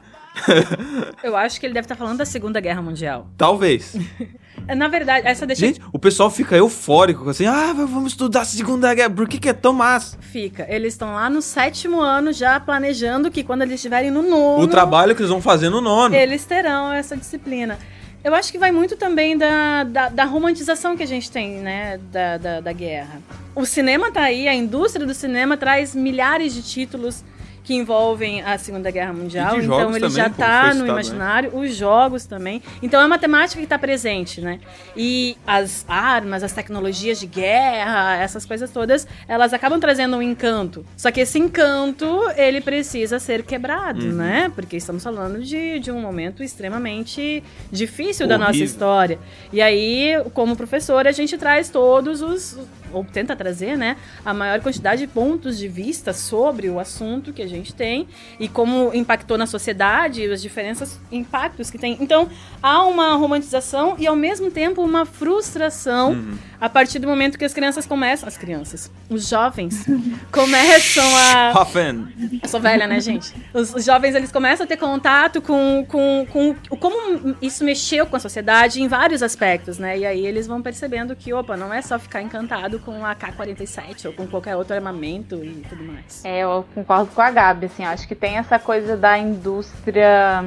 Eu 1.20 1.36
acho 1.36 1.58
que 1.58 1.66
ele 1.66 1.74
deve 1.74 1.84
estar 1.84 1.96
falando 1.96 2.18
da 2.18 2.24
Segunda 2.24 2.60
Guerra 2.60 2.80
Mundial. 2.80 3.28
Talvez. 3.36 3.96
Na 4.74 4.88
verdade, 4.88 5.26
essa 5.26 5.46
deixa. 5.46 5.66
Gente, 5.66 5.80
o 5.92 5.98
pessoal 5.98 6.30
fica 6.30 6.56
eufórico, 6.56 7.28
assim, 7.28 7.46
ah, 7.46 7.72
vamos 7.72 8.12
estudar 8.12 8.42
a 8.42 8.44
Segunda 8.44 8.92
Guerra. 8.94 9.10
Por 9.10 9.28
que, 9.28 9.38
que 9.38 9.48
é 9.48 9.52
tão 9.52 9.72
massa? 9.72 10.18
Fica. 10.20 10.66
Eles 10.68 10.94
estão 10.94 11.14
lá 11.14 11.30
no 11.30 11.40
sétimo 11.40 12.00
ano 12.00 12.32
já 12.32 12.58
planejando 12.60 13.30
que 13.30 13.42
quando 13.42 13.62
eles 13.62 13.74
estiverem 13.76 14.10
no 14.10 14.22
nono. 14.22 14.62
O 14.62 14.68
trabalho 14.68 15.14
que 15.14 15.22
eles 15.22 15.30
vão 15.30 15.40
fazer 15.40 15.70
no 15.70 15.80
nono. 15.80 16.14
Eles 16.14 16.44
terão 16.44 16.92
essa 16.92 17.16
disciplina. 17.16 17.78
Eu 18.22 18.34
acho 18.34 18.50
que 18.50 18.58
vai 18.58 18.72
muito 18.72 18.96
também 18.96 19.38
da, 19.38 19.84
da, 19.84 20.08
da 20.08 20.24
romantização 20.24 20.96
que 20.96 21.02
a 21.02 21.06
gente 21.06 21.30
tem, 21.30 21.58
né, 21.58 21.98
da, 22.10 22.36
da, 22.36 22.60
da 22.60 22.72
guerra. 22.72 23.22
O 23.54 23.64
cinema 23.64 24.10
tá 24.10 24.22
aí, 24.22 24.48
a 24.48 24.54
indústria 24.54 25.06
do 25.06 25.14
cinema 25.14 25.56
traz 25.56 25.94
milhares 25.94 26.52
de 26.52 26.62
títulos 26.62 27.24
que 27.68 27.74
envolvem 27.74 28.40
a 28.40 28.56
Segunda 28.56 28.90
Guerra 28.90 29.12
Mundial. 29.12 29.60
então 29.60 29.90
ele 29.90 30.00
também, 30.00 30.10
já 30.10 30.28
está 30.28 30.72
no 30.72 30.84
né? 30.84 30.88
imaginário, 30.88 31.54
os 31.54 31.76
jogos 31.76 32.24
também. 32.24 32.62
Então 32.82 32.98
é 32.98 33.04
uma 33.04 33.18
temática 33.18 33.58
que 33.58 33.64
está 33.64 33.78
presente, 33.78 34.40
né? 34.40 34.58
E 34.96 35.36
as 35.46 35.84
armas, 35.86 36.42
as 36.42 36.50
tecnologias 36.50 37.20
de 37.20 37.26
guerra, 37.26 38.16
essas 38.16 38.46
coisas 38.46 38.70
todas, 38.70 39.06
elas 39.28 39.52
acabam 39.52 39.78
trazendo 39.78 40.16
um 40.16 40.22
encanto. 40.22 40.82
Só 40.96 41.10
que 41.10 41.20
esse 41.20 41.38
encanto, 41.38 42.08
ele 42.38 42.62
precisa 42.62 43.18
ser 43.18 43.42
quebrado, 43.42 44.00
Uhum. 44.06 44.12
né? 44.12 44.50
Porque 44.54 44.78
estamos 44.78 45.04
falando 45.04 45.42
de, 45.42 45.78
de 45.78 45.90
um 45.92 46.00
momento 46.00 46.42
extremamente 46.42 47.44
difícil 47.70 48.26
da 48.26 48.38
nossa 48.38 48.52
Horrível. 48.52 48.64
história. 48.66 49.18
E 49.52 49.60
aí, 49.60 50.14
como 50.32 50.56
professora, 50.56 51.10
a 51.10 51.12
gente 51.12 51.36
traz 51.36 51.68
todos 51.68 52.22
os 52.22 52.58
ou 52.92 53.04
tenta 53.04 53.34
trazer, 53.34 53.76
né, 53.76 53.96
a 54.24 54.34
maior 54.34 54.60
quantidade 54.60 55.02
de 55.02 55.06
pontos 55.06 55.58
de 55.58 55.68
vista 55.68 56.12
sobre 56.12 56.68
o 56.68 56.78
assunto 56.78 57.32
que 57.32 57.42
a 57.42 57.46
gente 57.46 57.74
tem 57.74 58.08
e 58.38 58.48
como 58.48 58.92
impactou 58.94 59.38
na 59.38 59.46
sociedade, 59.46 60.30
as 60.30 60.42
diferenças, 60.42 60.98
impactos 61.10 61.70
que 61.70 61.78
tem. 61.78 61.96
Então, 62.00 62.28
há 62.62 62.84
uma 62.84 63.14
romantização 63.14 63.96
e 63.98 64.06
ao 64.06 64.16
mesmo 64.16 64.50
tempo 64.50 64.82
uma 64.82 65.04
frustração 65.04 66.12
Uhum. 66.12 66.38
A 66.60 66.68
partir 66.68 66.98
do 66.98 67.06
momento 67.06 67.38
que 67.38 67.44
as 67.44 67.52
crianças 67.54 67.86
começam, 67.86 68.26
as 68.28 68.36
crianças, 68.36 68.90
os 69.08 69.28
jovens 69.28 69.84
começam 70.32 71.04
a 71.16 71.52
Hoffen. 71.60 72.08
eu 72.42 72.48
sou 72.48 72.60
velha, 72.60 72.86
né, 72.86 73.00
gente? 73.00 73.34
Os, 73.54 73.74
os 73.74 73.84
jovens, 73.84 74.14
eles 74.14 74.32
começam 74.32 74.64
a 74.64 74.66
ter 74.66 74.76
contato 74.76 75.40
com, 75.40 75.84
com, 75.88 76.26
com 76.30 76.54
o- 76.70 76.76
como 76.76 77.36
isso 77.40 77.64
mexeu 77.64 78.06
com 78.06 78.16
a 78.16 78.20
sociedade 78.20 78.82
em 78.82 78.88
vários 78.88 79.22
aspectos, 79.22 79.78
né? 79.78 79.98
E 79.98 80.06
aí 80.06 80.26
eles 80.26 80.46
vão 80.46 80.60
percebendo 80.62 81.14
que, 81.14 81.32
opa, 81.32 81.56
não 81.56 81.72
é 81.72 81.80
só 81.82 81.98
ficar 81.98 82.22
encantado 82.22 82.78
com 82.80 83.04
a 83.04 83.14
K-47 83.14 84.06
ou 84.06 84.12
com 84.12 84.26
qualquer 84.26 84.56
outro 84.56 84.74
armamento 84.74 85.36
e 85.44 85.64
tudo 85.68 85.82
mais. 85.84 86.24
É, 86.24 86.40
eu 86.40 86.64
concordo 86.74 87.10
com 87.14 87.20
a 87.22 87.30
Gabi, 87.30 87.66
assim, 87.66 87.84
eu 87.84 87.90
acho 87.90 88.06
que 88.08 88.14
tem 88.14 88.36
essa 88.36 88.58
coisa 88.58 88.96
da 88.96 89.16
indústria 89.18 90.44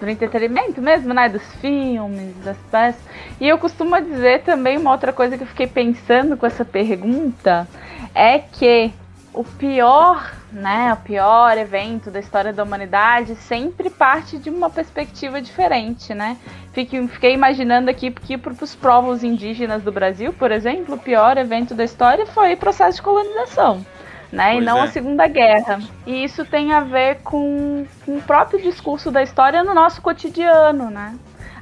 do 0.00 0.08
entretenimento 0.08 0.80
mesmo, 0.80 1.12
né? 1.14 1.28
Dos 1.28 1.42
filmes, 1.60 2.34
das 2.44 2.56
peças. 2.70 3.00
E 3.40 3.46
eu 3.48 3.58
costumo 3.58 3.98
dizer 4.00 4.42
também 4.42 4.76
uma 4.78 4.90
outra 4.92 5.12
coisa 5.12 5.35
que 5.36 5.44
eu 5.44 5.48
fiquei 5.48 5.66
pensando 5.66 6.36
com 6.36 6.46
essa 6.46 6.64
pergunta 6.64 7.68
é 8.14 8.38
que 8.38 8.92
o 9.36 9.44
pior, 9.44 10.32
né, 10.50 10.94
o 10.94 10.96
pior 10.96 11.58
evento 11.58 12.10
da 12.10 12.18
história 12.18 12.54
da 12.54 12.62
humanidade 12.62 13.34
sempre 13.36 13.90
parte 13.90 14.38
de 14.38 14.48
uma 14.48 14.70
perspectiva 14.70 15.42
diferente, 15.42 16.14
né? 16.14 16.38
Fiquei, 16.72 17.06
fiquei 17.06 17.34
imaginando 17.34 17.90
aqui 17.90 18.10
que 18.10 18.38
para 18.38 18.52
os 18.52 18.74
povos 18.74 19.22
indígenas 19.22 19.82
do 19.82 19.92
Brasil, 19.92 20.32
por 20.32 20.50
exemplo, 20.50 20.94
o 20.94 20.98
pior 20.98 21.36
evento 21.36 21.74
da 21.74 21.84
história 21.84 22.24
foi 22.26 22.54
o 22.54 22.56
processo 22.56 22.96
de 22.96 23.02
colonização. 23.02 23.84
Né, 24.32 24.52
e 24.52 24.54
Pois 24.54 24.64
não 24.64 24.78
é. 24.78 24.80
a 24.82 24.86
Segunda 24.88 25.28
Guerra. 25.28 25.80
E 26.04 26.24
isso 26.24 26.44
tem 26.44 26.72
a 26.72 26.80
ver 26.80 27.20
com, 27.22 27.86
com 28.04 28.16
o 28.16 28.22
próprio 28.22 28.60
discurso 28.60 29.10
da 29.10 29.22
história 29.22 29.62
no 29.62 29.72
nosso 29.72 30.02
cotidiano, 30.02 30.90
né? 30.90 31.14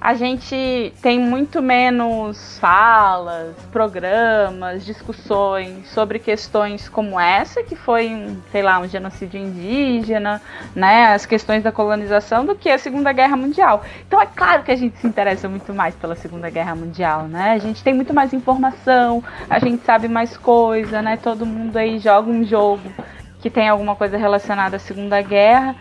A 0.05 0.13
gente 0.13 0.93
tem 1.01 1.19
muito 1.19 1.63
menos 1.63 2.59
falas, 2.59 3.57
programas, 3.73 4.85
discussões 4.85 5.89
sobre 5.89 6.19
questões 6.19 6.91
como 6.91 7.19
essa, 7.19 7.63
que 7.63 7.75
foi, 7.75 8.11
um, 8.11 8.37
sei 8.53 8.61
lá, 8.61 8.79
um 8.81 8.87
genocídio 8.87 9.41
indígena, 9.41 10.43
né? 10.77 11.15
As 11.15 11.25
questões 11.25 11.63
da 11.63 11.73
colonização, 11.73 12.45
do 12.45 12.55
que 12.55 12.69
a 12.69 12.77
Segunda 12.77 13.15
Guerra 13.15 13.35
Mundial. 13.35 13.83
Então 14.07 14.21
é 14.21 14.27
claro 14.27 14.63
que 14.63 14.71
a 14.71 14.77
gente 14.77 14.99
se 14.99 15.07
interessa 15.07 15.49
muito 15.49 15.73
mais 15.73 15.95
pela 15.95 16.15
Segunda 16.15 16.51
Guerra 16.51 16.75
Mundial, 16.75 17.23
né? 17.23 17.53
A 17.53 17.59
gente 17.59 17.83
tem 17.83 17.95
muito 17.95 18.13
mais 18.13 18.35
informação, 18.35 19.25
a 19.49 19.59
gente 19.59 19.87
sabe 19.87 20.07
mais 20.07 20.37
coisa, 20.37 21.01
né? 21.01 21.17
Todo 21.17 21.47
mundo 21.47 21.79
aí 21.79 21.99
joga 21.99 22.31
um 22.31 22.45
jogo 22.45 22.93
que 23.41 23.49
tem 23.49 23.71
alguma 23.71 23.97
coisa 23.97 24.19
relacionada 24.19 24.77
à 24.77 24.79
Segunda 24.79 25.23
Guerra. 25.23 25.75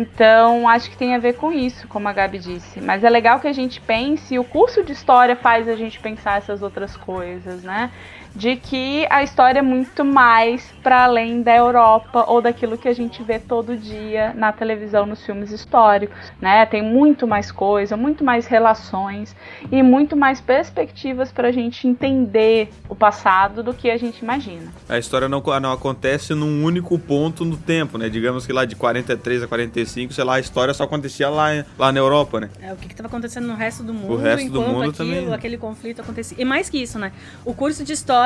Então, 0.00 0.68
acho 0.68 0.88
que 0.88 0.96
tem 0.96 1.16
a 1.16 1.18
ver 1.18 1.32
com 1.32 1.50
isso, 1.50 1.88
como 1.88 2.06
a 2.06 2.12
Gabi 2.12 2.38
disse. 2.38 2.80
Mas 2.80 3.02
é 3.02 3.10
legal 3.10 3.40
que 3.40 3.48
a 3.48 3.52
gente 3.52 3.80
pense, 3.80 4.32
e 4.32 4.38
o 4.38 4.44
curso 4.44 4.84
de 4.84 4.92
história 4.92 5.34
faz 5.34 5.68
a 5.68 5.74
gente 5.74 5.98
pensar 5.98 6.38
essas 6.38 6.62
outras 6.62 6.96
coisas, 6.96 7.64
né? 7.64 7.90
De 8.34 8.56
que 8.56 9.06
a 9.10 9.22
história 9.22 9.60
é 9.60 9.62
muito 9.62 10.04
mais 10.04 10.72
para 10.82 11.04
além 11.04 11.42
da 11.42 11.54
Europa 11.54 12.24
ou 12.28 12.40
daquilo 12.40 12.78
que 12.78 12.88
a 12.88 12.92
gente 12.92 13.22
vê 13.22 13.38
todo 13.38 13.76
dia 13.76 14.32
na 14.34 14.52
televisão, 14.52 15.06
nos 15.06 15.24
filmes 15.24 15.50
históricos, 15.50 16.16
né? 16.40 16.64
Tem 16.66 16.82
muito 16.82 17.26
mais 17.26 17.50
coisa, 17.50 17.96
muito 17.96 18.24
mais 18.24 18.46
relações 18.46 19.34
e 19.70 19.82
muito 19.82 20.16
mais 20.16 20.40
perspectivas 20.40 21.32
para 21.32 21.48
a 21.48 21.52
gente 21.52 21.86
entender 21.86 22.70
o 22.88 22.94
passado 22.94 23.62
do 23.62 23.74
que 23.74 23.90
a 23.90 23.96
gente 23.96 24.20
imagina. 24.20 24.72
A 24.88 24.98
história 24.98 25.28
não, 25.28 25.42
não 25.60 25.72
acontece 25.72 26.34
num 26.34 26.64
único 26.64 26.98
ponto 26.98 27.44
no 27.44 27.56
tempo, 27.56 27.98
né? 27.98 28.08
Digamos 28.08 28.46
que 28.46 28.52
lá 28.52 28.64
de 28.64 28.76
43 28.76 29.42
a 29.42 29.46
45, 29.46 30.12
sei 30.12 30.24
lá, 30.24 30.34
a 30.36 30.40
história 30.40 30.72
só 30.74 30.84
acontecia 30.84 31.28
lá, 31.28 31.48
lá 31.78 31.92
na 31.92 31.98
Europa, 31.98 32.40
né? 32.40 32.50
É 32.60 32.72
o 32.72 32.76
que 32.76 32.86
estava 32.86 33.08
acontecendo 33.08 33.46
no 33.46 33.54
resto 33.54 33.82
do 33.82 33.92
mundo, 33.92 34.16
resto 34.16 34.50
do 34.50 34.60
enquanto 34.60 34.72
mundo 34.72 34.90
aquilo, 34.90 35.14
também. 35.14 35.34
aquele 35.34 35.58
conflito 35.58 36.00
acontecia. 36.00 36.36
E 36.40 36.44
mais 36.44 36.68
que 36.68 36.78
isso, 36.78 36.98
né? 36.98 37.12
O 37.44 37.54
curso 37.54 37.84
de 37.84 37.92
história, 37.92 38.17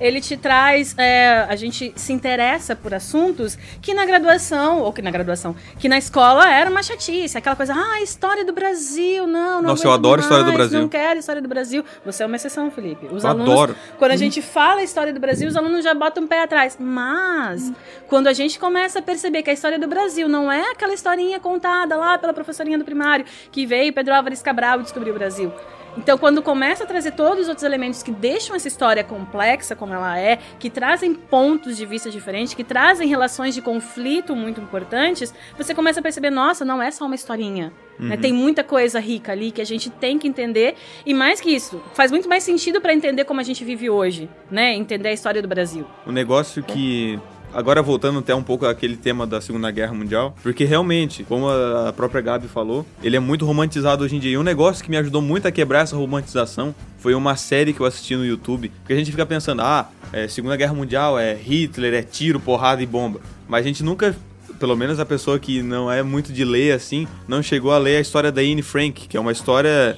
ele 0.00 0.20
te 0.20 0.36
traz, 0.36 0.94
é, 0.98 1.46
a 1.48 1.56
gente 1.56 1.92
se 1.96 2.12
interessa 2.12 2.74
por 2.74 2.94
assuntos 2.94 3.56
que 3.80 3.94
na 3.94 4.04
graduação, 4.04 4.80
ou 4.80 4.92
que 4.92 5.02
na 5.02 5.10
graduação, 5.10 5.54
que 5.78 5.88
na 5.88 5.98
escola 5.98 6.48
era 6.50 6.70
uma 6.70 6.82
chatice, 6.82 7.36
aquela 7.38 7.56
coisa, 7.56 7.74
ah, 7.74 8.00
história 8.02 8.44
do 8.44 8.52
Brasil, 8.52 9.26
não, 9.26 9.62
não 9.62 9.70
Nossa, 9.70 9.86
eu 9.86 9.92
adoro 9.92 10.20
história 10.20 10.44
do 10.44 10.48
mais, 10.48 10.56
Brasil. 10.56 10.80
Não 10.80 10.88
quero 10.88 11.18
história 11.18 11.42
do 11.42 11.48
Brasil. 11.48 11.84
Você 12.04 12.22
é 12.22 12.26
uma 12.26 12.36
exceção, 12.36 12.70
Felipe. 12.70 13.06
Os 13.06 13.24
Eu 13.24 13.30
alunos, 13.30 13.50
adoro. 13.50 13.76
quando 13.98 14.12
a 14.12 14.16
gente 14.16 14.40
fala 14.42 14.82
história 14.82 15.12
do 15.12 15.20
Brasil, 15.20 15.48
os 15.48 15.56
alunos 15.56 15.84
já 15.84 15.94
botam 15.94 16.24
o 16.24 16.28
pé 16.28 16.42
atrás. 16.42 16.76
Mas, 16.78 17.72
quando 18.08 18.26
a 18.26 18.32
gente 18.32 18.58
começa 18.58 18.98
a 18.98 19.02
perceber 19.02 19.42
que 19.42 19.50
a 19.50 19.52
história 19.52 19.78
do 19.78 19.86
Brasil 19.86 20.28
não 20.28 20.50
é 20.50 20.70
aquela 20.70 20.94
historinha 20.94 21.40
contada 21.40 21.96
lá 21.96 22.18
pela 22.18 22.32
professorinha 22.32 22.78
do 22.78 22.84
primário, 22.84 23.24
que 23.50 23.66
veio 23.66 23.92
Pedro 23.92 24.14
Álvares 24.14 24.42
Cabral 24.42 24.80
e 24.80 24.82
descobriu 24.82 25.14
o 25.14 25.18
Brasil. 25.18 25.52
Então, 25.96 26.18
quando 26.18 26.42
começa 26.42 26.84
a 26.84 26.86
trazer 26.86 27.12
todos 27.12 27.42
os 27.42 27.48
outros 27.48 27.64
elementos 27.64 28.02
que 28.02 28.10
deixam 28.10 28.54
essa 28.56 28.68
história 28.68 29.04
complexa 29.04 29.76
como 29.76 29.94
ela 29.94 30.18
é, 30.18 30.38
que 30.58 30.68
trazem 30.68 31.14
pontos 31.14 31.76
de 31.76 31.86
vista 31.86 32.10
diferentes, 32.10 32.54
que 32.54 32.64
trazem 32.64 33.08
relações 33.08 33.54
de 33.54 33.62
conflito 33.62 34.34
muito 34.34 34.60
importantes, 34.60 35.32
você 35.56 35.74
começa 35.74 36.00
a 36.00 36.02
perceber, 36.02 36.30
nossa, 36.30 36.64
não 36.64 36.82
é 36.82 36.90
só 36.90 37.06
uma 37.06 37.14
historinha. 37.14 37.72
Né? 37.98 38.16
Tem 38.16 38.32
muita 38.32 38.64
coisa 38.64 38.98
rica 38.98 39.32
ali 39.32 39.50
que 39.50 39.60
a 39.60 39.64
gente 39.64 39.88
tem 39.88 40.18
que 40.18 40.26
entender. 40.26 40.74
E 41.06 41.14
mais 41.14 41.40
que 41.40 41.50
isso, 41.50 41.80
faz 41.94 42.10
muito 42.10 42.28
mais 42.28 42.42
sentido 42.42 42.80
para 42.80 42.92
entender 42.92 43.24
como 43.24 43.40
a 43.40 43.44
gente 43.44 43.64
vive 43.64 43.88
hoje, 43.88 44.28
né? 44.50 44.74
Entender 44.74 45.10
a 45.10 45.12
história 45.12 45.40
do 45.40 45.48
Brasil. 45.48 45.86
Um 46.06 46.12
negócio 46.12 46.62
que. 46.62 47.20
Agora 47.54 47.80
voltando 47.80 48.18
até 48.18 48.34
um 48.34 48.42
pouco 48.42 48.66
àquele 48.66 48.96
tema 48.96 49.24
da 49.24 49.40
Segunda 49.40 49.70
Guerra 49.70 49.94
Mundial, 49.94 50.34
porque 50.42 50.64
realmente, 50.64 51.22
como 51.22 51.48
a 51.48 51.92
própria 51.92 52.20
Gabi 52.20 52.48
falou, 52.48 52.84
ele 53.00 53.16
é 53.16 53.20
muito 53.20 53.46
romantizado 53.46 54.02
hoje 54.02 54.16
em 54.16 54.18
dia. 54.18 54.32
E 54.32 54.38
um 54.38 54.42
negócio 54.42 54.82
que 54.82 54.90
me 54.90 54.96
ajudou 54.96 55.22
muito 55.22 55.46
a 55.46 55.52
quebrar 55.52 55.82
essa 55.82 55.94
romantização 55.94 56.74
foi 56.98 57.14
uma 57.14 57.36
série 57.36 57.72
que 57.72 57.78
eu 57.78 57.86
assisti 57.86 58.16
no 58.16 58.26
YouTube. 58.26 58.72
Porque 58.80 58.92
a 58.92 58.96
gente 58.96 59.12
fica 59.12 59.24
pensando, 59.24 59.62
ah, 59.62 59.88
é, 60.12 60.26
Segunda 60.26 60.56
Guerra 60.56 60.74
Mundial 60.74 61.16
é 61.16 61.32
Hitler, 61.32 61.94
é 61.94 62.02
tiro, 62.02 62.40
porrada 62.40 62.82
e 62.82 62.86
bomba. 62.86 63.20
Mas 63.46 63.64
a 63.64 63.68
gente 63.68 63.84
nunca 63.84 64.16
pelo 64.58 64.76
menos 64.76 64.98
a 64.98 65.06
pessoa 65.06 65.38
que 65.38 65.62
não 65.62 65.90
é 65.90 66.02
muito 66.02 66.32
de 66.32 66.44
ler 66.44 66.72
assim, 66.72 67.06
não 67.28 67.42
chegou 67.42 67.72
a 67.72 67.78
ler 67.78 67.96
a 67.96 68.00
história 68.00 68.32
da 68.32 68.40
Anne 68.40 68.62
Frank, 68.62 69.08
que 69.08 69.16
é 69.16 69.20
uma 69.20 69.32
história 69.32 69.96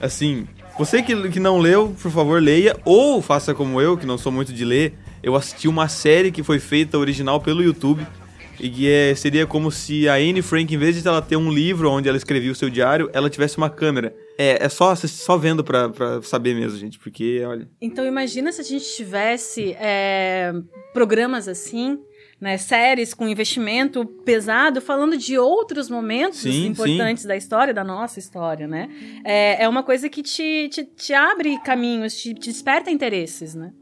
assim. 0.00 0.46
Você 0.78 1.02
que, 1.02 1.28
que 1.28 1.40
não 1.40 1.58
leu, 1.58 1.92
por 2.00 2.08
favor, 2.08 2.40
leia, 2.40 2.76
ou 2.84 3.20
faça 3.20 3.52
como 3.52 3.80
eu, 3.80 3.96
que 3.96 4.06
não 4.06 4.16
sou 4.16 4.30
muito 4.30 4.52
de 4.52 4.64
ler. 4.64 4.94
Eu 5.20 5.34
assisti 5.34 5.66
uma 5.66 5.88
série 5.88 6.30
que 6.30 6.40
foi 6.40 6.60
feita 6.60 6.96
original 6.96 7.40
pelo 7.40 7.60
YouTube. 7.60 8.06
E 8.60 8.68
que 8.70 8.90
é, 8.90 9.14
seria 9.14 9.46
como 9.46 9.70
se 9.70 10.08
a 10.08 10.14
Anne 10.14 10.42
Frank, 10.42 10.72
em 10.72 10.78
vez 10.78 11.00
de 11.00 11.06
ela 11.06 11.22
ter 11.22 11.36
um 11.36 11.50
livro 11.50 11.90
onde 11.90 12.08
ela 12.08 12.16
escrevia 12.16 12.50
o 12.50 12.54
seu 12.54 12.68
diário, 12.68 13.08
ela 13.12 13.30
tivesse 13.30 13.56
uma 13.56 13.70
câmera. 13.70 14.14
É, 14.36 14.64
é 14.64 14.68
só, 14.68 14.94
só 14.94 15.36
vendo 15.36 15.62
pra, 15.62 15.88
pra 15.88 16.22
saber 16.22 16.54
mesmo, 16.54 16.76
gente, 16.78 16.98
porque, 16.98 17.42
olha. 17.44 17.68
Então 17.80 18.04
imagina 18.04 18.50
se 18.50 18.60
a 18.60 18.64
gente 18.64 18.84
tivesse 18.96 19.72
é, 19.78 20.52
programas 20.92 21.46
assim, 21.46 21.98
né, 22.40 22.56
séries 22.56 23.12
com 23.12 23.28
investimento 23.28 24.06
pesado, 24.06 24.80
falando 24.80 25.16
de 25.16 25.36
outros 25.36 25.90
momentos 25.90 26.40
Sim, 26.40 26.66
importantes 26.66 27.24
da 27.24 27.36
história, 27.36 27.74
da 27.74 27.82
nossa 27.82 28.18
história, 28.18 28.68
né? 28.68 28.88
É, 29.24 29.64
é 29.64 29.68
uma 29.68 29.82
coisa 29.82 30.08
que 30.08 30.22
te, 30.22 30.68
te, 30.68 30.84
te 30.84 31.12
abre 31.12 31.58
caminhos, 31.62 32.16
te, 32.16 32.34
te 32.34 32.50
desperta 32.50 32.90
interesses, 32.90 33.54
né? 33.54 33.72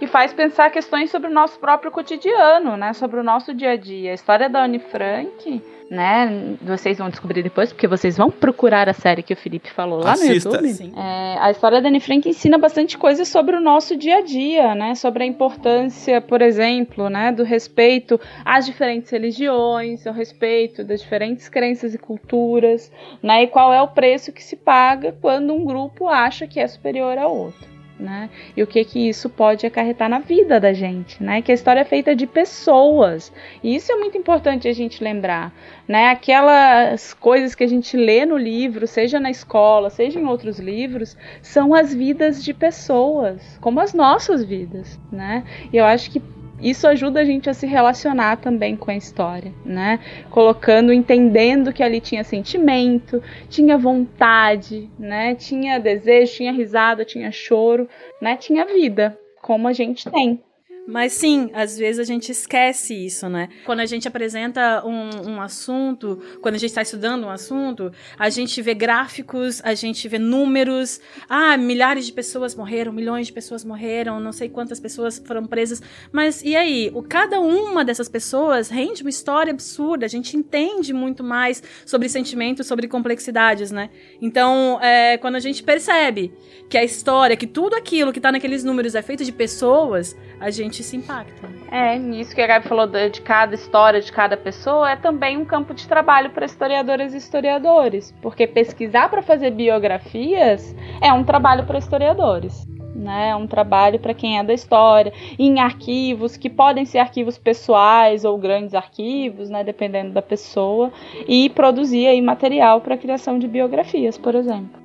E 0.00 0.06
faz 0.06 0.34
pensar 0.34 0.70
questões 0.70 1.10
sobre 1.10 1.30
o 1.30 1.32
nosso 1.32 1.58
próprio 1.58 1.90
cotidiano, 1.90 2.76
né? 2.76 2.92
Sobre 2.92 3.18
o 3.18 3.22
nosso 3.22 3.54
dia 3.54 3.70
a 3.70 3.76
dia. 3.76 4.10
A 4.10 4.14
história 4.14 4.50
da 4.50 4.64
Anne 4.64 4.78
Frank, 4.78 5.62
né? 5.90 6.56
Vocês 6.62 6.98
vão 6.98 7.10
descobrir 7.10 7.42
depois, 7.42 7.72
porque 7.72 7.86
vocês 7.86 8.16
vão 8.16 8.30
procurar 8.30 8.88
a 8.88 8.92
série 8.92 9.22
que 9.22 9.32
o 9.32 9.36
Felipe 9.36 9.70
falou 9.70 10.00
lá 10.00 10.12
Assista. 10.12 10.60
no 10.60 10.66
YouTube. 10.66 10.92
É, 10.96 11.38
a 11.38 11.50
história 11.50 11.80
da 11.80 11.88
Anne 11.88 12.00
Frank 12.00 12.28
ensina 12.28 12.58
bastante 12.58 12.96
coisa 12.96 13.24
sobre 13.24 13.56
o 13.56 13.60
nosso 13.60 13.96
dia 13.96 14.18
a 14.18 14.20
dia, 14.22 14.74
né? 14.74 14.94
Sobre 14.94 15.24
a 15.24 15.26
importância, 15.26 16.20
por 16.20 16.40
exemplo, 16.42 17.08
né? 17.08 17.32
Do 17.32 17.44
respeito 17.44 18.20
às 18.44 18.66
diferentes 18.66 19.10
religiões, 19.10 20.06
ao 20.06 20.14
respeito 20.14 20.84
das 20.84 21.00
diferentes 21.00 21.48
crenças 21.48 21.94
e 21.94 21.98
culturas, 21.98 22.90
né? 23.22 23.42
E 23.42 23.46
qual 23.46 23.72
é 23.72 23.80
o 23.82 23.88
preço 23.88 24.32
que 24.32 24.42
se 24.42 24.56
paga 24.56 25.14
quando 25.20 25.52
um 25.52 25.64
grupo 25.64 26.08
acha 26.08 26.46
que 26.46 26.60
é 26.60 26.66
superior 26.66 27.18
ao 27.18 27.36
outro. 27.36 27.73
Né? 27.98 28.28
E 28.56 28.62
o 28.62 28.66
que 28.66 28.84
que 28.84 29.08
isso 29.08 29.30
pode 29.30 29.64
acarretar 29.64 30.08
na 30.08 30.18
vida 30.18 30.58
da 30.58 30.72
gente, 30.72 31.22
né? 31.22 31.40
Que 31.40 31.52
a 31.52 31.54
história 31.54 31.80
é 31.80 31.84
feita 31.84 32.14
de 32.14 32.26
pessoas. 32.26 33.32
E 33.62 33.76
isso 33.76 33.92
é 33.92 33.94
muito 33.94 34.18
importante 34.18 34.66
a 34.66 34.72
gente 34.72 35.02
lembrar, 35.02 35.54
né? 35.86 36.08
Aquelas 36.08 37.14
coisas 37.14 37.54
que 37.54 37.62
a 37.62 37.68
gente 37.68 37.96
lê 37.96 38.26
no 38.26 38.36
livro, 38.36 38.84
seja 38.88 39.20
na 39.20 39.30
escola, 39.30 39.90
seja 39.90 40.18
em 40.18 40.26
outros 40.26 40.58
livros, 40.58 41.16
são 41.40 41.72
as 41.72 41.94
vidas 41.94 42.42
de 42.42 42.52
pessoas, 42.52 43.58
como 43.60 43.78
as 43.78 43.94
nossas 43.94 44.42
vidas, 44.42 44.98
né? 45.12 45.44
E 45.72 45.76
eu 45.76 45.84
acho 45.84 46.10
que 46.10 46.20
isso 46.64 46.88
ajuda 46.88 47.20
a 47.20 47.24
gente 47.24 47.50
a 47.50 47.52
se 47.54 47.66
relacionar 47.66 48.38
também 48.38 48.74
com 48.74 48.90
a 48.90 48.96
história, 48.96 49.52
né? 49.66 50.00
Colocando, 50.30 50.94
entendendo 50.94 51.74
que 51.74 51.82
ali 51.82 52.00
tinha 52.00 52.24
sentimento, 52.24 53.22
tinha 53.50 53.76
vontade, 53.76 54.88
né? 54.98 55.34
Tinha 55.34 55.78
desejo, 55.78 56.32
tinha 56.32 56.52
risada, 56.52 57.04
tinha 57.04 57.30
choro, 57.30 57.86
né? 58.18 58.38
Tinha 58.38 58.64
vida, 58.64 59.18
como 59.42 59.68
a 59.68 59.74
gente 59.74 60.10
tem. 60.10 60.42
Mas 60.86 61.14
sim, 61.14 61.50
às 61.54 61.78
vezes 61.78 61.98
a 61.98 62.04
gente 62.04 62.30
esquece 62.30 62.94
isso, 62.94 63.26
né? 63.28 63.48
Quando 63.64 63.80
a 63.80 63.86
gente 63.86 64.06
apresenta 64.06 64.84
um, 64.86 65.30
um 65.30 65.40
assunto, 65.40 66.22
quando 66.42 66.56
a 66.56 66.58
gente 66.58 66.70
está 66.70 66.82
estudando 66.82 67.24
um 67.24 67.30
assunto, 67.30 67.90
a 68.18 68.28
gente 68.28 68.60
vê 68.60 68.74
gráficos, 68.74 69.62
a 69.64 69.74
gente 69.74 70.06
vê 70.08 70.18
números. 70.18 71.00
Ah, 71.26 71.56
milhares 71.56 72.04
de 72.04 72.12
pessoas 72.12 72.54
morreram, 72.54 72.92
milhões 72.92 73.26
de 73.26 73.32
pessoas 73.32 73.64
morreram, 73.64 74.20
não 74.20 74.32
sei 74.32 74.50
quantas 74.50 74.78
pessoas 74.78 75.22
foram 75.24 75.46
presas. 75.46 75.80
Mas 76.12 76.42
e 76.42 76.54
aí? 76.54 76.90
O, 76.94 77.02
cada 77.02 77.40
uma 77.40 77.82
dessas 77.82 78.08
pessoas 78.08 78.68
rende 78.68 79.02
uma 79.02 79.10
história 79.10 79.52
absurda. 79.52 80.04
A 80.04 80.08
gente 80.08 80.36
entende 80.36 80.92
muito 80.92 81.24
mais 81.24 81.62
sobre 81.86 82.10
sentimentos, 82.10 82.66
sobre 82.66 82.88
complexidades, 82.88 83.70
né? 83.70 83.88
Então, 84.20 84.78
é, 84.82 85.16
quando 85.16 85.36
a 85.36 85.40
gente 85.40 85.62
percebe 85.62 86.30
que 86.68 86.76
a 86.76 86.84
história, 86.84 87.36
que 87.36 87.46
tudo 87.46 87.74
aquilo 87.74 88.12
que 88.12 88.20
tá 88.20 88.30
naqueles 88.30 88.62
números 88.62 88.94
é 88.94 89.00
feito 89.00 89.24
de 89.24 89.32
pessoas, 89.32 90.14
a 90.38 90.50
gente 90.50 90.73
se 90.82 90.96
impacta. 90.96 91.48
É, 91.70 91.98
nisso 91.98 92.34
que 92.34 92.40
a 92.40 92.46
Gabi 92.46 92.66
falou 92.66 92.86
de, 92.86 93.10
de 93.10 93.20
cada 93.20 93.54
história, 93.54 94.00
de 94.00 94.12
cada 94.12 94.36
pessoa, 94.36 94.90
é 94.90 94.96
também 94.96 95.36
um 95.36 95.44
campo 95.44 95.74
de 95.74 95.86
trabalho 95.86 96.30
para 96.30 96.46
historiadoras 96.46 97.14
e 97.14 97.18
historiadores, 97.18 98.14
porque 98.22 98.46
pesquisar 98.46 99.08
para 99.08 99.22
fazer 99.22 99.50
biografias 99.50 100.74
é 101.00 101.12
um 101.12 101.24
trabalho 101.24 101.64
para 101.64 101.78
historiadores. 101.78 102.66
Né, 102.94 103.30
é 103.30 103.36
um 103.36 103.46
trabalho 103.46 103.98
para 103.98 104.14
quem 104.14 104.38
é 104.38 104.44
da 104.44 104.54
história, 104.54 105.12
em 105.36 105.58
arquivos 105.58 106.36
que 106.36 106.48
podem 106.48 106.84
ser 106.84 106.98
arquivos 106.98 107.36
pessoais 107.36 108.24
ou 108.24 108.38
grandes 108.38 108.72
arquivos, 108.72 109.50
né, 109.50 109.64
dependendo 109.64 110.12
da 110.12 110.22
pessoa, 110.22 110.92
e 111.26 111.50
produzir 111.50 112.06
aí 112.06 112.22
material 112.22 112.80
para 112.80 112.94
a 112.94 112.98
criação 112.98 113.36
de 113.36 113.48
biografias, 113.48 114.16
por 114.16 114.36
exemplo. 114.36 114.83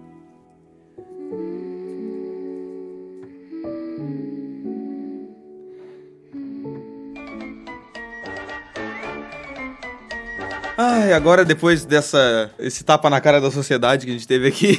Ai, 10.82 11.12
agora 11.12 11.44
depois 11.44 11.84
dessa 11.84 12.52
esse 12.58 12.86
tapa 12.86 13.10
na 13.10 13.20
cara 13.20 13.42
da 13.42 13.52
sociedade 13.52 14.06
que 14.06 14.14
a 14.14 14.16
gente 14.16 14.26
teve 14.26 14.48
aqui, 14.48 14.78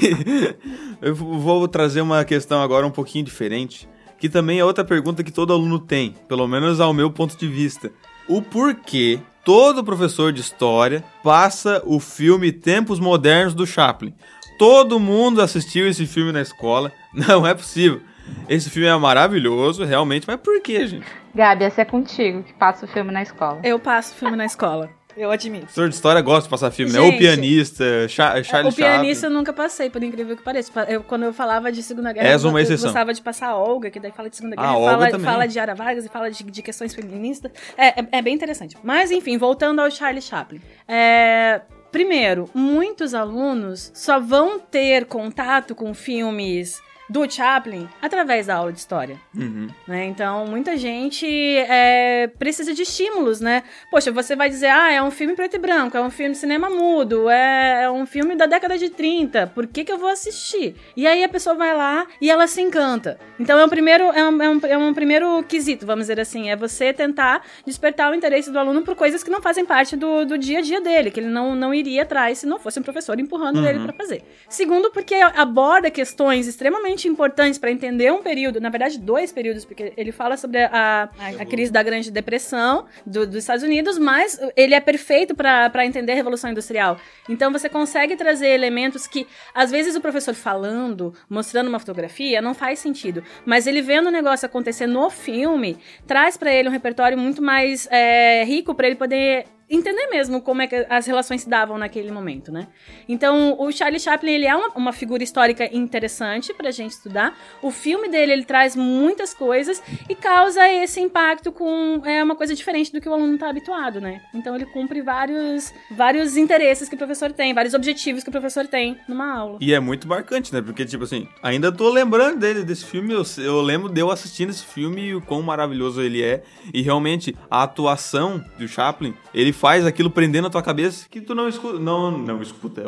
eu 1.03 1.15
vou 1.15 1.69
trazer 1.69 2.01
uma 2.01 2.25
questão 2.25 2.63
agora 2.63 2.87
um 2.87 2.91
pouquinho 2.91 3.23
diferente, 3.23 3.87
que 4.19 4.27
também 4.27 4.59
é 4.59 4.65
outra 4.65 4.83
pergunta 4.83 5.23
que 5.23 5.31
todo 5.31 5.53
aluno 5.53 5.79
tem, 5.79 6.15
pelo 6.27 6.49
menos 6.49 6.81
ao 6.81 6.95
meu 6.95 7.11
ponto 7.11 7.37
de 7.37 7.47
vista. 7.47 7.93
O 8.27 8.41
porquê 8.41 9.21
todo 9.45 9.85
professor 9.85 10.33
de 10.33 10.41
história 10.41 11.05
passa 11.23 11.83
o 11.85 12.01
filme 12.01 12.51
Tempos 12.51 12.99
Modernos 12.99 13.53
do 13.53 13.67
Chaplin? 13.67 14.15
Todo 14.59 14.99
mundo 14.99 15.43
assistiu 15.43 15.87
esse 15.87 16.07
filme 16.07 16.33
na 16.33 16.41
escola. 16.41 16.91
Não 17.13 17.47
é 17.47 17.53
possível. 17.53 18.01
Esse 18.49 18.71
filme 18.71 18.89
é 18.89 18.97
maravilhoso, 18.97 19.85
realmente, 19.85 20.27
mas 20.27 20.41
por 20.41 20.63
que, 20.63 20.87
gente? 20.87 21.07
Gabi, 21.35 21.65
esse 21.65 21.79
é 21.79 21.85
contigo 21.85 22.43
que 22.43 22.55
passa 22.55 22.87
o 22.87 22.89
filme 22.89 23.13
na 23.13 23.21
escola. 23.21 23.61
Eu 23.63 23.79
passo 23.79 24.15
filme 24.15 24.35
na 24.35 24.47
escola. 24.47 24.99
Eu 25.21 25.31
admito. 25.31 25.65
Professor 25.67 25.89
de 25.89 25.95
história 25.95 26.23
gosta 26.23 26.45
de 26.45 26.49
passar 26.49 26.71
filme, 26.71 26.93
né? 26.93 26.99
Gente, 26.99 27.15
O 27.15 27.19
Pianista, 27.19 27.85
Cha 28.09 28.43
Charlie 28.43 28.73
o 28.73 28.75
pianista 28.75 29.27
eu 29.27 29.31
Chaplin. 29.31 29.37
nunca 29.37 29.53
passei, 29.53 29.91
por 29.91 30.03
incrível 30.03 30.35
que 30.37 30.43
pareça. 30.43 30.73
Eu, 30.89 31.03
quando 31.03 31.25
eu 31.25 31.33
falava 31.35 31.71
de 31.71 31.83
Segunda 31.83 32.11
Guerra, 32.13 32.27
És 32.29 32.43
eu, 32.43 32.49
uma 32.49 32.59
eu 32.59 32.63
exceção. 32.63 32.87
gostava 32.89 33.13
de 33.13 33.21
passar 33.21 33.55
Olga, 33.55 33.91
que 33.91 34.01
daí 34.01 34.13
fala 34.13 34.31
de 34.31 34.37
Segunda 34.37 34.57
Ah, 34.59 34.63
Guerra, 34.75 34.99
fala, 35.11 35.19
fala 35.21 35.47
de 35.47 35.59
Ara 35.59 35.75
Vargas 35.75 36.05
e 36.07 36.09
fala 36.09 36.31
de, 36.31 36.43
de 36.43 36.63
questões 36.63 36.95
feministas. 36.95 37.53
É, 37.77 38.01
é, 38.01 38.07
é 38.13 38.23
bem 38.23 38.35
interessante. 38.35 38.77
Mas, 38.83 39.11
enfim, 39.11 39.37
voltando 39.37 39.81
ao 39.81 39.91
Charlie 39.91 40.23
Chaplin. 40.23 40.61
É, 40.89 41.61
Primeiro, 41.93 42.49
muitos 42.55 43.15
alunos 43.15 43.91
só 43.93 44.21
vão 44.21 44.61
ter 44.61 45.07
contato 45.07 45.75
com 45.75 45.93
filmes 45.93 46.81
do 47.11 47.29
Chaplin 47.29 47.89
através 48.01 48.47
da 48.47 48.55
aula 48.55 48.73
de 48.73 48.79
história. 48.79 49.21
Uhum. 49.37 49.69
né? 49.87 50.07
Então, 50.07 50.47
muita 50.47 50.77
gente 50.77 51.27
é, 51.27 52.29
precisa 52.39 52.73
de 52.73 52.83
estímulos, 52.83 53.41
né? 53.41 53.65
Poxa, 53.91 54.13
você 54.13 54.37
vai 54.37 54.49
dizer, 54.49 54.69
ah, 54.69 54.93
é 54.93 55.03
um 55.03 55.11
filme 55.11 55.35
preto 55.35 55.57
e 55.57 55.59
branco, 55.59 55.97
é 55.97 56.01
um 56.01 56.11
filme 56.11 56.33
de 56.33 56.39
cinema 56.39 56.71
mudo, 56.71 57.29
é, 57.29 57.83
é 57.83 57.91
um 57.91 58.07
filme 58.07 58.37
da 58.37 58.47
década 58.47 58.79
de 58.79 58.91
30, 58.91 59.49
por 59.49 59.67
que, 59.67 59.85
que 59.85 59.91
eu 59.91 59.99
vou 59.99 60.09
assistir? 60.09 60.77
E 60.97 61.05
aí 61.05 61.25
a 61.25 61.29
pessoa 61.29 61.57
vai 61.57 61.77
lá 61.77 62.07
e 62.21 62.31
ela 62.31 62.47
se 62.47 62.63
encanta. 62.63 63.19
Então, 63.41 63.59
é 63.59 63.65
um 63.65 63.69
primeiro, 63.69 64.05
é 64.05 64.29
um, 64.29 64.43
é 64.43 64.49
um, 64.49 64.61
é 64.67 64.79
um 64.79 64.95
primeiro 64.95 65.43
quesito, 65.43 65.85
vamos 65.85 66.05
dizer 66.05 66.21
assim, 66.21 66.49
é 66.49 66.55
você 66.55 66.93
tentar 66.93 67.45
despertar 67.67 68.13
o 68.13 68.15
interesse 68.15 68.53
do 68.53 68.59
aluno 68.59 68.83
por 68.83 68.95
coisas 68.95 69.25
que 69.25 69.31
não 69.31 69.43
fazem 69.43 69.67
parte 69.67 69.97
do, 69.97 70.25
do 70.25 70.39
dia 70.39 70.59
a 70.59 70.63
dia 70.63 70.81
dele, 70.81 71.11
que 71.11 71.19
ele 71.19 71.29
não, 71.29 71.57
não 71.57 71.75
iria 71.75 72.03
atrás 72.03 72.39
se 72.39 72.47
não 72.47 72.59
fosse 72.61 72.79
um 72.79 72.83
professor 72.85 73.19
empurrando 73.19 73.67
ele 73.67 73.81
para 73.81 73.93
fazer. 73.93 74.23
Segundo, 74.49 74.93
porque 74.93 75.17
aborda 75.17 75.91
questões 75.91 76.47
extremamente 76.47 77.00
extremamente 77.01 77.09
importantes 77.09 77.59
para 77.59 77.71
entender 77.71 78.13
um 78.13 78.23
período, 78.23 78.61
na 78.61 78.69
verdade, 78.69 78.99
dois 78.99 79.33
períodos, 79.33 79.65
porque 79.65 79.93
ele 79.97 80.13
fala 80.13 80.37
sobre 80.37 80.59
a, 80.63 81.09
a, 81.19 81.43
a 81.43 81.47
crise 81.47 81.73
da 81.73 81.83
Grande 81.83 82.11
Depressão 82.11 82.87
do- 83.07 83.27
dos 83.27 83.37
Estados 83.37 83.63
Unidos, 83.63 83.99
mas 83.99 84.39
ele 84.57 84.75
é 84.75 84.81
perfeito 84.81 85.35
para 85.35 85.85
entender 85.87 86.13
a 86.13 86.15
Revolução 86.15 86.51
Industrial. 86.51 86.99
Então 87.29 87.51
você 87.53 87.69
consegue 87.69 88.17
trazer 88.17 88.49
elementos 88.49 89.07
que, 89.07 89.27
às 89.55 89.71
vezes, 89.71 89.95
o 89.97 90.01
professor 90.01 90.35
falando, 90.35 91.15
mostrando 91.29 91.69
uma 91.69 91.79
fotografia, 91.79 92.43
não 92.43 92.55
faz 92.55 92.79
sentido. 92.79 93.23
Mas 93.45 93.67
ele 93.67 93.83
vendo 93.83 94.07
o 94.09 94.11
negócio 94.11 94.47
acontecer 94.47 94.87
no 94.87 95.11
filme, 95.11 95.79
traz 96.07 96.37
para 96.37 96.53
ele 96.53 96.69
um 96.69 96.73
repertório 96.73 97.17
muito 97.17 97.41
mais 97.43 97.89
é, 97.91 98.45
rico 98.45 98.75
para 98.75 98.87
ele 98.87 98.97
poder 98.97 99.45
entender 99.71 100.09
mesmo 100.09 100.43
como 100.43 100.63
é 100.63 100.67
que 100.67 100.87
as 100.89 101.07
relações 101.07 101.43
se 101.43 101.49
davam 101.49 101.79
naquele 101.79 102.11
momento, 102.11 102.51
né? 102.51 102.67
Então, 103.09 103.57
o 103.59 103.71
Charlie 103.71 104.01
Chaplin, 104.01 104.33
ele 104.33 104.47
é 104.47 104.55
uma, 104.55 104.69
uma 104.71 104.93
figura 104.93 105.23
histórica 105.23 105.65
interessante 105.75 106.53
pra 106.53 106.71
gente 106.73 106.93
estudar. 106.93 107.39
O 107.63 107.71
filme 107.71 108.09
dele, 108.09 108.33
ele 108.33 108.45
traz 108.45 108.75
muitas 108.75 109.33
coisas 109.33 109.81
e 110.09 110.15
causa 110.15 110.69
esse 110.69 111.01
impacto 111.01 111.53
com 111.53 112.03
é, 112.05 112.23
uma 112.23 112.35
coisa 112.35 112.55
diferente 112.55 112.93
do 112.93 113.01
que 113.01 113.09
o 113.09 113.15
aluno 113.15 113.39
tá 113.39 113.49
habituado, 113.49 114.01
né? 114.01 114.21
Então, 114.35 114.57
ele 114.57 114.67
cumpre 114.67 115.01
vários, 115.03 115.73
vários 115.91 116.37
interesses 116.37 116.89
que 116.89 116.97
o 116.97 116.99
professor 116.99 117.33
tem, 117.33 117.55
vários 117.55 117.75
objetivos 117.75 118.25
que 118.25 118.29
o 118.29 118.33
professor 118.33 118.67
tem 118.67 118.99
numa 119.09 119.33
aula. 119.33 119.59
E 119.61 119.73
é 119.73 119.79
muito 119.79 120.09
marcante, 120.09 120.53
né? 120.53 120.61
Porque, 120.61 120.85
tipo 120.85 121.05
assim, 121.05 121.29
ainda 121.43 121.71
tô 121.71 121.89
lembrando 121.91 122.41
dele, 122.41 122.65
desse 122.65 122.85
filme. 122.85 123.13
Eu, 123.13 123.23
eu 123.39 123.61
lembro 123.61 123.89
de 123.89 124.01
eu 124.01 124.11
assistindo 124.11 124.51
esse 124.51 124.65
filme 124.65 125.03
e 125.03 125.15
o 125.15 125.21
quão 125.21 125.43
maravilhoso 125.43 126.03
ele 126.03 126.23
é. 126.23 126.43
E 126.75 126.83
realmente, 126.83 127.37
a 127.49 127.63
atuação 127.63 128.45
do 128.59 128.67
Chaplin, 128.67 129.15
ele 129.33 129.53
faz 129.61 129.85
aquilo 129.85 130.11
prendendo 130.11 130.47
a 130.47 130.51
tua 130.51 130.63
cabeça 130.63 131.07
que 131.11 131.21
tu 131.21 131.35
não 131.35 131.47
escuta. 131.47 131.79
Não, 131.79 132.11
não 132.11 132.41
escuta, 132.41 132.83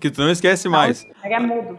que 0.00 0.10
tu 0.10 0.22
não 0.22 0.30
esquece 0.30 0.66
mais. 0.66 1.06
Ele 1.22 1.34
é 1.34 1.38
mudo. 1.40 1.78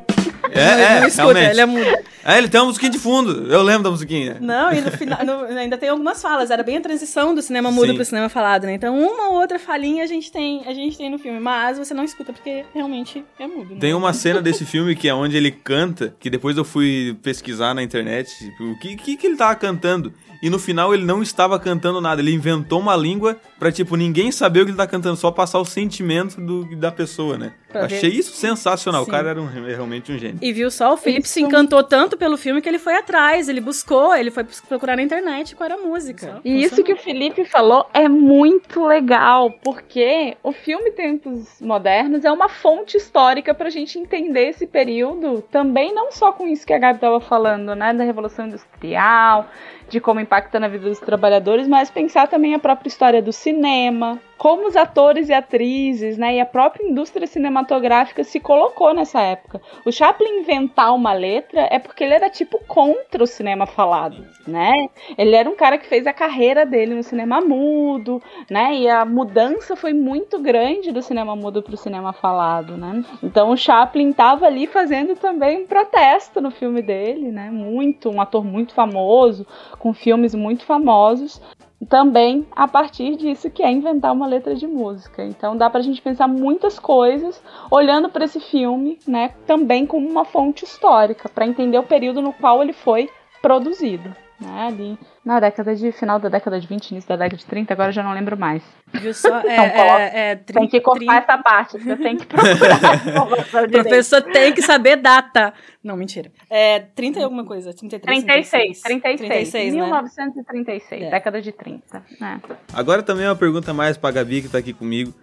É, 0.51 0.61
é, 0.61 0.91
ele 0.91 0.99
não 1.01 1.07
escuta, 1.07 1.23
realmente. 1.33 1.49
ele 1.51 1.61
é 1.61 1.65
mudo. 1.65 1.97
É, 2.23 2.37
ele 2.37 2.47
tem 2.47 2.59
uma 2.61 2.67
musiquinha 2.67 2.91
de 2.91 2.99
fundo. 2.99 3.51
Eu 3.51 3.63
lembro 3.63 3.83
da 3.83 3.89
musiquinha. 3.91 4.37
Não, 4.39 4.71
e 4.71 4.79
no 4.81 4.91
final 4.91 5.25
no- 5.25 5.43
ainda 5.57 5.77
tem 5.77 5.89
algumas 5.89 6.21
falas. 6.21 6.51
Era 6.51 6.61
bem 6.63 6.77
a 6.77 6.81
transição 6.81 7.33
do 7.33 7.41
cinema 7.41 7.71
mudo 7.71 7.87
Sim. 7.87 7.95
pro 7.95 8.05
cinema 8.05 8.29
falado, 8.29 8.65
né? 8.65 8.73
Então, 8.73 8.97
uma 8.97 9.29
ou 9.29 9.35
outra 9.41 9.57
falinha 9.57 10.03
a 10.03 10.07
gente 10.07 10.31
tem, 10.31 10.63
a 10.67 10.73
gente 10.73 10.97
tem 10.97 11.09
no 11.09 11.17
filme, 11.17 11.39
mas 11.39 11.77
você 11.79 11.93
não 11.93 12.03
escuta 12.03 12.31
porque 12.31 12.63
realmente 12.73 13.25
é 13.39 13.47
mudo. 13.47 13.73
né? 13.73 13.79
Tem 13.79 13.93
uma 13.93 14.13
cena 14.13 14.39
desse 14.41 14.65
filme 14.65 14.95
que 14.95 15.09
é 15.09 15.13
onde 15.13 15.35
ele 15.35 15.49
canta, 15.51 16.15
que 16.19 16.29
depois 16.29 16.55
eu 16.57 16.63
fui 16.63 17.17
pesquisar 17.23 17.73
na 17.73 17.81
internet 17.81 18.29
tipo, 18.37 18.63
o 18.71 18.79
que, 18.79 18.95
que, 18.95 19.17
que 19.17 19.27
ele 19.27 19.35
tava 19.35 19.55
cantando. 19.55 20.13
E 20.41 20.49
no 20.49 20.59
final 20.59 20.93
ele 20.93 21.03
não 21.05 21.21
estava 21.21 21.59
cantando 21.59 21.99
nada, 22.01 22.21
ele 22.21 22.31
inventou 22.33 22.79
uma 22.79 22.95
língua 22.95 23.37
pra, 23.59 23.71
tipo, 23.71 23.95
ninguém 23.95 24.31
saber 24.31 24.61
o 24.61 24.65
que 24.65 24.71
ele 24.71 24.77
tá 24.77 24.85
cantando, 24.87 25.15
só 25.17 25.31
passar 25.31 25.59
o 25.59 25.65
sentimento 25.65 26.39
do, 26.39 26.75
da 26.75 26.91
pessoa, 26.91 27.37
né? 27.37 27.53
Pra 27.71 27.87
ver. 27.87 27.95
Achei 27.97 28.09
isso 28.11 28.33
sensacional, 28.33 29.03
Sim. 29.03 29.09
o 29.09 29.11
cara 29.11 29.29
era 29.31 29.41
um- 29.41 29.45
realmente 29.47 30.11
um 30.11 30.17
gênio. 30.17 30.37
E 30.41 30.53
viu 30.53 30.69
só, 30.71 30.93
o 30.93 30.97
Felipe 30.97 31.27
se 31.27 31.41
encantou 31.41 31.83
tanto 31.83 32.15
pelo 32.17 32.37
filme 32.37 32.61
que 32.61 32.69
ele 32.69 32.79
foi 32.79 32.95
atrás, 32.95 33.49
ele 33.49 33.59
buscou, 33.59 34.15
ele 34.15 34.31
foi 34.31 34.45
procurar 34.69 34.95
na 34.95 35.01
internet 35.03 35.55
qual 35.55 35.65
era 35.69 35.75
a 35.75 35.83
música. 35.83 36.39
E 36.45 36.63
isso 36.63 36.83
que 36.83 36.93
o 36.93 36.97
Felipe 36.97 37.43
falou 37.45 37.85
é 37.93 38.07
muito 38.07 38.85
legal, 38.85 39.51
porque 39.63 40.37
o 40.43 40.51
filme 40.51 40.91
Tempos 40.91 41.47
Modernos 41.59 42.23
é 42.23 42.31
uma 42.31 42.47
fonte 42.47 42.95
histórica 42.97 43.53
pra 43.53 43.69
gente 43.69 43.97
entender 43.99 44.49
esse 44.49 44.65
período, 44.67 45.41
também 45.51 45.93
não 45.93 46.11
só 46.11 46.31
com 46.31 46.47
isso 46.47 46.65
que 46.65 46.73
a 46.73 46.77
Gabi 46.79 46.99
tava 46.99 47.19
falando, 47.19 47.75
né, 47.75 47.93
da 47.93 48.03
Revolução 48.03 48.45
Industrial, 48.47 49.49
de 49.89 49.99
como 49.99 50.19
impacta 50.19 50.59
na 50.59 50.67
vida 50.67 50.89
dos 50.89 50.99
trabalhadores, 50.99 51.67
mas 51.67 51.89
pensar 51.89 52.27
também 52.27 52.53
a 52.53 52.59
própria 52.59 52.89
história 52.89 53.21
do 53.21 53.31
cinema, 53.31 54.19
como 54.37 54.67
os 54.67 54.75
atores 54.75 55.29
e 55.29 55.33
atrizes, 55.33 56.17
né, 56.17 56.35
e 56.35 56.39
a 56.39 56.45
própria 56.45 56.87
indústria 56.87 57.25
cinematográfica 57.25 58.23
se 58.23 58.39
colocou 58.39 58.93
nessa 58.93 59.21
época. 59.21 59.61
O 59.85 59.91
Chaplin 59.91 60.39
inventar 60.39 60.93
uma 60.93 61.13
letra 61.13 61.67
é 61.71 61.79
porque 61.79 62.03
ele 62.03 62.13
era 62.13 62.29
tipo 62.29 62.59
contra 62.67 63.23
o 63.23 63.27
cinema 63.27 63.65
falado, 63.65 64.25
né? 64.47 64.87
Ele 65.17 65.35
era 65.35 65.49
um 65.49 65.55
cara 65.55 65.77
que 65.77 65.87
fez 65.87 66.05
a 66.05 66.13
carreira 66.13 66.65
dele 66.65 66.93
no 66.93 67.03
cinema 67.03 67.41
mudo, 67.41 68.21
né? 68.49 68.75
E 68.75 68.89
a 68.89 69.05
mudança 69.05 69.75
foi 69.75 69.93
muito 69.93 70.39
grande 70.39 70.91
do 70.91 71.01
cinema 71.01 71.35
mudo 71.35 71.63
pro 71.63 71.77
cinema 71.77 72.13
falado, 72.13 72.77
né? 72.77 73.03
Então 73.23 73.49
o 73.49 73.57
Chaplin 73.57 74.11
tava 74.13 74.45
ali 74.45 74.67
fazendo 74.67 75.15
também 75.15 75.63
um 75.63 75.67
protesto 75.67 76.39
no 76.41 76.51
filme 76.51 76.81
dele, 76.81 77.31
né? 77.31 77.49
Muito, 77.49 78.09
um 78.09 78.21
ator 78.21 78.43
muito 78.43 78.73
famoso, 78.73 79.45
com 79.79 79.93
filmes 79.93 80.35
muito 80.35 80.63
famosos. 80.63 81.41
Também 81.87 82.47
a 82.55 82.67
partir 82.67 83.15
disso 83.15 83.51
que 83.51 83.61
é 83.61 83.71
inventar 83.71 84.11
uma 84.11 84.25
letra 84.25 84.55
de 84.55 84.65
música. 84.65 85.23
Então 85.23 85.55
dá 85.55 85.69
pra 85.69 85.81
gente 85.81 86.01
pensar 86.01 86.27
muitas 86.27 86.79
coisas 86.79 87.41
olhando 87.69 88.09
para 88.09 88.25
esse 88.25 88.39
filme, 88.39 88.97
né? 89.07 89.29
Também 89.45 89.85
como 89.85 90.09
uma 90.09 90.25
fonte 90.25 90.65
histórica, 90.65 91.29
para 91.29 91.45
entender 91.45 91.77
o 91.77 91.83
período 91.83 92.21
no 92.21 92.33
qual 92.33 92.61
ele 92.61 92.73
foi 92.73 93.09
produzido. 93.41 94.13
Né, 94.39 94.67
ali 94.67 94.99
na 95.25 95.39
década 95.39 95.75
de 95.75 95.91
final 95.91 96.19
da 96.19 96.29
década 96.29 96.59
de 96.59 96.67
20, 96.67 96.91
início 96.91 97.09
da 97.09 97.15
década 97.15 97.37
de 97.37 97.45
30, 97.45 97.73
agora 97.73 97.89
eu 97.89 97.93
já 97.93 98.03
não 98.03 98.13
lembro 98.13 98.37
mais. 98.37 98.61
Viu 98.93 99.11
só? 99.11 99.39
É, 99.41 99.53
Então, 99.55 99.69
coloca- 99.71 100.01
é, 100.01 100.29
é, 100.31 100.35
Tem 100.35 100.67
que 100.67 100.79
cortar 100.79 100.99
30. 100.99 101.13
essa 101.33 101.37
parte, 101.43 101.77
você 101.79 101.95
tem 101.95 102.17
que 102.17 102.25
procurar 102.27 102.79
O 103.65 103.69
professor 103.71 104.21
tem 104.21 104.53
que 104.53 104.61
saber 104.61 104.97
data. 104.97 105.51
Não, 105.83 105.97
mentira. 105.97 106.31
É 106.49 106.79
30 106.79 107.19
e 107.19 107.23
alguma 107.23 107.43
coisa. 107.45 107.73
33, 107.73 108.23
36, 108.23 108.81
36, 108.81 109.19
36, 109.27 109.73
né? 109.73 109.81
1936, 109.81 111.01
É. 111.03 111.09
década 111.09 111.41
de 111.41 111.51
30. 111.51 112.03
né? 112.21 112.39
Agora 112.73 113.01
também 113.01 113.25
é 113.25 113.29
uma 113.29 113.35
pergunta 113.35 113.73
mais 113.73 113.97
pra 113.97 114.11
Gabi 114.11 114.43
que 114.43 114.49
tá 114.49 114.59
aqui 114.59 114.71
comigo. 114.73 115.13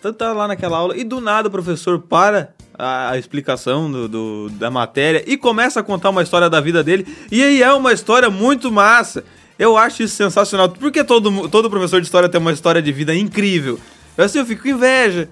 Tu 0.00 0.12
tá 0.12 0.32
lá 0.32 0.46
naquela 0.46 0.76
aula 0.78 0.96
e 0.96 1.02
do 1.02 1.20
nada 1.20 1.48
o 1.48 1.50
professor 1.50 1.98
para 1.98 2.50
a, 2.78 3.10
a 3.10 3.18
explicação 3.18 3.90
do, 3.90 4.08
do- 4.08 4.50
da 4.50 4.70
matéria 4.70 5.24
e 5.26 5.36
começa 5.36 5.80
a 5.80 5.82
contar 5.82 6.10
uma 6.10 6.22
história 6.22 6.48
da 6.48 6.60
vida 6.60 6.84
dele. 6.84 7.06
E 7.32 7.42
aí 7.42 7.62
é 7.62 7.72
uma 7.72 7.92
história 7.92 8.30
muito 8.30 8.70
massa. 8.70 9.24
Eu 9.58 9.76
acho 9.76 10.04
isso 10.04 10.14
sensacional. 10.14 10.68
Porque 10.68 11.02
todo, 11.02 11.48
todo 11.48 11.68
professor 11.68 12.00
de 12.00 12.06
história 12.06 12.28
tem 12.28 12.40
uma 12.40 12.52
história 12.52 12.80
de 12.80 12.92
vida 12.92 13.12
incrível. 13.14 13.78
Assim, 14.16 14.38
eu 14.38 14.46
fico 14.46 14.62
com 14.62 14.68
inveja. 14.68 15.28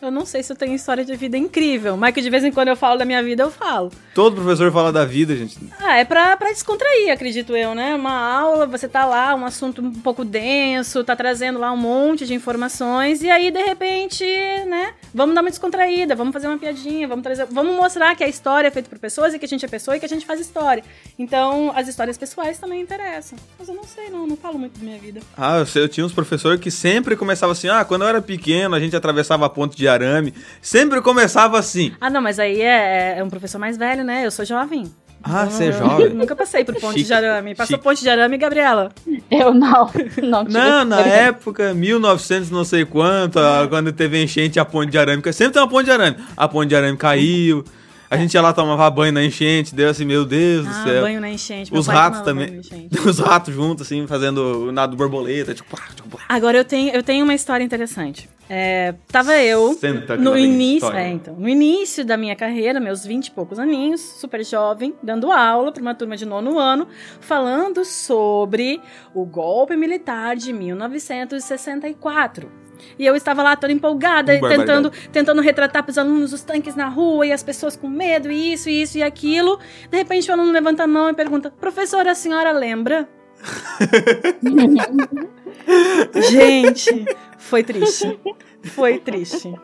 Eu 0.00 0.10
não 0.12 0.24
sei 0.24 0.42
se 0.42 0.52
eu 0.52 0.56
tenho 0.56 0.74
história 0.74 1.04
de 1.04 1.16
vida 1.16 1.36
incrível, 1.36 1.96
mas 1.96 2.14
que 2.14 2.20
de 2.20 2.30
vez 2.30 2.44
em 2.44 2.52
quando 2.52 2.68
eu 2.68 2.76
falo 2.76 2.98
da 2.98 3.04
minha 3.04 3.22
vida, 3.22 3.42
eu 3.42 3.50
falo. 3.50 3.90
Todo 4.14 4.36
professor 4.36 4.70
fala 4.70 4.92
da 4.92 5.04
vida, 5.04 5.34
gente. 5.34 5.58
Ah, 5.80 5.96
é 5.96 6.04
pra, 6.04 6.36
pra 6.36 6.50
descontrair, 6.50 7.10
acredito 7.10 7.56
eu, 7.56 7.74
né? 7.74 7.94
Uma 7.96 8.12
aula, 8.12 8.66
você 8.66 8.86
tá 8.86 9.04
lá, 9.04 9.34
um 9.34 9.44
assunto 9.44 9.82
um 9.82 9.92
pouco 9.92 10.24
denso, 10.24 11.02
tá 11.02 11.16
trazendo 11.16 11.58
lá 11.58 11.72
um 11.72 11.76
monte 11.76 12.26
de 12.26 12.34
informações, 12.34 13.22
e 13.22 13.30
aí, 13.30 13.50
de 13.50 13.62
repente, 13.62 14.24
né? 14.66 14.94
Vamos 15.12 15.34
dar 15.34 15.40
uma 15.40 15.50
descontraída, 15.50 16.14
vamos 16.14 16.32
fazer 16.32 16.46
uma 16.46 16.58
piadinha, 16.58 17.08
vamos 17.08 17.24
trazer. 17.24 17.46
Vamos 17.46 17.74
mostrar 17.74 18.14
que 18.14 18.22
a 18.22 18.28
história 18.28 18.68
é 18.68 18.70
feita 18.70 18.88
por 18.88 18.98
pessoas 18.98 19.34
e 19.34 19.38
que 19.38 19.44
a 19.46 19.48
gente 19.48 19.64
é 19.64 19.68
pessoa 19.68 19.96
e 19.96 20.00
que 20.00 20.06
a 20.06 20.08
gente 20.08 20.24
faz 20.24 20.38
história. 20.38 20.84
Então, 21.18 21.72
as 21.74 21.88
histórias 21.88 22.16
pessoais 22.16 22.58
também 22.58 22.80
interessam. 22.80 23.36
Mas 23.58 23.68
eu 23.68 23.74
não 23.74 23.84
sei, 23.84 24.10
não, 24.10 24.26
não 24.26 24.36
falo 24.36 24.58
muito 24.58 24.78
da 24.78 24.84
minha 24.84 24.98
vida. 24.98 25.20
Ah, 25.36 25.58
eu, 25.58 25.66
sei, 25.66 25.82
eu 25.82 25.88
tinha 25.88 26.06
uns 26.06 26.12
professores 26.12 26.60
que 26.60 26.70
sempre 26.70 27.16
começavam 27.16 27.52
assim: 27.52 27.68
ah, 27.68 27.84
quando 27.84 28.02
eu 28.02 28.08
era 28.08 28.22
pequeno, 28.22 28.76
a 28.76 28.80
gente 28.80 28.94
atravessava 28.94 29.44
a 29.46 29.48
ponte 29.48 29.76
de 29.76 29.87
arame. 29.88 30.32
Sempre 30.60 31.00
começava 31.00 31.58
assim. 31.58 31.92
Ah, 32.00 32.10
não, 32.10 32.20
mas 32.20 32.38
aí 32.38 32.60
é, 32.60 33.18
é 33.18 33.24
um 33.24 33.30
professor 33.30 33.58
mais 33.58 33.76
velho, 33.76 34.04
né? 34.04 34.24
Eu 34.24 34.30
sou 34.30 34.44
jovem. 34.44 34.90
Ah, 35.22 35.42
Então, 35.46 35.50
você 35.50 35.64
é 35.66 35.72
jovem? 35.72 36.08
Nunca 36.10 36.36
passei 36.36 36.64
por 36.64 36.74
ponte 36.76 36.94
Chique, 36.98 37.06
de 37.06 37.12
arame. 37.12 37.54
Passou 37.54 37.76
chique. 37.76 37.82
ponte 37.82 38.00
de 38.02 38.08
arame, 38.08 38.38
Gabriela. 38.38 38.90
Eu 39.30 39.52
não, 39.52 39.90
não 40.22 40.44
Não, 40.44 40.84
na 40.84 41.00
época, 41.00 41.74
1900 41.74 42.50
não 42.50 42.64
sei 42.64 42.84
quanto, 42.84 43.38
quando 43.68 43.92
teve 43.92 44.22
enchente, 44.22 44.60
a 44.60 44.64
ponte 44.64 44.90
de 44.90 44.98
arame, 44.98 45.20
sempre 45.32 45.54
tem 45.54 45.62
uma 45.62 45.68
ponte 45.68 45.86
de 45.86 45.90
arame. 45.90 46.16
A 46.36 46.46
ponte 46.48 46.68
de 46.68 46.76
arame 46.76 46.96
caiu, 46.96 47.64
a 48.10 48.16
gente 48.16 48.34
ia 48.34 48.42
lá 48.42 48.52
tomava 48.52 48.88
banho 48.90 49.12
na 49.12 49.24
enchente, 49.24 49.74
deu 49.74 49.88
assim, 49.88 50.04
meu 50.04 50.24
Deus 50.24 50.64
do 50.66 50.70
Ah, 50.70 50.84
céu. 50.84 51.02
banho 51.02 51.20
na 51.20 51.30
enchente. 51.30 51.70
Meu 51.70 51.80
Os 51.80 51.86
ratos 51.86 52.20
também. 52.20 52.60
Os 53.06 53.18
ratos 53.18 53.54
juntos, 53.54 53.86
assim, 53.86 54.06
fazendo 54.06 54.68
o 54.68 54.72
nado 54.72 54.96
borboleta, 54.96 55.54
tipo, 55.54 55.76
tipo. 55.94 56.18
Agora 56.28 56.56
eu 56.58 56.64
tenho, 56.64 56.94
eu 56.94 57.02
tenho 57.02 57.24
uma 57.24 57.34
história 57.34 57.62
interessante. 57.64 58.28
É, 58.50 58.94
tava 59.08 59.36
eu 59.36 59.74
Senta 59.74 60.16
no 60.16 60.34
início, 60.34 60.90
é, 60.92 61.10
então, 61.10 61.34
no 61.34 61.46
início 61.46 62.02
da 62.02 62.16
minha 62.16 62.34
carreira, 62.34 62.80
meus 62.80 63.04
20 63.04 63.26
e 63.26 63.30
poucos 63.32 63.58
aninhos, 63.58 64.00
super 64.00 64.42
jovem, 64.42 64.94
dando 65.02 65.30
aula 65.30 65.70
para 65.70 65.82
uma 65.82 65.94
turma 65.94 66.16
de 66.16 66.24
nono 66.24 66.58
ano, 66.58 66.88
falando 67.20 67.84
sobre 67.84 68.80
o 69.14 69.26
golpe 69.26 69.76
militar 69.76 70.34
de 70.34 70.54
1964. 70.54 72.50
E 72.98 73.06
eu 73.06 73.16
estava 73.16 73.42
lá 73.42 73.56
toda 73.56 73.72
empolgada, 73.72 74.34
Um 74.34 74.48
tentando, 74.48 74.92
tentando 75.12 75.40
retratar 75.40 75.82
para 75.82 75.90
os 75.90 75.98
alunos 75.98 76.32
os 76.32 76.42
tanques 76.42 76.74
na 76.74 76.88
rua 76.88 77.26
e 77.26 77.32
as 77.32 77.42
pessoas 77.42 77.76
com 77.76 77.88
medo, 77.88 78.30
e 78.30 78.52
isso, 78.52 78.68
isso 78.68 78.98
e 78.98 79.02
aquilo. 79.02 79.58
De 79.90 79.96
repente 79.96 80.30
o 80.30 80.34
aluno 80.34 80.52
levanta 80.52 80.84
a 80.84 80.86
mão 80.86 81.10
e 81.10 81.14
pergunta: 81.14 81.52
Professora, 81.60 82.12
a 82.12 82.14
senhora 82.14 82.52
lembra? 82.52 83.08
Gente, 86.30 87.06
foi 87.38 87.62
triste. 87.62 88.18
Foi 88.62 88.98
triste. 88.98 89.54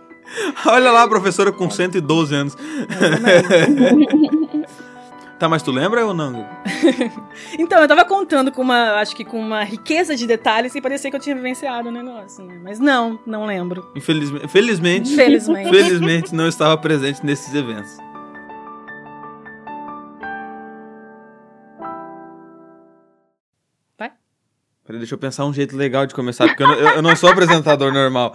Olha 0.66 0.90
lá 0.90 1.02
a 1.02 1.08
professora 1.08 1.52
com 1.52 1.68
112 1.68 2.34
anos. 2.34 2.56
Tá, 5.44 5.48
mas 5.48 5.62
tu 5.62 5.70
lembra 5.70 6.06
ou 6.06 6.14
não? 6.14 6.48
então, 7.58 7.82
eu 7.82 7.86
tava 7.86 8.02
contando 8.06 8.50
com 8.50 8.62
uma, 8.62 8.94
acho 8.94 9.14
que 9.14 9.26
com 9.26 9.38
uma 9.38 9.62
riqueza 9.62 10.16
de 10.16 10.26
detalhes 10.26 10.74
e 10.74 10.80
parecia 10.80 11.10
que 11.10 11.16
eu 11.16 11.20
tinha 11.20 11.36
vivenciado 11.36 11.90
o 11.90 11.92
negócio, 11.92 12.42
né? 12.46 12.58
Mas 12.64 12.80
não, 12.80 13.20
não 13.26 13.44
lembro. 13.44 13.92
Infelizmente, 13.94 14.48
felizmente, 14.48 15.14
felizmente, 15.14 15.68
felizmente 15.68 16.34
não 16.34 16.48
estava 16.48 16.78
presente 16.78 17.20
nesses 17.26 17.54
eventos. 17.54 17.94
Vai? 23.98 24.12
Peraí, 24.86 24.98
deixa 24.98 25.14
eu 25.14 25.18
pensar 25.18 25.44
um 25.44 25.52
jeito 25.52 25.76
legal 25.76 26.06
de 26.06 26.14
começar, 26.14 26.46
porque 26.46 26.62
eu 26.62 26.70
eu 26.70 27.02
não 27.02 27.14
sou 27.14 27.28
apresentador 27.28 27.92
normal. 27.92 28.34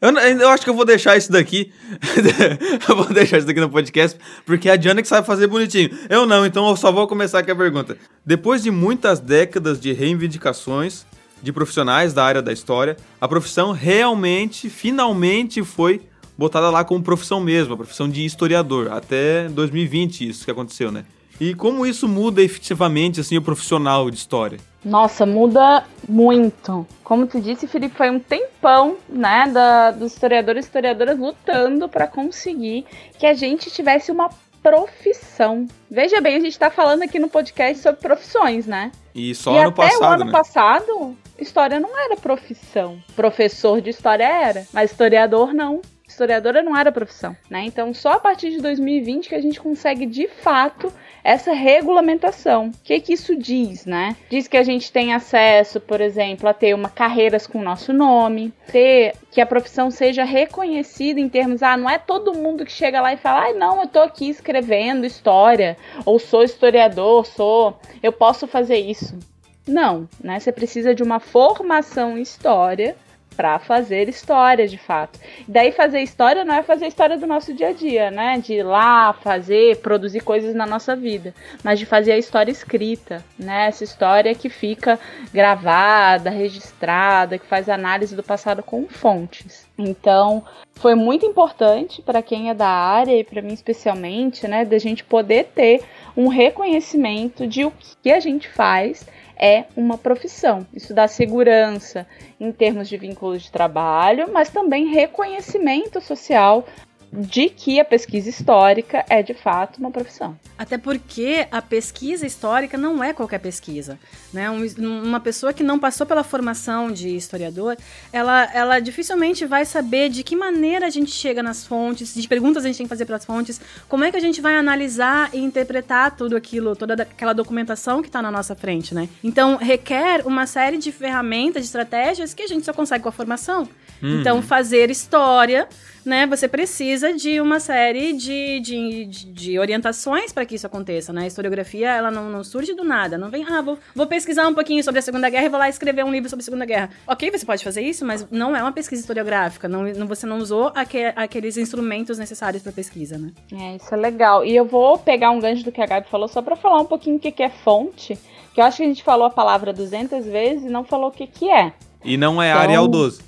Eu, 0.00 0.10
eu 0.10 0.48
acho 0.50 0.64
que 0.64 0.70
eu 0.70 0.74
vou 0.74 0.84
deixar 0.84 1.16
isso 1.16 1.32
daqui. 1.32 1.72
eu 2.88 2.96
vou 2.96 3.06
deixar 3.06 3.38
isso 3.38 3.46
daqui 3.46 3.60
no 3.60 3.70
podcast, 3.70 4.18
porque 4.44 4.68
é 4.68 4.72
a 4.72 4.76
Diana 4.76 5.02
que 5.02 5.08
sabe 5.08 5.26
fazer 5.26 5.46
bonitinho. 5.46 5.90
Eu 6.08 6.26
não, 6.26 6.44
então 6.44 6.68
eu 6.68 6.76
só 6.76 6.92
vou 6.92 7.06
começar 7.06 7.38
aqui 7.38 7.50
a 7.50 7.56
pergunta. 7.56 7.96
Depois 8.24 8.62
de 8.62 8.70
muitas 8.70 9.20
décadas 9.20 9.80
de 9.80 9.92
reivindicações 9.92 11.06
de 11.42 11.52
profissionais 11.52 12.12
da 12.12 12.24
área 12.24 12.42
da 12.42 12.52
história, 12.52 12.96
a 13.20 13.28
profissão 13.28 13.72
realmente, 13.72 14.70
finalmente 14.70 15.62
foi 15.62 16.00
botada 16.36 16.70
lá 16.70 16.84
como 16.84 17.02
profissão 17.02 17.40
mesmo, 17.40 17.74
a 17.74 17.76
profissão 17.76 18.08
de 18.08 18.24
historiador. 18.24 18.90
Até 18.90 19.48
2020 19.48 20.28
isso 20.28 20.44
que 20.44 20.50
aconteceu, 20.50 20.90
né? 20.90 21.04
E 21.40 21.54
como 21.54 21.84
isso 21.84 22.08
muda 22.08 22.42
efetivamente 22.42 23.20
assim 23.20 23.36
o 23.36 23.42
profissional 23.42 24.10
de 24.10 24.16
história? 24.16 24.58
Nossa, 24.84 25.24
muda 25.24 25.84
muito. 26.06 26.86
Como 27.02 27.26
tu 27.26 27.40
disse, 27.40 27.66
Felipe, 27.66 27.96
foi 27.96 28.10
um 28.10 28.20
tempão, 28.20 28.98
né, 29.08 29.48
da, 29.50 29.90
dos 29.90 30.12
historiadores 30.12 30.64
e 30.64 30.68
historiadoras 30.68 31.18
lutando 31.18 31.88
para 31.88 32.06
conseguir 32.06 32.84
que 33.18 33.26
a 33.26 33.32
gente 33.32 33.70
tivesse 33.70 34.12
uma 34.12 34.28
profissão. 34.62 35.66
Veja 35.90 36.20
bem, 36.20 36.36
a 36.36 36.40
gente 36.40 36.58
tá 36.58 36.70
falando 36.70 37.02
aqui 37.02 37.18
no 37.18 37.28
podcast 37.28 37.82
sobre 37.82 38.00
profissões, 38.00 38.66
né? 38.66 38.92
E 39.14 39.34
só 39.34 39.54
e 39.54 39.58
ano 39.58 39.68
até 39.68 39.82
passado, 39.82 40.00
o 40.00 40.06
ano 40.06 40.24
né? 40.24 40.32
passado, 40.32 41.16
história 41.38 41.80
não 41.80 41.98
era 41.98 42.16
profissão. 42.16 42.98
Professor 43.14 43.80
de 43.80 43.90
história 43.90 44.24
era, 44.24 44.66
mas 44.72 44.90
historiador 44.90 45.52
não. 45.52 45.82
Historiadora 46.06 46.62
não 46.62 46.76
era 46.76 46.92
profissão, 46.92 47.36
né? 47.50 47.64
Então, 47.64 47.92
só 47.92 48.12
a 48.12 48.20
partir 48.20 48.50
de 48.50 48.60
2020 48.60 49.28
que 49.28 49.34
a 49.34 49.40
gente 49.40 49.60
consegue 49.60 50.06
de 50.06 50.28
fato 50.28 50.92
essa 51.24 51.54
regulamentação. 51.54 52.66
O 52.66 52.72
que 52.84 53.00
que 53.00 53.14
isso 53.14 53.34
diz, 53.34 53.86
né? 53.86 54.14
Diz 54.28 54.46
que 54.46 54.58
a 54.58 54.62
gente 54.62 54.92
tem 54.92 55.14
acesso, 55.14 55.80
por 55.80 56.02
exemplo, 56.02 56.46
a 56.46 56.52
ter 56.52 56.74
uma 56.74 56.90
carreiras 56.90 57.46
com 57.46 57.58
o 57.58 57.64
nosso 57.64 57.94
nome, 57.94 58.52
ter 58.70 59.14
que 59.30 59.40
a 59.40 59.46
profissão 59.46 59.90
seja 59.90 60.22
reconhecida 60.22 61.18
em 61.18 61.28
termos, 61.28 61.62
ah, 61.62 61.76
não 61.76 61.88
é 61.88 61.98
todo 61.98 62.34
mundo 62.34 62.64
que 62.64 62.70
chega 62.70 63.00
lá 63.00 63.14
e 63.14 63.16
fala, 63.16 63.44
ai, 63.44 63.54
não, 63.54 63.80
eu 63.80 63.88
tô 63.88 64.00
aqui 64.00 64.28
escrevendo 64.28 65.06
história, 65.06 65.78
ou 66.04 66.18
sou 66.18 66.44
historiador, 66.44 67.24
sou, 67.24 67.78
eu 68.02 68.12
posso 68.12 68.46
fazer 68.46 68.76
isso. 68.76 69.18
Não, 69.66 70.06
né? 70.22 70.38
Você 70.38 70.52
precisa 70.52 70.94
de 70.94 71.02
uma 71.02 71.18
formação 71.18 72.18
em 72.18 72.22
história 72.22 72.94
para 73.36 73.58
fazer 73.58 74.08
história, 74.08 74.66
de 74.66 74.78
fato. 74.78 75.18
Daí 75.46 75.72
fazer 75.72 76.00
história 76.00 76.44
não 76.44 76.54
é 76.54 76.62
fazer 76.62 76.86
história 76.86 77.18
do 77.18 77.26
nosso 77.26 77.52
dia 77.52 77.68
a 77.68 77.72
dia, 77.72 78.10
né? 78.10 78.38
De 78.38 78.54
ir 78.54 78.62
lá 78.62 79.12
fazer, 79.12 79.78
produzir 79.78 80.20
coisas 80.20 80.54
na 80.54 80.66
nossa 80.66 80.96
vida, 80.96 81.34
mas 81.62 81.78
de 81.78 81.86
fazer 81.86 82.12
a 82.12 82.18
história 82.18 82.50
escrita, 82.50 83.24
né? 83.38 83.66
Essa 83.66 83.84
história 83.84 84.34
que 84.34 84.48
fica 84.48 84.98
gravada, 85.32 86.30
registrada, 86.30 87.38
que 87.38 87.46
faz 87.46 87.68
análise 87.68 88.14
do 88.16 88.22
passado 88.22 88.62
com 88.62 88.86
fontes. 88.88 89.66
Então, 89.76 90.44
foi 90.74 90.94
muito 90.94 91.24
importante 91.26 92.02
para 92.02 92.22
quem 92.22 92.50
é 92.50 92.54
da 92.54 92.68
área 92.68 93.16
e 93.16 93.24
para 93.24 93.42
mim 93.42 93.52
especialmente, 93.52 94.46
né, 94.46 94.64
da 94.64 94.78
gente 94.78 95.04
poder 95.04 95.46
ter 95.54 95.82
um 96.16 96.28
reconhecimento 96.28 97.46
de 97.46 97.64
o 97.64 97.72
que 98.02 98.10
a 98.10 98.20
gente 98.20 98.48
faz 98.48 99.06
é 99.36 99.64
uma 99.76 99.98
profissão. 99.98 100.66
Isso 100.72 100.94
dá 100.94 101.08
segurança 101.08 102.06
em 102.38 102.52
termos 102.52 102.88
de 102.88 102.96
vínculos 102.96 103.42
de 103.42 103.50
trabalho, 103.50 104.30
mas 104.32 104.50
também 104.50 104.86
reconhecimento 104.86 106.00
social 106.00 106.64
de 107.12 107.48
que 107.48 107.78
a 107.80 107.84
pesquisa 107.84 108.28
histórica 108.28 109.04
é 109.08 109.22
de 109.22 109.34
fato 109.34 109.78
uma 109.78 109.90
profissão. 109.90 110.36
Até 110.58 110.78
porque 110.78 111.46
a 111.50 111.60
pesquisa 111.62 112.26
histórica 112.26 112.76
não 112.78 113.02
é 113.02 113.12
qualquer 113.12 113.38
pesquisa. 113.40 113.98
Né? 114.32 114.50
Um- 114.50 115.02
uma 115.04 115.20
pessoa 115.20 115.52
que 115.52 115.62
não 115.62 115.78
passou 115.78 116.06
pela 116.06 116.22
formação 116.24 116.90
de 116.90 117.08
historiador, 117.16 117.76
ela, 118.12 118.44
ela 118.52 118.80
dificilmente 118.80 119.44
vai 119.46 119.64
saber 119.64 120.08
de 120.08 120.22
que 120.22 120.34
maneira 120.36 120.86
a 120.86 120.90
gente 120.90 121.10
chega 121.10 121.42
nas 121.42 121.66
fontes, 121.66 122.14
de 122.14 122.26
perguntas 122.28 122.64
a 122.64 122.68
gente 122.68 122.78
tem 122.78 122.86
que 122.86 122.90
fazer 122.90 123.04
para 123.04 123.16
as 123.16 123.24
fontes, 123.24 123.60
como 123.88 124.04
é 124.04 124.10
que 124.10 124.16
a 124.16 124.20
gente 124.20 124.40
vai 124.40 124.56
analisar 124.56 125.30
e 125.32 125.38
interpretar 125.38 126.16
tudo 126.16 126.36
aquilo, 126.36 126.74
toda 126.76 126.94
aquela 127.02 127.32
documentação 127.32 128.00
que 128.02 128.08
está 128.08 128.20
na 128.22 128.30
nossa 128.30 128.54
frente. 128.54 128.94
Né? 128.94 129.08
Então, 129.22 129.56
requer 129.56 130.26
uma 130.26 130.46
série 130.46 130.78
de 130.78 130.90
ferramentas, 130.92 131.62
de 131.62 131.66
estratégias 131.66 132.32
que 132.34 132.42
a 132.42 132.46
gente 132.46 132.64
só 132.64 132.72
consegue 132.72 133.02
com 133.02 133.08
a 133.08 133.12
formação. 133.12 133.68
Então, 134.02 134.42
fazer 134.42 134.90
história, 134.90 135.66
né? 136.04 136.26
Você 136.26 136.46
precisa 136.48 137.12
de 137.12 137.40
uma 137.40 137.58
série 137.60 138.12
de, 138.12 138.60
de, 138.60 139.04
de, 139.06 139.26
de 139.32 139.58
orientações 139.58 140.32
para 140.32 140.44
que 140.44 140.54
isso 140.54 140.66
aconteça, 140.66 141.12
né? 141.12 141.22
A 141.22 141.26
historiografia, 141.26 141.90
ela 141.90 142.10
não, 142.10 142.28
não 142.30 142.44
surge 142.44 142.74
do 142.74 142.84
nada. 142.84 143.16
Não 143.18 143.30
vem, 143.30 143.44
ah, 143.48 143.62
vou, 143.62 143.78
vou 143.94 144.06
pesquisar 144.06 144.46
um 144.48 144.54
pouquinho 144.54 144.82
sobre 144.84 144.98
a 144.98 145.02
Segunda 145.02 145.28
Guerra 145.30 145.44
e 145.46 145.48
vou 145.48 145.58
lá 145.58 145.68
escrever 145.68 146.04
um 146.04 146.10
livro 146.12 146.28
sobre 146.28 146.42
a 146.42 146.44
Segunda 146.44 146.64
Guerra. 146.64 146.90
Ok, 147.06 147.30
você 147.30 147.46
pode 147.46 147.64
fazer 147.64 147.82
isso, 147.82 148.04
mas 148.04 148.26
não 148.30 148.54
é 148.56 148.62
uma 148.62 148.72
pesquisa 148.72 149.00
historiográfica. 149.00 149.68
Não, 149.68 149.82
não- 149.84 150.06
você 150.06 150.26
não 150.26 150.38
usou 150.38 150.70
aque, 150.74 151.04
aqueles 151.16 151.56
instrumentos 151.56 152.18
necessários 152.18 152.62
para 152.62 152.72
pesquisa, 152.72 153.16
né? 153.18 153.30
É, 153.52 153.76
isso 153.76 153.92
é 153.94 153.96
legal. 153.96 154.44
E 154.44 154.54
eu 154.54 154.64
vou 154.64 154.98
pegar 154.98 155.30
um 155.30 155.40
gancho 155.40 155.64
do 155.64 155.72
que 155.72 155.80
a 155.80 155.86
Gabi 155.86 156.06
falou 156.10 156.28
só 156.28 156.42
para 156.42 156.56
falar 156.56 156.80
um 156.80 156.84
pouquinho 156.86 157.16
o 157.16 157.18
que 157.20 157.32
que 157.32 157.42
é 157.42 157.48
fonte, 157.50 158.18
que 158.54 158.60
eu 158.60 158.64
acho 158.64 158.76
que 158.78 158.82
a 158.82 158.86
gente 158.86 159.02
falou 159.02 159.26
a 159.26 159.30
palavra 159.30 159.72
200 159.72 160.24
vezes 160.26 160.64
e 160.64 160.68
não 160.68 160.84
falou 160.84 161.08
o 161.08 161.12
que 161.12 161.26
que 161.26 161.50
é. 161.50 161.72
E 162.04 162.16
não 162.16 162.40
é 162.42 162.50
Então- 162.50 162.62
Arial 162.62 162.86
12. 162.86 163.22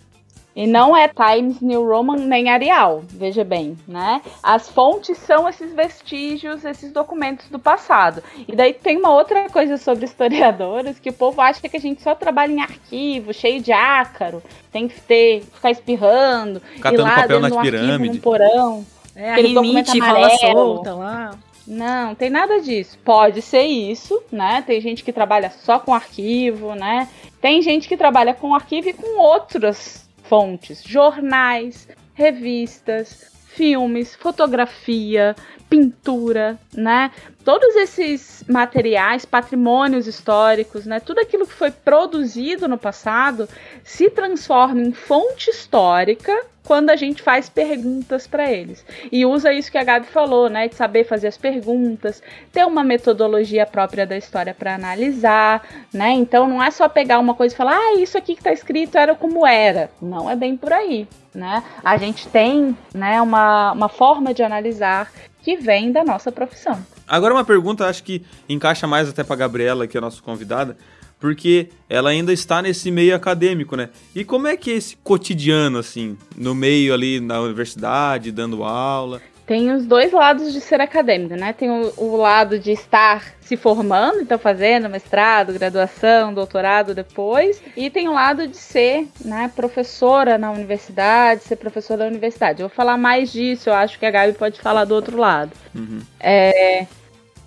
E 0.56 0.66
não 0.66 0.96
é 0.96 1.06
Times 1.06 1.60
New 1.60 1.86
Roman 1.86 2.16
nem 2.16 2.48
Arial, 2.48 3.02
veja 3.06 3.44
bem, 3.44 3.76
né? 3.86 4.22
As 4.42 4.70
fontes 4.70 5.18
são 5.18 5.46
esses 5.46 5.74
vestígios, 5.74 6.64
esses 6.64 6.90
documentos 6.90 7.46
do 7.50 7.58
passado. 7.58 8.22
E 8.48 8.56
daí 8.56 8.72
tem 8.72 8.96
uma 8.96 9.12
outra 9.12 9.50
coisa 9.50 9.76
sobre 9.76 10.06
historiadores 10.06 10.98
que 10.98 11.10
o 11.10 11.12
povo 11.12 11.42
acha 11.42 11.68
que 11.68 11.76
a 11.76 11.80
gente 11.80 12.02
só 12.02 12.14
trabalha 12.14 12.52
em 12.52 12.62
arquivo, 12.62 13.34
cheio 13.34 13.60
de 13.60 13.70
ácaro, 13.70 14.42
tem 14.72 14.88
que 14.88 14.98
ter, 14.98 15.42
ficar 15.42 15.70
espirrando, 15.70 16.62
Catando 16.80 17.02
ir 17.02 17.04
lá 17.04 17.10
papel 17.16 17.28
dentro 17.28 17.40
nas 17.42 17.50
de 17.50 17.54
um 17.54 17.58
arquivo, 17.58 17.82
pirâmides. 17.82 18.16
num 18.16 18.22
porão. 18.22 18.86
É, 19.14 19.30
a 19.30 19.32
Aquele 19.32 19.54
documento 19.54 19.88
rinite 19.88 19.98
rola 19.98 20.26
amarelo. 20.26 20.58
solta 20.58 20.94
lá. 20.94 21.34
Não, 21.66 22.14
tem 22.14 22.30
nada 22.30 22.60
disso. 22.60 22.96
Pode 23.04 23.42
ser 23.42 23.64
isso, 23.64 24.22
né? 24.32 24.62
Tem 24.66 24.80
gente 24.80 25.02
que 25.04 25.12
trabalha 25.12 25.50
só 25.50 25.78
com 25.78 25.92
arquivo, 25.92 26.74
né? 26.74 27.08
Tem 27.40 27.60
gente 27.60 27.88
que 27.88 27.96
trabalha 27.96 28.32
com 28.32 28.54
arquivo 28.54 28.88
e 28.88 28.92
com 28.92 29.18
outras 29.20 30.05
fontes, 30.28 30.82
jornais, 30.84 31.88
revistas, 32.14 33.32
filmes, 33.48 34.14
fotografia, 34.14 35.34
pintura, 35.68 36.58
né? 36.74 37.10
Todos 37.44 37.74
esses 37.76 38.44
materiais, 38.48 39.24
patrimônios 39.24 40.06
históricos, 40.06 40.86
né? 40.86 41.00
Tudo 41.00 41.20
aquilo 41.20 41.46
que 41.46 41.52
foi 41.52 41.70
produzido 41.70 42.68
no 42.68 42.78
passado 42.78 43.48
se 43.84 44.10
transforma 44.10 44.80
em 44.80 44.92
fonte 44.92 45.50
histórica 45.50 46.44
quando 46.66 46.90
a 46.90 46.96
gente 46.96 47.22
faz 47.22 47.48
perguntas 47.48 48.26
para 48.26 48.50
eles. 48.50 48.84
E 49.10 49.24
usa 49.24 49.52
isso 49.52 49.70
que 49.70 49.78
a 49.78 49.84
Gabi 49.84 50.06
falou, 50.06 50.50
né? 50.50 50.68
De 50.68 50.74
saber 50.74 51.04
fazer 51.04 51.28
as 51.28 51.38
perguntas, 51.38 52.22
ter 52.52 52.66
uma 52.66 52.82
metodologia 52.82 53.64
própria 53.64 54.04
da 54.04 54.16
história 54.16 54.52
para 54.52 54.74
analisar, 54.74 55.62
né? 55.92 56.10
Então 56.10 56.48
não 56.48 56.62
é 56.62 56.70
só 56.70 56.88
pegar 56.88 57.18
uma 57.20 57.34
coisa 57.34 57.54
e 57.54 57.56
falar, 57.56 57.76
ah, 57.76 57.94
isso 58.00 58.18
aqui 58.18 58.34
que 58.34 58.40
está 58.40 58.52
escrito 58.52 58.98
era 58.98 59.14
como 59.14 59.46
era. 59.46 59.90
Não 60.02 60.28
é 60.28 60.34
bem 60.34 60.56
por 60.56 60.72
aí, 60.72 61.06
né? 61.32 61.62
A 61.84 61.96
gente 61.96 62.26
tem, 62.28 62.76
né, 62.92 63.22
uma, 63.22 63.72
uma 63.72 63.88
forma 63.88 64.34
de 64.34 64.42
analisar 64.42 65.10
que 65.46 65.56
vem 65.56 65.92
da 65.92 66.02
nossa 66.02 66.32
profissão. 66.32 66.84
Agora 67.06 67.32
uma 67.32 67.44
pergunta, 67.44 67.86
acho 67.86 68.02
que 68.02 68.20
encaixa 68.48 68.84
mais 68.84 69.08
até 69.08 69.22
pra 69.22 69.36
Gabriela, 69.36 69.86
que 69.86 69.96
é 69.96 69.98
a 69.98 70.00
nossa 70.00 70.20
convidada, 70.20 70.76
porque 71.20 71.68
ela 71.88 72.10
ainda 72.10 72.32
está 72.32 72.60
nesse 72.60 72.90
meio 72.90 73.14
acadêmico, 73.14 73.76
né? 73.76 73.90
E 74.12 74.24
como 74.24 74.48
é 74.48 74.56
que 74.56 74.72
é 74.72 74.74
esse 74.74 74.96
cotidiano, 74.96 75.78
assim, 75.78 76.18
no 76.36 76.52
meio 76.52 76.92
ali 76.92 77.20
na 77.20 77.40
universidade, 77.40 78.32
dando 78.32 78.64
aula? 78.64 79.22
Tem 79.46 79.70
os 79.70 79.86
dois 79.86 80.12
lados 80.12 80.52
de 80.52 80.60
ser 80.60 80.80
acadêmico, 80.80 81.36
né? 81.36 81.52
Tem 81.52 81.70
o, 81.70 81.92
o 81.96 82.16
lado 82.16 82.58
de 82.58 82.72
estar 82.72 83.36
se 83.40 83.56
formando, 83.56 84.20
então 84.20 84.36
fazendo 84.36 84.88
mestrado, 84.88 85.52
graduação, 85.52 86.34
doutorado 86.34 86.92
depois, 86.92 87.62
e 87.76 87.88
tem 87.88 88.08
o 88.08 88.12
lado 88.12 88.48
de 88.48 88.56
ser, 88.56 89.06
né, 89.24 89.48
professora 89.54 90.36
na 90.36 90.50
universidade, 90.50 91.44
ser 91.44 91.54
professora 91.54 92.00
da 92.00 92.06
universidade. 92.08 92.60
Eu 92.60 92.68
vou 92.68 92.74
falar 92.74 92.96
mais 92.96 93.32
disso, 93.32 93.70
eu 93.70 93.74
acho 93.74 94.00
que 94.00 94.04
a 94.04 94.10
Gabi 94.10 94.32
pode 94.32 94.60
falar 94.60 94.84
do 94.84 94.96
outro 94.96 95.16
lado. 95.16 95.52
Uhum. 95.72 96.00
É, 96.18 96.84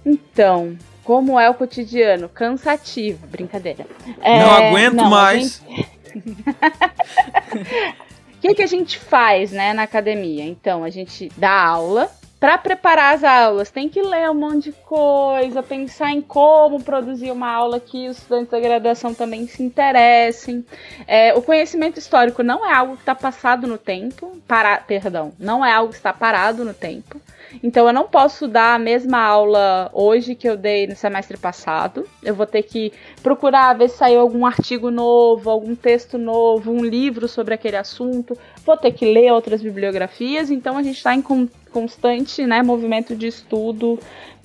então, 0.05 0.77
como 1.03 1.37
é 1.37 1.49
o 1.49 1.53
cotidiano? 1.53 2.29
Cansativo, 2.29 3.27
brincadeira. 3.27 3.85
É, 4.21 4.39
não 4.39 4.51
aguento 4.51 4.95
não, 4.95 5.09
mais. 5.09 5.61
o 8.39 8.41
que, 8.41 8.55
que 8.55 8.63
a 8.63 8.67
gente 8.67 8.97
faz, 8.97 9.51
né, 9.51 9.73
na 9.73 9.83
academia? 9.83 10.45
Então, 10.45 10.85
a 10.85 10.89
gente 10.89 11.29
dá 11.35 11.51
aula. 11.51 12.09
Para 12.39 12.57
preparar 12.57 13.15
as 13.15 13.21
aulas, 13.21 13.69
tem 13.69 13.89
que 13.89 14.01
ler 14.01 14.29
um 14.29 14.33
monte 14.33 14.69
de 14.69 14.71
coisa, 14.71 15.61
pensar 15.61 16.11
em 16.11 16.21
como 16.21 16.81
produzir 16.81 17.31
uma 17.31 17.51
aula 17.51 17.81
que 17.81 18.07
os 18.07 18.17
estudantes 18.17 18.49
da 18.49 18.61
graduação 18.61 19.13
também 19.13 19.45
se 19.45 19.61
interessem. 19.61 20.65
É, 21.05 21.33
o 21.33 21.41
conhecimento 21.41 21.99
histórico 21.99 22.41
não 22.41 22.65
é 22.65 22.73
algo 22.73 22.95
que 22.95 23.01
está 23.01 23.13
passado 23.13 23.67
no 23.67 23.77
tempo, 23.77 24.41
para, 24.47 24.77
perdão, 24.77 25.33
não 25.37 25.65
é 25.65 25.73
algo 25.73 25.91
que 25.91 25.97
está 25.97 26.13
parado 26.13 26.63
no 26.63 26.73
tempo. 26.73 27.19
Então 27.63 27.87
eu 27.87 27.93
não 27.93 28.07
posso 28.07 28.47
dar 28.47 28.75
a 28.75 28.79
mesma 28.79 29.19
aula 29.19 29.89
hoje 29.93 30.35
que 30.35 30.47
eu 30.47 30.55
dei 30.55 30.87
no 30.87 30.95
semestre 30.95 31.37
passado. 31.37 32.07
Eu 32.23 32.35
vou 32.35 32.45
ter 32.45 32.63
que 32.63 32.91
procurar 33.21 33.73
ver 33.73 33.89
se 33.89 33.97
saiu 33.97 34.19
algum 34.19 34.45
artigo 34.45 34.91
novo, 34.91 35.49
algum 35.49 35.75
texto 35.75 36.17
novo, 36.17 36.71
um 36.71 36.83
livro 36.83 37.27
sobre 37.27 37.53
aquele 37.53 37.77
assunto. 37.77 38.37
Vou 38.65 38.77
ter 38.77 38.91
que 38.91 39.05
ler 39.05 39.31
outras 39.31 39.61
bibliografias. 39.61 40.49
Então 40.51 40.77
a 40.77 40.83
gente 40.83 40.97
está 40.97 41.13
em 41.15 41.23
constante 41.71 42.45
né, 42.45 42.61
movimento 42.61 43.15
de 43.15 43.27
estudo 43.27 43.99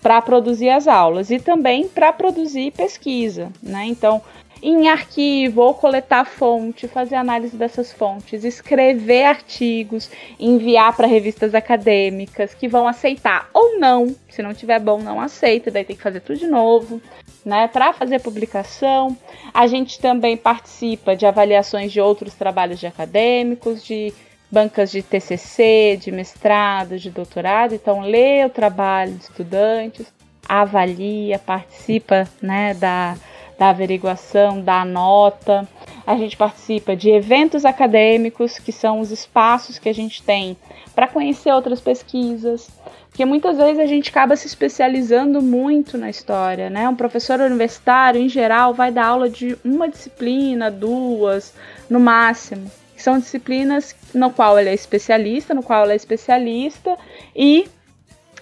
para 0.04 0.20
produzir 0.20 0.68
as 0.68 0.86
aulas 0.86 1.30
e 1.30 1.38
também 1.38 1.88
para 1.88 2.12
produzir 2.12 2.72
pesquisa, 2.72 3.50
né? 3.62 3.86
Então, 3.86 4.20
em 4.66 4.88
arquivo 4.88 5.60
ou 5.60 5.74
coletar 5.74 6.24
fonte, 6.24 6.88
fazer 6.88 7.16
análise 7.16 7.54
dessas 7.54 7.92
fontes, 7.92 8.44
escrever 8.44 9.24
artigos, 9.24 10.10
enviar 10.40 10.96
para 10.96 11.06
revistas 11.06 11.54
acadêmicas 11.54 12.54
que 12.54 12.66
vão 12.66 12.88
aceitar 12.88 13.50
ou 13.52 13.78
não. 13.78 14.16
Se 14.30 14.42
não 14.42 14.54
tiver 14.54 14.80
bom, 14.80 14.98
não 15.02 15.20
aceita, 15.20 15.70
daí 15.70 15.84
tem 15.84 15.94
que 15.94 16.02
fazer 16.02 16.20
tudo 16.20 16.38
de 16.38 16.46
novo, 16.46 16.98
né? 17.44 17.68
Para 17.68 17.92
fazer 17.92 18.22
publicação, 18.22 19.14
a 19.52 19.66
gente 19.66 20.00
também 20.00 20.34
participa 20.34 21.14
de 21.14 21.26
avaliações 21.26 21.92
de 21.92 22.00
outros 22.00 22.32
trabalhos 22.32 22.80
de 22.80 22.86
acadêmicos, 22.86 23.84
de 23.84 24.14
bancas 24.50 24.90
de 24.90 25.02
TCC, 25.02 25.98
de 26.00 26.10
mestrado, 26.10 26.98
de 26.98 27.10
doutorado. 27.10 27.74
Então, 27.74 28.00
lê 28.00 28.46
o 28.46 28.50
trabalho 28.50 29.12
de 29.12 29.24
estudantes, 29.24 30.06
avalia, 30.48 31.38
participa, 31.38 32.26
né, 32.40 32.72
da 32.72 33.14
da 33.58 33.70
averiguação, 33.70 34.60
da 34.60 34.84
nota. 34.84 35.66
A 36.06 36.16
gente 36.16 36.36
participa 36.36 36.94
de 36.94 37.10
eventos 37.10 37.64
acadêmicos, 37.64 38.58
que 38.58 38.72
são 38.72 39.00
os 39.00 39.10
espaços 39.10 39.78
que 39.78 39.88
a 39.88 39.94
gente 39.94 40.22
tem 40.22 40.56
para 40.94 41.08
conhecer 41.08 41.52
outras 41.52 41.80
pesquisas. 41.80 42.68
Porque 43.08 43.24
muitas 43.24 43.56
vezes 43.56 43.78
a 43.78 43.86
gente 43.86 44.10
acaba 44.10 44.34
se 44.34 44.46
especializando 44.46 45.40
muito 45.40 45.96
na 45.96 46.10
história, 46.10 46.68
né? 46.68 46.88
Um 46.88 46.96
professor 46.96 47.40
universitário, 47.40 48.20
em 48.20 48.28
geral, 48.28 48.74
vai 48.74 48.90
dar 48.90 49.06
aula 49.06 49.30
de 49.30 49.56
uma 49.64 49.88
disciplina, 49.88 50.70
duas, 50.70 51.54
no 51.88 52.00
máximo. 52.00 52.70
São 52.96 53.18
disciplinas 53.18 53.94
no 54.12 54.30
qual 54.30 54.58
ele 54.58 54.70
é 54.70 54.74
especialista, 54.74 55.54
no 55.54 55.62
qual 55.62 55.84
ela 55.84 55.92
é 55.92 55.96
especialista, 55.96 56.96
e 57.36 57.66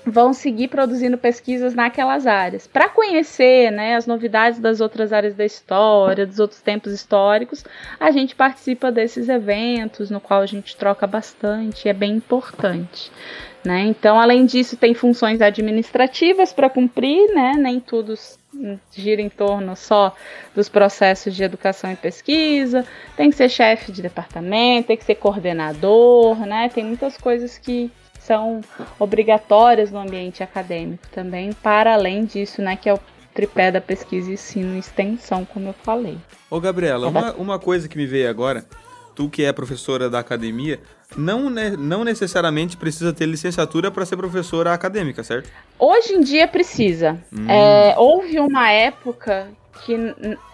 vão 0.04 0.32
seguir 0.32 0.68
produzindo 0.68 1.16
pesquisas 1.16 1.74
naquelas 1.74 2.26
áreas. 2.26 2.66
Para 2.66 2.88
conhecer 2.88 3.70
né, 3.70 3.96
as 3.96 4.06
novidades 4.06 4.58
das 4.58 4.80
outras 4.80 5.12
áreas 5.12 5.34
da 5.34 5.44
história, 5.44 6.26
dos 6.26 6.40
outros 6.40 6.60
tempos 6.60 6.92
históricos, 6.92 7.64
a 7.98 8.10
gente 8.10 8.34
participa 8.34 8.90
desses 8.90 9.28
eventos, 9.28 10.10
no 10.10 10.20
qual 10.20 10.40
a 10.40 10.46
gente 10.46 10.76
troca 10.76 11.06
bastante, 11.06 11.88
é 11.88 11.92
bem 11.92 12.14
importante. 12.14 13.10
Né? 13.64 13.82
Então, 13.82 14.18
além 14.18 14.44
disso, 14.44 14.76
tem 14.76 14.92
funções 14.92 15.40
administrativas 15.40 16.52
para 16.52 16.68
cumprir, 16.68 17.32
né? 17.32 17.52
nem 17.56 17.78
tudo 17.78 18.14
gira 18.90 19.22
em 19.22 19.28
torno 19.28 19.76
só 19.76 20.14
dos 20.54 20.68
processos 20.68 21.34
de 21.34 21.44
educação 21.44 21.92
e 21.92 21.96
pesquisa, 21.96 22.84
tem 23.16 23.30
que 23.30 23.36
ser 23.36 23.48
chefe 23.48 23.92
de 23.92 24.02
departamento, 24.02 24.88
tem 24.88 24.96
que 24.96 25.04
ser 25.04 25.14
coordenador, 25.14 26.44
né? 26.44 26.68
tem 26.68 26.84
muitas 26.84 27.16
coisas 27.16 27.56
que, 27.56 27.90
são 28.26 28.60
obrigatórias 28.98 29.90
no 29.90 29.98
ambiente 29.98 30.42
acadêmico 30.42 31.04
também, 31.12 31.52
para 31.52 31.94
além 31.94 32.24
disso, 32.24 32.62
né, 32.62 32.76
que 32.76 32.88
é 32.88 32.94
o 32.94 33.00
tripé 33.34 33.70
da 33.70 33.80
pesquisa, 33.80 34.30
ensino 34.30 34.76
e 34.76 34.78
extensão, 34.78 35.44
como 35.44 35.68
eu 35.68 35.72
falei. 35.72 36.18
Ô, 36.50 36.60
Gabriela, 36.60 37.08
uma, 37.08 37.32
uma 37.32 37.58
coisa 37.58 37.88
que 37.88 37.96
me 37.96 38.06
veio 38.06 38.28
agora, 38.28 38.64
tu 39.14 39.28
que 39.28 39.42
é 39.42 39.52
professora 39.52 40.08
da 40.08 40.18
academia, 40.18 40.80
não, 41.16 41.50
não 41.50 42.04
necessariamente 42.04 42.76
precisa 42.76 43.12
ter 43.12 43.26
licenciatura 43.26 43.90
para 43.90 44.04
ser 44.04 44.16
professora 44.16 44.72
acadêmica, 44.72 45.22
certo? 45.22 45.50
Hoje 45.78 46.14
em 46.14 46.20
dia 46.20 46.46
precisa. 46.46 47.18
Hum. 47.32 47.50
É, 47.50 47.94
houve 47.98 48.38
uma 48.38 48.70
época 48.70 49.48
que, 49.84 49.96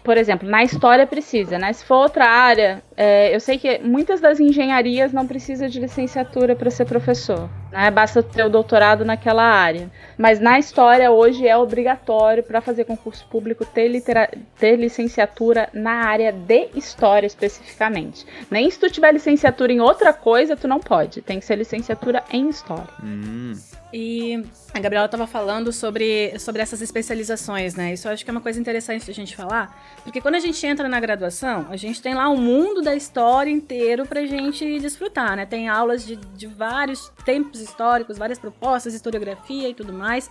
por 0.02 0.16
exemplo, 0.16 0.48
na 0.48 0.62
história 0.64 1.06
precisa, 1.06 1.58
né? 1.58 1.72
Se 1.72 1.84
for 1.84 1.96
outra 1.96 2.26
área, 2.26 2.82
é, 2.96 3.34
eu 3.34 3.40
sei 3.40 3.58
que 3.58 3.78
muitas 3.78 4.20
das 4.20 4.40
engenharias 4.40 5.12
não 5.12 5.26
precisa 5.26 5.68
de 5.68 5.78
licenciatura 5.78 6.56
para 6.56 6.70
ser 6.70 6.86
professor, 6.86 7.48
né? 7.70 7.90
Basta 7.90 8.22
ter 8.22 8.44
o 8.44 8.50
doutorado 8.50 9.04
naquela 9.04 9.42
área. 9.42 9.90
Mas 10.16 10.40
na 10.40 10.58
história 10.58 11.10
hoje 11.10 11.46
é 11.46 11.56
obrigatório 11.56 12.42
para 12.42 12.60
fazer 12.60 12.84
concurso 12.84 13.26
público 13.26 13.64
ter, 13.64 13.88
litera 13.88 14.30
ter 14.58 14.76
licenciatura 14.76 15.68
na 15.72 16.04
área 16.06 16.32
de 16.32 16.68
história 16.74 17.26
especificamente. 17.26 18.26
Nem 18.50 18.70
se 18.70 18.78
tu 18.78 18.90
tiver 18.90 19.12
licenciatura 19.12 19.72
em 19.72 19.80
outra 19.80 20.12
coisa, 20.12 20.56
tu 20.56 20.66
não 20.66 20.80
pode. 20.80 21.22
Tem 21.22 21.38
que 21.38 21.46
ser 21.46 21.56
licenciatura 21.56 22.24
em 22.30 22.48
história. 22.48 22.88
Hum. 23.02 23.54
E 23.92 24.44
a 24.74 24.80
Gabriela 24.80 25.06
estava 25.06 25.26
falando 25.26 25.72
sobre, 25.72 26.38
sobre 26.38 26.60
essas 26.60 26.82
especializações, 26.82 27.74
né? 27.74 27.94
Isso 27.94 28.06
eu 28.06 28.12
acho 28.12 28.22
que 28.22 28.30
é 28.30 28.32
uma 28.32 28.40
coisa 28.40 28.60
interessante 28.60 29.10
a 29.10 29.14
gente 29.14 29.34
falar, 29.34 29.82
porque 30.04 30.20
quando 30.20 30.34
a 30.34 30.40
gente 30.40 30.64
entra 30.66 30.88
na 30.88 31.00
graduação, 31.00 31.66
a 31.70 31.76
gente 31.76 32.02
tem 32.02 32.14
lá 32.14 32.28
o 32.28 32.34
um 32.34 32.36
mundo 32.36 32.82
da 32.82 32.94
história 32.94 33.50
inteiro 33.50 34.04
pra 34.04 34.26
gente 34.26 34.78
desfrutar, 34.78 35.36
né? 35.36 35.46
Tem 35.46 35.68
aulas 35.68 36.04
de, 36.04 36.16
de 36.16 36.46
vários 36.46 37.10
tempos 37.24 37.57
históricos, 37.60 38.18
várias 38.18 38.38
propostas, 38.38 38.94
historiografia 38.94 39.68
e 39.68 39.74
tudo 39.74 39.92
mais. 39.92 40.30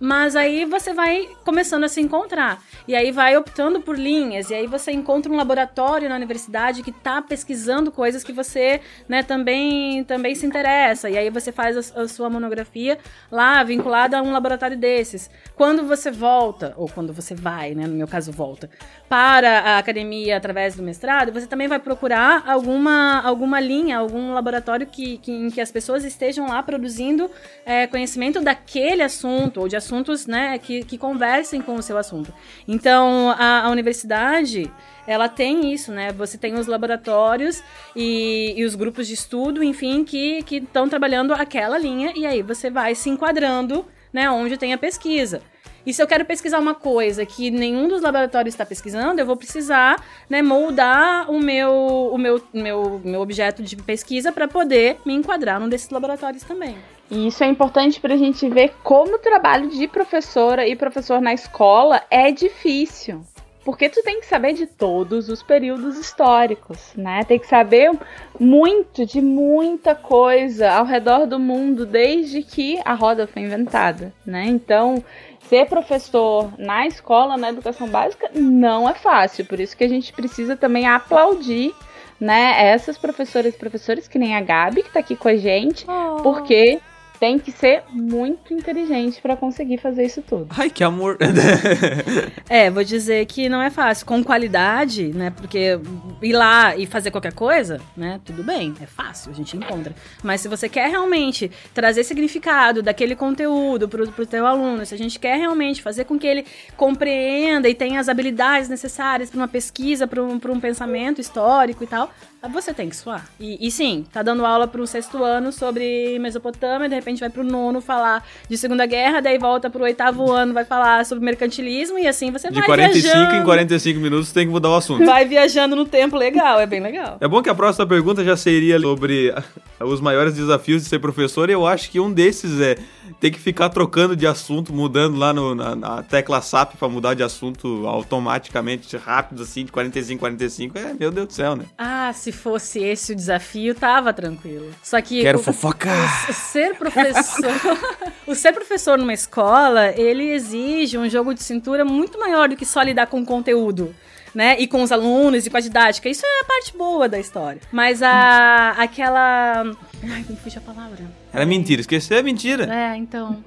Mas 0.00 0.34
aí 0.36 0.64
você 0.64 0.92
vai 0.92 1.28
começando 1.44 1.84
a 1.84 1.88
se 1.88 2.00
encontrar. 2.00 2.62
E 2.86 2.94
aí 2.94 3.10
vai 3.10 3.36
optando 3.36 3.80
por 3.80 3.98
linhas. 3.98 4.50
E 4.50 4.54
aí 4.54 4.66
você 4.66 4.92
encontra 4.92 5.32
um 5.32 5.36
laboratório 5.36 6.08
na 6.08 6.16
universidade 6.16 6.82
que 6.82 6.90
está 6.90 7.22
pesquisando 7.22 7.92
coisas 7.92 8.24
que 8.24 8.32
você 8.32 8.80
né, 9.08 9.22
também, 9.22 10.04
também 10.04 10.34
se 10.34 10.46
interessa. 10.46 11.08
E 11.08 11.16
aí 11.16 11.30
você 11.30 11.52
faz 11.52 11.92
a, 11.96 12.02
a, 12.02 12.08
sua 12.08 12.28
monografia 12.28 12.98
lá, 13.30 13.62
vinculada 13.62 14.18
a 14.18 14.22
um 14.22 14.32
laboratório 14.32 14.76
desses. 14.76 15.30
Quando 15.54 15.86
você 15.86 16.10
volta, 16.10 16.74
ou 16.76 16.88
quando 16.88 17.12
você 17.12 17.34
vai, 17.34 17.74
né, 17.74 17.86
no 17.86 17.94
meu 17.94 18.08
caso 18.08 18.32
volta, 18.32 18.68
para 19.14 19.60
a 19.60 19.78
academia 19.78 20.36
através 20.36 20.74
do 20.74 20.82
mestrado, 20.82 21.32
você 21.32 21.46
também 21.46 21.68
vai 21.68 21.78
procurar 21.78 22.42
alguma, 22.48 23.20
alguma 23.20 23.60
linha, 23.60 23.98
algum 23.98 24.32
laboratório 24.32 24.88
que, 24.88 25.18
que, 25.18 25.30
em 25.30 25.50
que 25.50 25.60
as 25.60 25.70
pessoas 25.70 26.02
estejam 26.02 26.48
lá 26.48 26.60
produzindo 26.64 27.30
é, 27.64 27.86
conhecimento 27.86 28.40
daquele 28.40 29.04
assunto, 29.04 29.60
ou 29.60 29.68
de 29.68 29.76
assuntos 29.76 30.26
né, 30.26 30.58
que, 30.58 30.82
que 30.82 30.98
conversem 30.98 31.62
com 31.62 31.76
o 31.76 31.82
seu 31.82 31.96
assunto. 31.96 32.34
Então, 32.66 33.32
a, 33.38 33.66
a 33.66 33.70
universidade 33.70 34.68
ela 35.06 35.28
tem 35.28 35.72
isso, 35.72 35.92
né? 35.92 36.10
Você 36.10 36.36
tem 36.36 36.54
os 36.54 36.66
laboratórios 36.66 37.62
e, 37.94 38.52
e 38.56 38.64
os 38.64 38.74
grupos 38.74 39.06
de 39.06 39.14
estudo, 39.14 39.62
enfim, 39.62 40.02
que 40.02 40.44
estão 40.50 40.88
trabalhando 40.88 41.32
aquela 41.32 41.78
linha, 41.78 42.12
e 42.16 42.26
aí 42.26 42.42
você 42.42 42.68
vai 42.68 42.96
se 42.96 43.10
enquadrando, 43.10 43.86
né, 44.12 44.28
onde 44.28 44.56
tem 44.56 44.72
a 44.72 44.78
pesquisa. 44.78 45.40
E 45.86 45.92
se 45.92 46.02
eu 46.02 46.06
quero 46.06 46.24
pesquisar 46.24 46.58
uma 46.58 46.74
coisa 46.74 47.26
que 47.26 47.50
nenhum 47.50 47.88
dos 47.88 48.00
laboratórios 48.00 48.54
está 48.54 48.64
pesquisando, 48.64 49.20
eu 49.20 49.26
vou 49.26 49.36
precisar 49.36 50.02
né, 50.30 50.40
moldar 50.40 51.30
o 51.30 51.38
meu, 51.38 52.10
o 52.12 52.16
meu, 52.16 52.42
meu, 52.52 53.00
meu 53.04 53.20
objeto 53.20 53.62
de 53.62 53.76
pesquisa 53.76 54.32
para 54.32 54.48
poder 54.48 54.98
me 55.04 55.12
enquadrar 55.12 55.60
num 55.60 55.68
desses 55.68 55.90
laboratórios 55.90 56.42
também. 56.42 56.76
E 57.10 57.26
isso 57.26 57.44
é 57.44 57.46
importante 57.46 58.00
para 58.00 58.14
a 58.14 58.16
gente 58.16 58.48
ver 58.48 58.72
como 58.82 59.16
o 59.16 59.18
trabalho 59.18 59.68
de 59.68 59.86
professora 59.86 60.66
e 60.66 60.74
professor 60.74 61.20
na 61.20 61.34
escola 61.34 62.02
é 62.10 62.30
difícil. 62.30 63.22
Porque 63.64 63.88
tu 63.88 64.02
tem 64.02 64.20
que 64.20 64.26
saber 64.26 64.52
de 64.52 64.66
todos 64.66 65.30
os 65.30 65.42
períodos 65.42 65.98
históricos, 65.98 66.92
né? 66.94 67.24
Tem 67.24 67.38
que 67.38 67.46
saber 67.46 67.90
muito 68.38 69.06
de 69.06 69.22
muita 69.22 69.94
coisa 69.94 70.70
ao 70.70 70.84
redor 70.84 71.26
do 71.26 71.38
mundo 71.38 71.86
desde 71.86 72.42
que 72.42 72.78
a 72.84 72.92
roda 72.92 73.26
foi 73.26 73.42
inventada, 73.42 74.12
né? 74.26 74.44
Então, 74.46 75.02
ser 75.48 75.66
professor 75.66 76.52
na 76.58 76.86
escola, 76.86 77.36
na 77.36 77.50
educação 77.50 77.88
básica, 77.88 78.30
não 78.34 78.88
é 78.88 78.94
fácil. 78.94 79.44
Por 79.44 79.60
isso 79.60 79.76
que 79.76 79.84
a 79.84 79.88
gente 79.88 80.12
precisa 80.12 80.56
também 80.56 80.86
aplaudir 80.86 81.74
né, 82.20 82.54
essas 82.58 82.96
professoras 82.96 83.54
e 83.54 83.58
professores, 83.58 84.08
que 84.08 84.18
nem 84.18 84.36
a 84.36 84.40
Gabi, 84.40 84.82
que 84.82 84.88
está 84.88 85.00
aqui 85.00 85.16
com 85.16 85.28
a 85.28 85.36
gente, 85.36 85.84
oh. 85.88 86.22
porque 86.22 86.80
tem 87.24 87.38
que 87.38 87.50
ser 87.50 87.84
muito 87.90 88.52
inteligente 88.52 89.18
para 89.22 89.34
conseguir 89.34 89.78
fazer 89.78 90.04
isso 90.04 90.20
tudo. 90.20 90.48
Ai, 90.50 90.68
que 90.68 90.84
amor. 90.84 91.16
é, 92.50 92.70
vou 92.70 92.84
dizer 92.84 93.24
que 93.24 93.48
não 93.48 93.62
é 93.62 93.70
fácil. 93.70 94.04
Com 94.04 94.22
qualidade, 94.22 95.06
né? 95.08 95.30
Porque 95.30 95.80
ir 96.20 96.32
lá 96.34 96.76
e 96.76 96.84
fazer 96.84 97.10
qualquer 97.10 97.32
coisa, 97.32 97.80
né? 97.96 98.20
Tudo 98.26 98.44
bem, 98.44 98.74
é 98.78 98.84
fácil, 98.84 99.30
a 99.30 99.34
gente 99.34 99.56
encontra. 99.56 99.94
Mas 100.22 100.42
se 100.42 100.48
você 100.48 100.68
quer 100.68 100.90
realmente 100.90 101.50
trazer 101.72 102.04
significado 102.04 102.82
daquele 102.82 103.16
conteúdo 103.16 103.88
pro, 103.88 104.06
pro 104.12 104.26
teu 104.26 104.44
aluno, 104.44 104.84
se 104.84 104.94
a 104.94 104.98
gente 104.98 105.18
quer 105.18 105.38
realmente 105.38 105.80
fazer 105.80 106.04
com 106.04 106.18
que 106.18 106.26
ele 106.26 106.44
compreenda 106.76 107.70
e 107.70 107.74
tenha 107.74 108.00
as 108.00 108.08
habilidades 108.10 108.68
necessárias 108.68 109.30
para 109.30 109.38
uma 109.38 109.48
pesquisa, 109.48 110.06
para 110.06 110.22
um, 110.22 110.34
um 110.34 110.60
pensamento 110.60 111.22
histórico 111.22 111.84
e 111.84 111.86
tal, 111.86 112.10
você 112.48 112.74
tem 112.74 112.88
que 112.88 112.96
suar. 112.96 113.28
E, 113.38 113.66
e 113.66 113.70
sim, 113.70 114.04
tá 114.12 114.22
dando 114.22 114.44
aula 114.44 114.66
para 114.66 114.80
o 114.80 114.86
sexto 114.86 115.22
ano 115.22 115.52
sobre 115.52 116.18
Mesopotâmia, 116.18 116.88
de 116.88 116.94
repente 116.94 117.13
repente 117.14 117.20
vai 117.20 117.30
pro 117.30 117.44
nono 117.44 117.80
falar 117.80 118.24
de 118.48 118.56
Segunda 118.58 118.86
Guerra, 118.86 119.20
daí 119.20 119.38
volta 119.38 119.70
pro 119.70 119.84
oitavo 119.84 120.30
ano, 120.30 120.52
vai 120.52 120.64
falar 120.64 121.04
sobre 121.06 121.24
mercantilismo 121.24 121.98
e 121.98 122.06
assim 122.06 122.30
você 122.30 122.48
De 122.48 122.54
vai 122.58 122.66
45 122.66 123.02
viajando. 123.14 123.36
em 123.36 123.44
45 123.44 124.00
minutos 124.00 124.32
tem 124.32 124.46
que 124.46 124.52
mudar 124.52 124.70
o 124.70 124.74
assunto. 124.76 125.04
Vai 125.04 125.24
viajando 125.24 125.74
no 125.76 125.84
tempo 125.84 126.16
legal, 126.16 126.60
é 126.60 126.66
bem 126.66 126.80
legal. 126.80 127.16
É 127.20 127.28
bom 127.28 127.42
que 127.42 127.48
a 127.48 127.54
próxima 127.54 127.86
pergunta 127.86 128.24
já 128.24 128.36
seria 128.36 128.78
sobre 128.80 129.34
os 129.80 130.00
maiores 130.00 130.34
desafios 130.34 130.82
de 130.82 130.88
ser 130.88 130.98
professor, 130.98 131.48
e 131.48 131.52
eu 131.52 131.66
acho 131.66 131.90
que 131.90 132.00
um 132.00 132.10
desses 132.12 132.60
é 132.60 132.76
ter 133.20 133.30
que 133.30 133.38
ficar 133.38 133.68
trocando 133.68 134.16
de 134.16 134.26
assunto, 134.26 134.72
mudando 134.72 135.16
lá 135.18 135.32
no- 135.32 135.54
na, 135.54 135.74
na 135.76 136.02
tecla 136.02 136.40
SAP 136.40 136.74
pra 136.78 136.88
mudar 136.88 137.14
de 137.14 137.22
assunto 137.22 137.86
automaticamente, 137.86 138.96
rápido 138.96 139.42
assim, 139.42 139.64
de 139.64 139.72
45 139.72 140.14
em 140.14 140.18
45. 140.18 140.78
É, 140.78 140.94
meu 140.98 141.10
Deus 141.10 141.26
do 141.28 141.32
céu, 141.32 141.54
né? 141.56 141.64
Ah, 141.76 142.12
se 142.14 142.32
fosse 142.32 142.80
esse 142.82 143.12
o 143.12 143.16
desafio, 143.16 143.74
tava 143.74 144.12
tranquilo. 144.12 144.70
Só 144.82 145.00
que 145.00 145.20
Quero 145.22 145.38
o, 145.38 145.42
fofocar. 145.42 146.26
o 146.28 146.32
ser 146.32 146.74
professor, 146.76 146.93
o 148.26 148.34
ser 148.34 148.52
professor 148.52 148.98
numa 148.98 149.12
escola, 149.12 149.92
ele 149.96 150.30
exige 150.30 150.98
um 150.98 151.08
jogo 151.08 151.34
de 151.34 151.42
cintura 151.42 151.84
muito 151.84 152.18
maior 152.18 152.48
do 152.48 152.56
que 152.56 152.64
só 152.64 152.82
lidar 152.82 153.06
com 153.06 153.20
o 153.20 153.24
conteúdo. 153.24 153.94
Né? 154.34 154.56
E 154.58 154.66
com 154.66 154.82
os 154.82 154.90
alunos 154.90 155.46
e 155.46 155.50
com 155.50 155.56
a 155.56 155.60
didática. 155.60 156.08
Isso 156.08 156.26
é 156.26 156.40
a 156.40 156.44
parte 156.44 156.76
boa 156.76 157.08
da 157.08 157.20
história. 157.20 157.60
Mas 157.70 158.02
a 158.02 158.70
aquela. 158.70 159.62
Ai, 160.02 160.24
como 160.26 160.36
fugiu 160.38 160.60
a 160.60 160.72
palavra? 160.72 161.04
Era 161.32 161.46
mentira, 161.46 161.80
esquecer 161.80 162.18
é 162.18 162.22
mentira. 162.22 162.64
É, 162.64 162.96
então. 162.96 163.40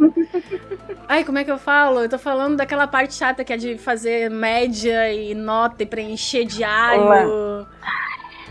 Ai, 1.06 1.26
como 1.26 1.40
é 1.40 1.44
que 1.44 1.52
eu 1.52 1.58
falo? 1.58 2.00
Eu 2.00 2.10
tô 2.10 2.18
falando 2.18 2.56
daquela 2.56 2.88
parte 2.88 3.16
chata 3.16 3.44
que 3.44 3.52
é 3.52 3.58
de 3.58 3.78
fazer 3.78 4.30
média 4.30 5.12
e 5.12 5.36
nota 5.36 5.84
e 5.84 5.86
preencher 5.86 6.46
diário. 6.46 7.68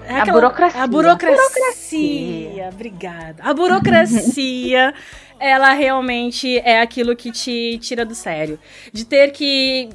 É 0.07 0.21
A 0.21 0.27
burocracia. 0.27 0.83
A 0.83 0.87
burocracia. 0.87 2.69
Obrigada. 2.73 3.43
A 3.43 3.53
burocracia, 3.53 4.95
ela 5.39 5.73
realmente 5.73 6.59
é 6.59 6.81
aquilo 6.81 7.17
que 7.17 7.33
te 7.33 7.79
tira 7.79 8.05
do 8.05 8.15
sério. 8.15 8.59
De 8.93 9.05
ter 9.05 9.33
que. 9.33 9.89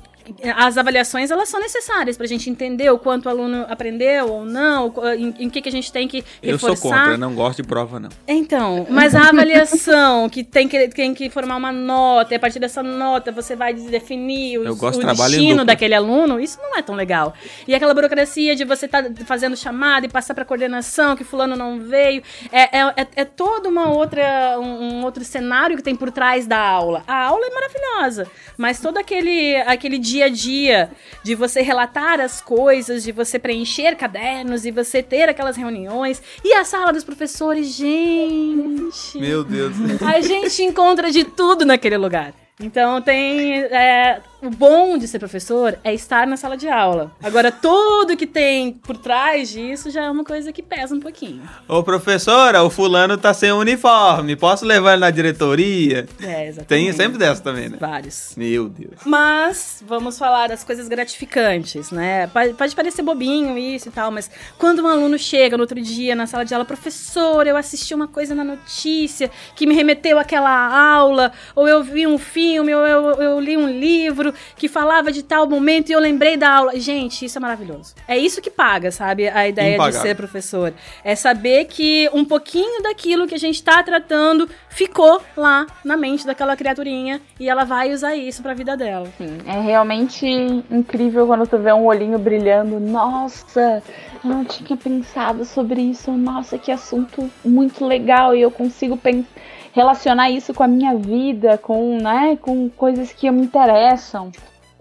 As 0.55 0.77
avaliações, 0.77 1.31
elas 1.31 1.49
são 1.49 1.59
necessárias 1.59 2.17
pra 2.17 2.25
gente 2.27 2.49
entender 2.49 2.89
o 2.91 2.97
quanto 2.99 3.25
o 3.25 3.29
aluno 3.29 3.65
aprendeu 3.69 4.27
ou 4.29 4.45
não, 4.45 4.93
o- 4.95 5.07
em, 5.13 5.33
em 5.39 5.49
que, 5.49 5.61
que 5.61 5.69
a 5.69 5.71
gente 5.71 5.91
tem 5.91 6.07
que 6.07 6.23
Eu 6.41 6.53
reforçar. 6.53 6.77
sou 6.81 6.89
contra, 6.91 7.17
não 7.17 7.33
gosto 7.33 7.61
de 7.61 7.67
prova, 7.67 7.99
não. 7.99 8.09
Então, 8.27 8.85
mas 8.89 9.15
a 9.15 9.29
avaliação, 9.29 10.27
que 10.29 10.43
tem 10.43 10.67
que, 10.67 10.87
tem 10.89 11.13
que 11.13 11.29
formar 11.29 11.55
uma 11.57 11.71
nota, 11.71 12.33
e 12.33 12.37
a 12.37 12.39
partir 12.39 12.59
dessa 12.59 12.81
nota 12.83 13.31
você 13.31 13.55
vai 13.55 13.73
definir 13.73 14.55
Eu 14.55 14.61
o 14.73 14.91
em 15.01 15.05
destino 15.05 15.65
daquele 15.65 15.93
aluno, 15.93 16.39
isso 16.39 16.59
não 16.61 16.77
é 16.77 16.81
tão 16.81 16.95
legal. 16.95 17.33
E 17.67 17.73
aquela 17.75 17.93
burocracia 17.93 18.55
de 18.55 18.63
você 18.65 18.85
estar 18.85 19.03
fazendo 19.25 19.55
chamada 19.55 20.05
e 20.05 20.09
passar 20.09 20.33
pra 20.33 20.45
coordenação, 20.45 21.15
que 21.15 21.23
fulano 21.23 21.55
não 21.55 21.79
veio, 21.79 22.21
é, 22.51 22.77
é, 22.79 22.93
é, 22.97 23.07
é 23.17 23.25
todo 23.25 23.67
uma 23.67 23.89
outra, 23.89 24.57
um, 24.59 24.99
um 24.99 25.03
outro 25.03 25.23
cenário 25.23 25.75
que 25.77 25.83
tem 25.83 25.95
por 25.95 26.11
trás 26.11 26.45
da 26.47 26.59
aula. 26.59 27.03
A 27.07 27.25
aula 27.25 27.45
é 27.45 27.49
maravilhosa, 27.53 28.27
mas 28.57 28.79
todo 28.79 28.97
aquele, 28.97 29.55
aquele 29.61 29.97
dia 29.97 30.20
a 30.23 30.29
dia 30.29 30.91
de 31.23 31.35
você 31.35 31.61
relatar 31.61 32.19
as 32.19 32.41
coisas, 32.41 33.03
de 33.03 33.11
você 33.11 33.37
preencher 33.39 33.95
cadernos 33.95 34.65
e 34.65 34.71
você 34.71 35.01
ter 35.01 35.29
aquelas 35.29 35.55
reuniões. 35.55 36.21
E 36.43 36.53
a 36.53 36.63
sala 36.63 36.91
dos 36.91 37.03
professores, 37.03 37.67
gente. 37.67 39.17
Meu 39.19 39.43
Deus. 39.43 39.73
A 40.01 40.21
gente 40.21 40.63
encontra 40.63 41.11
de 41.11 41.23
tudo 41.23 41.65
naquele 41.65 41.97
lugar. 41.97 42.33
Então 42.61 43.01
tem. 43.01 43.53
é, 43.53 44.21
o 44.41 44.49
bom 44.49 44.97
de 44.97 45.07
ser 45.07 45.19
professor 45.19 45.77
é 45.83 45.93
estar 45.93 46.25
na 46.25 46.35
sala 46.35 46.57
de 46.57 46.67
aula. 46.67 47.11
Agora, 47.21 47.51
tudo 47.51 48.17
que 48.17 48.25
tem 48.25 48.73
por 48.73 48.97
trás 48.97 49.49
disso 49.49 49.91
já 49.91 50.05
é 50.05 50.09
uma 50.09 50.23
coisa 50.23 50.51
que 50.51 50.63
pesa 50.63 50.95
um 50.95 50.99
pouquinho. 50.99 51.43
Ô, 51.67 51.83
professora, 51.83 52.63
o 52.63 52.69
fulano 52.69 53.17
tá 53.17 53.33
sem 53.35 53.51
uniforme, 53.51 54.35
posso 54.35 54.65
levar 54.65 54.93
ele 54.93 55.01
na 55.01 55.11
diretoria? 55.11 56.07
É, 56.19 56.47
exatamente. 56.47 56.67
Tem 56.67 56.91
sempre 56.91 57.19
dessa 57.19 57.41
também, 57.41 57.69
né? 57.69 57.77
Vários. 57.79 58.33
Meu 58.35 58.67
Deus. 58.67 59.01
Mas 59.05 59.83
vamos 59.85 60.17
falar 60.17 60.47
das 60.47 60.63
coisas 60.63 60.87
gratificantes, 60.87 61.91
né? 61.91 62.25
Pode, 62.27 62.53
pode 62.55 62.75
parecer 62.75 63.03
bobinho 63.03 63.57
isso 63.57 63.89
e 63.89 63.91
tal, 63.91 64.09
mas 64.09 64.29
quando 64.57 64.81
um 64.81 64.87
aluno 64.87 65.19
chega 65.19 65.55
no 65.55 65.61
outro 65.61 65.79
dia 65.79 66.15
na 66.15 66.25
sala 66.25 66.43
de 66.43 66.53
aula, 66.53 66.65
professor, 66.65 67.45
eu 67.45 67.55
assisti 67.55 67.93
uma 67.93 68.07
coisa 68.07 68.33
na 68.33 68.43
notícia 68.43 69.29
que 69.55 69.67
me 69.67 69.75
remeteu 69.75 70.17
àquela 70.17 70.49
aula, 70.95 71.31
ou 71.55 71.67
eu 71.67 71.83
vi 71.83 72.07
um 72.07 72.17
filme, 72.17 72.50
ou 72.59 72.67
eu, 72.69 73.21
eu 73.21 73.39
li 73.39 73.55
um 73.57 73.67
livro 73.69 74.33
que 74.55 74.67
falava 74.67 75.11
de 75.11 75.23
tal 75.23 75.47
momento 75.47 75.89
e 75.89 75.93
eu 75.93 75.99
lembrei 75.99 76.37
da 76.37 76.49
aula. 76.51 76.79
Gente, 76.79 77.25
isso 77.25 77.37
é 77.37 77.41
maravilhoso. 77.41 77.93
É 78.07 78.17
isso 78.17 78.41
que 78.41 78.49
paga, 78.49 78.91
sabe? 78.91 79.27
A 79.27 79.47
ideia 79.47 79.69
de 79.69 79.75
Impagável. 79.75 80.01
ser 80.01 80.15
professor. 80.15 80.73
É 81.03 81.15
saber 81.15 81.65
que 81.65 82.09
um 82.13 82.23
pouquinho 82.25 82.81
daquilo 82.83 83.27
que 83.27 83.35
a 83.35 83.39
gente 83.39 83.61
tá 83.63 83.81
tratando 83.83 84.49
ficou 84.69 85.21
lá 85.35 85.65
na 85.83 85.95
mente 85.97 86.25
daquela 86.25 86.55
criaturinha 86.55 87.21
e 87.39 87.49
ela 87.49 87.63
vai 87.63 87.93
usar 87.93 88.15
isso 88.15 88.41
pra 88.41 88.53
vida 88.53 88.75
dela. 88.77 89.07
Sim, 89.17 89.37
é 89.45 89.59
realmente 89.59 90.25
incrível 90.69 91.27
quando 91.27 91.47
tu 91.47 91.57
vê 91.57 91.71
um 91.73 91.85
olhinho 91.85 92.17
brilhando. 92.19 92.79
Nossa, 92.79 93.83
eu 94.23 94.29
não 94.29 94.45
tinha 94.45 94.77
pensado 94.77 95.45
sobre 95.45 95.81
isso. 95.81 96.11
Nossa, 96.11 96.57
que 96.57 96.71
assunto 96.71 97.29
muito 97.43 97.85
legal. 97.85 98.35
E 98.35 98.41
eu 98.41 98.51
consigo 98.51 98.95
pen- 98.97 99.25
relacionar 99.73 100.29
isso 100.29 100.53
com 100.53 100.63
a 100.63 100.67
minha 100.67 100.95
vida, 100.95 101.57
com, 101.57 101.97
né, 101.97 102.37
com 102.37 102.69
coisas 102.69 103.11
que 103.11 103.29
me 103.31 103.43
interessam. 103.43 104.31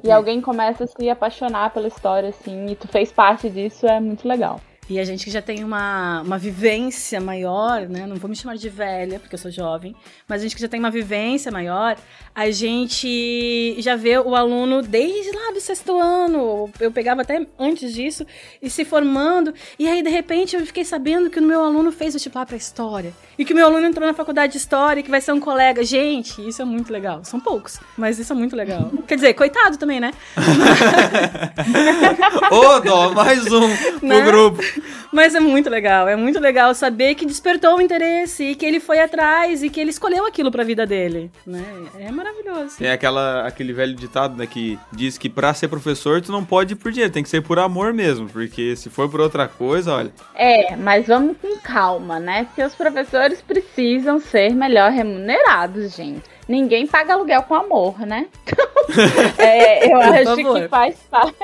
E 0.03 0.11
alguém 0.11 0.41
começa 0.41 0.84
a 0.84 0.86
se 0.86 1.11
apaixonar 1.11 1.70
pela 1.70 1.88
história, 1.88 2.30
assim, 2.30 2.66
e 2.70 2.74
tu 2.74 2.88
fez 2.88 3.12
parte 3.12 3.51
disso, 3.51 3.86
é 3.86 4.01
muito 4.01 4.26
legal. 4.26 4.61
E 4.91 4.99
a 4.99 5.05
gente 5.05 5.24
que 5.24 5.30
já 5.30 5.41
tem 5.41 5.62
uma, 5.62 6.20
uma 6.22 6.36
vivência 6.36 7.20
maior, 7.20 7.82
né? 7.88 8.07
Não 8.09 8.16
vou 8.16 8.28
me 8.28 8.34
chamar 8.34 8.57
de 8.57 8.68
velha, 8.68 9.20
porque 9.20 9.36
eu 9.36 9.38
sou 9.38 9.49
jovem, 9.49 9.95
mas 10.26 10.41
a 10.41 10.43
gente 10.43 10.57
que 10.57 10.61
já 10.61 10.66
tem 10.66 10.80
uma 10.80 10.91
vivência 10.91 11.53
maior, 11.53 11.97
a 12.34 12.51
gente 12.51 13.76
já 13.78 13.95
vê 13.95 14.18
o 14.18 14.34
aluno 14.34 14.82
desde 14.82 15.30
lá 15.30 15.53
do 15.53 15.61
sexto 15.61 15.97
ano. 15.97 16.68
Eu 16.80 16.91
pegava 16.91 17.22
até 17.22 17.47
antes 17.57 17.95
disso, 17.95 18.26
e 18.61 18.68
se 18.68 18.84
formando. 18.84 19.55
E 19.78 19.86
aí, 19.86 20.03
de 20.03 20.11
repente, 20.11 20.57
eu 20.57 20.66
fiquei 20.66 20.84
sabendo 20.84 21.30
que 21.30 21.38
o 21.38 21.43
meu 21.43 21.62
aluno 21.62 21.93
fez 21.93 22.14
vestibular 22.14 22.45
pra 22.45 22.57
história. 22.57 23.12
E 23.38 23.45
que 23.45 23.53
o 23.53 23.57
meu 23.57 23.66
aluno 23.66 23.86
entrou 23.86 24.05
na 24.07 24.12
faculdade 24.12 24.53
de 24.55 24.59
história, 24.59 25.05
que 25.05 25.11
vai 25.11 25.20
ser 25.20 25.30
um 25.32 25.38
colega. 25.41 25.84
Gente, 25.84 26.47
isso 26.49 26.62
é 26.62 26.64
muito 26.64 26.93
legal. 26.93 27.24
São 27.24 27.38
poucos, 27.38 27.78
mas 27.97 28.18
isso 28.18 28.32
é 28.32 28.36
muito 28.36 28.57
legal. 28.57 28.91
Quer 29.07 29.14
dizer, 29.14 29.34
coitado 29.34 29.76
também, 29.76 30.01
né? 30.01 30.11
Ô, 32.51 32.80
dó, 32.80 33.14
mais 33.14 33.47
um 33.53 33.68
pro 34.01 34.09
Né? 34.09 34.20
grupo. 34.22 34.80
Mas 35.12 35.35
é 35.35 35.41
muito 35.41 35.68
legal, 35.68 36.09
é 36.09 36.16
muito 36.16 36.39
legal 36.39 36.74
saber 36.74 37.14
que 37.14 37.26
despertou 37.26 37.76
o 37.76 37.81
interesse 37.81 38.45
e 38.45 38.55
que 38.55 38.64
ele 38.66 38.81
foi 38.81 39.01
atrás 39.01 39.62
e 39.62 39.70
que 39.70 39.81
ele 39.81 39.91
escolheu 39.91 40.26
aquilo 40.26 40.51
pra 40.51 40.64
vida 40.64 40.87
dele, 40.87 41.31
né? 41.47 41.64
É 41.99 42.11
maravilhoso. 42.11 42.78
Tem 42.78 42.91
aquela, 42.91 43.47
aquele 43.47 43.72
velho 43.72 43.95
ditado, 43.95 44.37
né, 44.37 44.47
que 44.47 44.78
diz 44.93 45.18
que 45.18 45.28
pra 45.28 45.53
ser 45.55 45.68
professor 45.68 46.20
tu 46.20 46.33
não 46.33 46.45
pode 46.45 46.74
ir 46.74 46.76
por 46.76 46.93
dinheiro, 46.93 47.12
tem 47.12 47.22
que 47.22 47.28
ser 47.28 47.43
por 47.43 47.59
amor 47.59 47.93
mesmo, 47.93 48.28
porque 48.28 48.76
se 48.76 48.89
for 48.91 49.09
por 49.09 49.20
outra 49.20 49.49
coisa, 49.49 49.95
olha, 49.95 50.12
É, 50.35 50.76
mas 50.76 51.07
vamos 51.07 51.37
com 51.41 51.57
calma, 51.59 52.18
né? 52.18 52.45
Porque 52.45 52.62
os 52.62 52.74
professores 52.74 53.41
precisam 53.43 54.20
ser 54.20 54.55
melhor 54.55 54.91
remunerados, 54.91 55.95
gente. 55.95 56.22
Ninguém 56.51 56.84
paga 56.84 57.12
aluguel 57.12 57.44
com 57.44 57.55
amor, 57.55 58.01
né? 58.01 58.26
é, 59.38 59.86
eu 59.92 60.01
acho 60.01 60.34
que 60.34 60.68
faz 60.68 60.96
parte. 61.09 61.36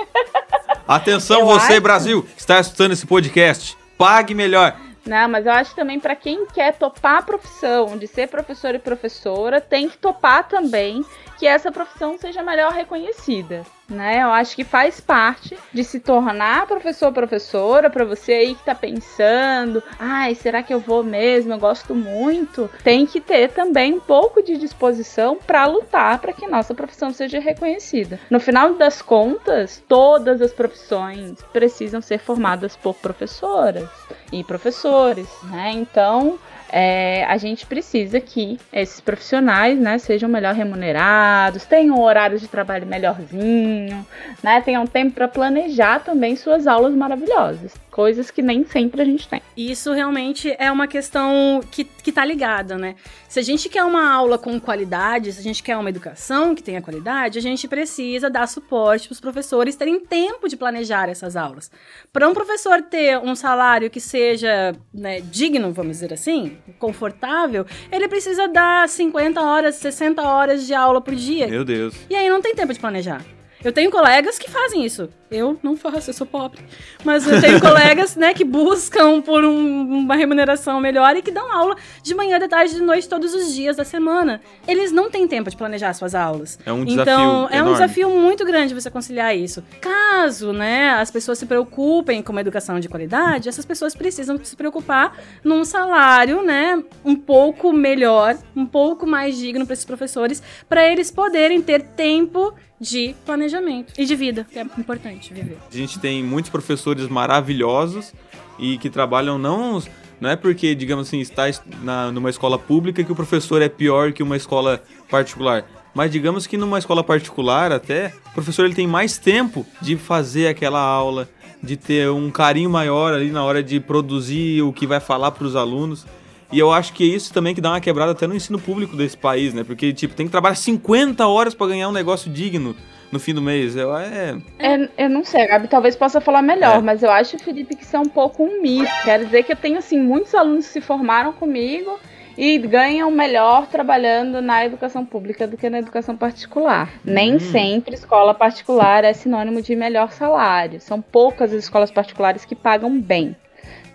atenção 0.88 1.40
Eu 1.40 1.46
você 1.46 1.74
acho- 1.74 1.80
Brasil, 1.80 2.22
que 2.24 2.40
está 2.40 2.59
escutando 2.59 2.90
esse 2.90 3.07
podcast, 3.07 3.78
pague 3.96 4.34
melhor. 4.34 4.76
Não, 5.07 5.28
mas 5.28 5.46
eu 5.46 5.52
acho 5.52 5.76
também 5.76 6.00
pra 6.00 6.16
quem 6.16 6.44
quer 6.46 6.72
topar 6.74 7.18
a 7.18 7.22
profissão 7.22 7.96
de 7.96 8.09
ser 8.09 8.26
professor 8.26 8.74
e 8.74 8.80
professora, 8.80 9.61
tem 9.61 9.88
que 9.88 9.96
topar 9.96 10.48
também 10.48 11.04
que 11.39 11.47
essa 11.47 11.70
profissão 11.70 12.16
seja 12.18 12.43
melhor 12.43 12.72
reconhecida, 12.72 13.62
né? 13.89 14.22
Eu 14.22 14.30
acho 14.30 14.57
que 14.57 14.64
faz 14.64 15.01
parte 15.01 15.57
de 15.72 15.84
se 15.84 16.01
tornar 16.01 16.66
professor 16.66 17.12
professora 17.12 17.91
para 17.91 18.05
você 18.05 18.32
aí 18.32 18.55
que 18.55 18.64
tá 18.64 18.74
pensando, 18.74 19.82
ai, 19.99 20.34
será 20.34 20.62
que 20.62 20.72
eu 20.72 20.80
vou 20.80 21.05
mesmo? 21.05 21.53
Eu 21.53 21.59
gosto 21.59 21.95
muito. 21.95 22.70
Tem 22.82 23.07
que 23.07 23.20
ter 23.20 23.51
também 23.53 23.95
um 23.95 24.01
pouco 24.01 24.43
de 24.43 24.57
disposição 24.57 25.37
para 25.37 25.66
lutar 25.66 26.18
para 26.18 26.32
que 26.32 26.47
nossa 26.47 26.74
profissão 26.74 27.12
seja 27.12 27.39
reconhecida. 27.39 28.18
No 28.30 28.41
final 28.41 28.74
das 28.74 29.03
contas, 29.03 29.82
todas 29.87 30.41
as 30.41 30.53
profissões 30.53 31.43
precisam 31.53 32.01
ser 32.01 32.18
formadas 32.18 32.76
por 32.76 32.95
professoras 32.95 33.89
e 34.32 34.43
professores, 34.43 35.28
né? 35.45 35.70
Então, 35.72 36.39
é, 36.70 37.24
a 37.24 37.36
gente 37.36 37.66
precisa 37.66 38.20
que 38.20 38.58
esses 38.72 39.00
profissionais, 39.00 39.78
né, 39.78 39.98
sejam 39.98 40.28
melhor 40.28 40.54
remunerados, 40.54 41.64
tenham 41.64 42.00
horários 42.00 42.40
de 42.40 42.48
trabalho 42.48 42.86
melhorzinho, 42.86 44.06
né, 44.42 44.60
tenham 44.60 44.86
tempo 44.86 45.14
para 45.14 45.28
planejar 45.28 46.00
também 46.00 46.36
suas 46.36 46.66
aulas 46.66 46.94
maravilhosas, 46.94 47.74
coisas 47.97 48.30
que 48.30 48.42
nem 48.42 48.62
sempre 48.62 49.01
a 49.01 49.05
gente 49.07 49.26
tem. 49.26 49.40
Isso 49.57 49.90
realmente 49.90 50.55
é 50.59 50.70
uma 50.70 50.86
questão 50.86 51.62
que, 51.70 51.82
que 51.82 52.12
tá 52.12 52.22
ligada, 52.26 52.76
né? 52.76 52.94
Se 53.26 53.40
a 53.40 53.42
gente 53.42 53.70
quer 53.70 53.84
uma 53.84 54.12
aula 54.12 54.36
com 54.36 54.61
qualidade, 54.61 55.32
se 55.32 55.40
a 55.40 55.42
gente 55.42 55.62
quer 55.62 55.78
uma 55.78 55.88
educação 55.88 56.55
que 56.55 56.62
tenha 56.62 56.82
qualidade, 56.82 57.38
a 57.38 57.42
gente 57.42 57.66
precisa 57.66 58.28
dar 58.28 58.47
suporte 58.49 59.09
para 59.09 59.14
os 59.14 59.20
professores 59.20 59.76
terem 59.76 59.99
tempo 59.99 60.47
de 60.47 60.59
planejar 60.59 61.09
essas 61.09 61.36
aulas. 61.36 61.70
Para 62.12 62.28
um 62.28 62.34
professor 62.34 62.82
ter 62.82 63.16
um 63.18 63.34
salário 63.34 63.88
que 63.88 63.99
seja 63.99 64.76
né, 64.92 65.22
digno, 65.22 65.72
vamos 65.72 65.92
dizer 65.92 66.12
assim, 66.12 66.59
confortável, 66.78 67.64
ele 67.90 68.09
precisa 68.09 68.47
dar 68.47 68.86
50 68.86 69.40
horas, 69.40 69.76
60 69.76 70.20
horas 70.20 70.66
de 70.66 70.74
aula 70.74 71.01
por 71.01 71.14
dia. 71.14 71.47
Meu 71.47 71.64
Deus. 71.64 71.94
E 72.11 72.14
aí 72.14 72.28
não 72.28 72.42
tem 72.42 72.55
tempo 72.55 72.74
de 72.74 72.78
planejar. 72.78 73.24
Eu 73.64 73.72
tenho 73.72 73.90
colegas 73.90 74.38
que 74.38 74.51
fazem 74.51 74.84
isso. 74.84 75.09
Eu 75.31 75.59
não 75.62 75.77
faço, 75.77 76.11
eu 76.11 76.14
sou 76.14 76.27
pobre. 76.27 76.61
Mas 77.05 77.27
eu 77.27 77.41
tenho 77.41 77.61
colegas, 77.61 78.14
né, 78.16 78.33
que 78.33 78.45
buscam 78.45 79.20
por 79.20 79.45
um- 79.45 79.99
uma 79.99 80.14
remuneração 80.14 80.81
melhor 80.81 81.16
e 81.16 81.22
que 81.22 81.31
dão 81.31 81.53
aula 81.53 81.77
de 82.03 82.14
manhã, 82.14 82.39
de 82.39 82.47
tarde, 82.49 82.74
de 82.74 82.83
noite, 82.83 83.09
todos 83.09 83.35
os 83.35 83.55
dias 83.55 83.77
da 83.77 83.85
semana. 83.85 84.41
Eles 84.68 84.93
não 84.93 85.11
têm 85.11 85.27
tempo 85.27 85.51
de 85.51 85.57
planejar 85.57 85.93
suas 85.95 86.14
aulas. 86.14 86.59
É 86.64 86.72
um 86.72 86.85
desafio 86.85 87.03
Então, 87.03 87.49
é 87.51 87.55
um 87.57 87.66
enorme. 87.66 87.72
desafio 87.72 88.11
muito 88.11 88.45
grande 88.45 88.74
você 88.74 88.91
conciliar 88.91 89.37
isso. 89.37 89.62
Caso, 89.81 90.53
né, 90.53 90.91
as 90.91 91.11
pessoas 91.11 91.39
se 91.39 91.47
preocupem 91.47 92.22
com 92.22 92.33
uma 92.33 92.41
educação 92.41 92.79
de 92.79 92.89
qualidade, 92.89 93.49
essas 93.49 93.64
pessoas 93.64 93.95
precisam 93.95 94.39
se 94.45 94.55
preocupar 94.57 95.16
num 95.43 95.64
salário, 95.64 96.43
né, 96.43 96.83
um 97.05 97.16
pouco 97.16 97.72
melhor, 97.72 98.37
um 98.55 98.66
pouco 98.66 99.07
mais 99.07 99.37
digno 99.37 99.64
para 99.64 99.72
esses 99.72 99.85
professores, 99.85 100.43
para 100.68 100.87
eles 100.91 101.11
poderem 101.11 101.61
ter 101.62 101.83
tempo 101.83 102.55
de 102.79 103.14
planejamento 103.24 103.95
e 103.97 104.05
de 104.05 104.14
vida, 104.14 104.47
que 104.51 104.59
é 104.59 104.62
importante 104.62 105.15
viver. 105.20 105.58
A 105.72 105.76
gente 105.76 105.98
tem 105.98 106.22
muitos 106.22 106.50
professores 106.50 107.06
maravilhosos 107.08 108.12
e 108.58 108.78
que 108.78 108.88
trabalham 108.90 109.38
não. 109.38 109.82
Não 110.20 110.30
é 110.30 110.36
porque, 110.36 110.74
digamos 110.74 111.08
assim, 111.08 111.20
está 111.20 111.48
es- 111.48 111.62
na, 111.82 112.10
numa 112.10 112.30
escola 112.30 112.58
pública 112.58 113.04
que 113.04 113.12
o 113.12 113.14
professor 113.16 113.60
é 113.60 113.68
pior 113.68 114.12
que 114.12 114.22
uma 114.22 114.36
escola 114.36 114.82
particular. 115.10 115.66
Mas 115.94 116.10
digamos 116.10 116.46
que 116.46 116.56
numa 116.56 116.78
escola 116.78 117.02
particular 117.04 117.70
até, 117.72 118.12
o 118.30 118.34
professor 118.34 118.64
ele 118.64 118.74
tem 118.74 118.86
mais 118.86 119.18
tempo 119.18 119.66
de 119.80 119.96
fazer 119.96 120.48
aquela 120.48 120.80
aula, 120.80 121.28
de 121.62 121.76
ter 121.76 122.10
um 122.10 122.30
carinho 122.30 122.68
maior 122.70 123.12
ali 123.14 123.30
na 123.30 123.42
hora 123.44 123.62
de 123.62 123.80
produzir 123.80 124.62
o 124.62 124.72
que 124.72 124.86
vai 124.86 125.00
falar 125.00 125.30
para 125.32 125.46
os 125.46 125.56
alunos. 125.56 126.06
E 126.53 126.59
eu 126.59 126.70
acho 126.72 126.92
que 126.92 127.03
é 127.05 127.14
isso 127.14 127.32
também 127.32 127.55
que 127.55 127.61
dá 127.61 127.70
uma 127.70 127.80
quebrada 127.80 128.12
até 128.12 128.26
no 128.26 128.34
ensino 128.34 128.59
público 128.59 128.97
desse 128.97 129.16
país, 129.16 129.53
né? 129.53 129.64
Porque, 129.64 129.92
tipo, 129.92 130.14
tem 130.14 130.26
que 130.26 130.32
trabalhar 130.32 130.55
50 130.55 131.26
horas 131.26 131.55
para 131.55 131.66
ganhar 131.68 131.88
um 131.88 131.92
negócio 131.92 132.30
digno 132.30 132.76
no 133.11 133.18
fim 133.18 133.34
do 133.34 133.42
mês. 133.42 133.76
Eu, 133.76 133.97
é, 133.97 134.36
É, 134.59 134.88
eu 134.99 135.11
não 135.11 135.24
sei, 135.24 135.47
Gabi 135.47 135.68
talvez 135.68 135.97
possa 135.97 136.20
falar 136.20 136.42
melhor, 136.42 136.78
É. 136.78 136.80
mas 136.80 137.03
eu 137.03 137.11
acho, 137.11 137.38
Felipe, 137.38 137.74
que 137.76 137.84
isso 137.84 137.97
é 137.97 138.01
um 138.01 138.09
pouco 138.09 138.44
um 138.44 138.62
mito. 138.62 138.90
Quer 139.05 139.24
dizer 139.24 139.42
que 139.42 139.53
eu 139.53 139.57
tenho, 139.57 139.78
assim, 139.78 139.99
muitos 140.01 140.34
alunos 140.34 140.66
que 140.66 140.72
se 140.74 140.80
formaram 140.80 141.32
comigo 141.32 141.99
e 142.36 142.59
ganham 142.59 143.11
melhor 143.11 143.66
trabalhando 143.66 144.42
na 144.42 144.64
educação 144.64 145.05
pública 145.05 145.47
do 145.47 145.57
que 145.57 145.70
na 145.70 145.78
educação 145.78 146.16
particular. 146.16 146.90
Nem 147.05 147.38
sempre 147.38 147.94
escola 147.94 148.34
particular 148.34 149.05
é 149.05 149.12
sinônimo 149.12 149.62
de 149.62 149.74
melhor 149.74 150.12
salário. 150.12 150.80
São 150.80 151.01
poucas 151.01 151.53
as 151.53 151.64
escolas 151.64 151.90
particulares 151.90 152.44
que 152.44 152.55
pagam 152.55 153.01
bem. 153.01 153.34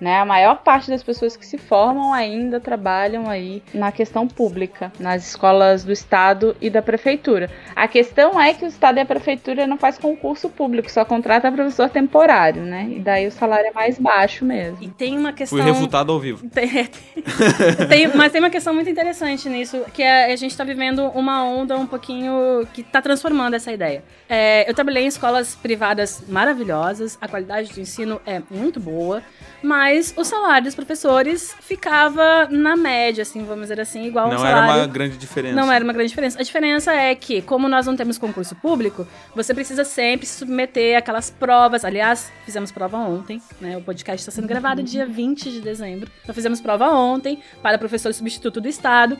Né? 0.02 0.18
A 0.18 0.26
maior 0.26 0.56
parte 0.64 0.89
das 0.89 1.04
pessoas 1.04 1.38
que 1.38 1.45
se 1.45 1.60
formam 1.60 2.12
ainda 2.12 2.60
trabalham 2.60 3.30
aí 3.30 3.62
na 3.72 3.91
questão 3.91 4.28
pública, 4.28 4.91
nas 4.99 5.28
escolas 5.28 5.84
do 5.84 5.91
estado 5.91 6.58
e 6.60 6.72
da 6.72 6.82
prefeitura. 6.82 7.52
A 7.76 7.88
questão 7.88 8.41
é 8.41 8.52
que 8.52 8.66
o 8.66 8.68
estado 8.68 8.97
e 8.97 9.02
a 9.02 9.06
prefeitura 9.06 9.68
não 9.68 9.78
faz 9.78 9.99
concurso 9.99 10.49
público, 10.49 10.89
só 10.89 11.06
contrata 11.06 11.52
professor 11.52 11.88
temporário, 11.88 12.64
né? 12.64 12.88
E 12.89 12.99
daí 12.99 13.28
o 13.28 13.32
salário 13.32 13.68
é 13.68 13.72
mais 13.72 13.99
baixo 13.99 14.43
mesmo. 14.43 14.80
E 14.82 14.88
tem 14.88 15.16
uma 15.20 15.34
questão. 15.34 15.60
fui 15.60 15.68
refutado 15.72 16.12
ao 16.12 16.20
vivo. 16.20 16.49
Tem- 16.49 18.08
mas 18.16 18.32
tem 18.32 18.41
uma 18.41 18.49
questão 18.49 18.74
muito 18.74 18.89
interessante 18.89 19.47
nisso, 19.49 19.84
que 19.93 20.02
é, 20.02 20.32
a 20.32 20.36
gente 20.36 20.56
tá 20.58 20.64
vivendo 20.64 21.06
uma 21.10 21.43
onda 21.43 21.78
um 21.78 21.86
pouquinho 21.86 22.66
que 22.74 22.82
tá 22.82 23.02
transformando 23.02 23.54
essa 23.56 23.72
ideia. 23.72 24.04
É, 24.28 24.68
eu 24.70 24.74
trabalhei 24.74 25.04
em 25.04 25.08
escolas 25.08 25.56
privadas 25.56 26.24
maravilhosas, 26.28 27.18
a 27.22 27.28
qualidade 27.28 27.72
do 27.74 27.80
ensino 27.80 28.20
é 28.26 28.41
muito 28.49 28.80
boa, 28.80 29.22
mas 29.62 29.91
o 30.16 30.24
salário 30.24 30.66
dos 30.66 30.76
professores 30.76 31.56
ficava 31.62 32.48
na 32.50 32.76
média, 32.76 33.22
assim, 33.22 33.44
vamos 33.44 33.64
dizer 33.64 33.80
assim, 33.80 34.06
igual 34.06 34.30
Não 34.30 34.46
era 34.46 34.58
salário... 34.58 34.82
uma 34.84 34.88
grande 34.88 35.18
diferença. 35.18 35.56
Não 35.56 35.72
era 35.72 35.84
uma 35.84 35.94
grande 35.94 36.10
diferença. 36.10 36.39
A 36.39 36.44
diferença 36.44 36.94
é 36.94 37.14
que, 37.16 37.42
como 37.42 37.68
nós 37.68 37.86
não 37.86 37.96
temos 37.96 38.18
concurso 38.18 38.56
público, 38.56 39.08
você 39.36 39.54
precisa 39.54 39.84
sempre 39.84 40.26
se 40.26 40.39
submeter 40.39 40.98
àquelas 40.98 41.30
provas. 41.30 41.84
Aliás, 41.84 42.32
fizemos 42.46 42.72
prova 42.72 42.98
ontem, 42.98 43.42
né? 43.60 43.78
O 43.78 43.82
podcast 43.82 44.22
está 44.22 44.32
sendo 44.32 44.48
gravado 44.48 44.84
dia 44.84 45.06
20 45.06 45.52
de 45.52 45.62
dezembro. 45.62 46.12
Então 46.24 46.34
fizemos 46.34 46.62
prova 46.62 46.89
ontem 46.89 47.42
para 47.62 47.78
professor 47.78 48.14
substituto 48.14 48.62
do 48.62 48.68
Estado. 48.68 49.18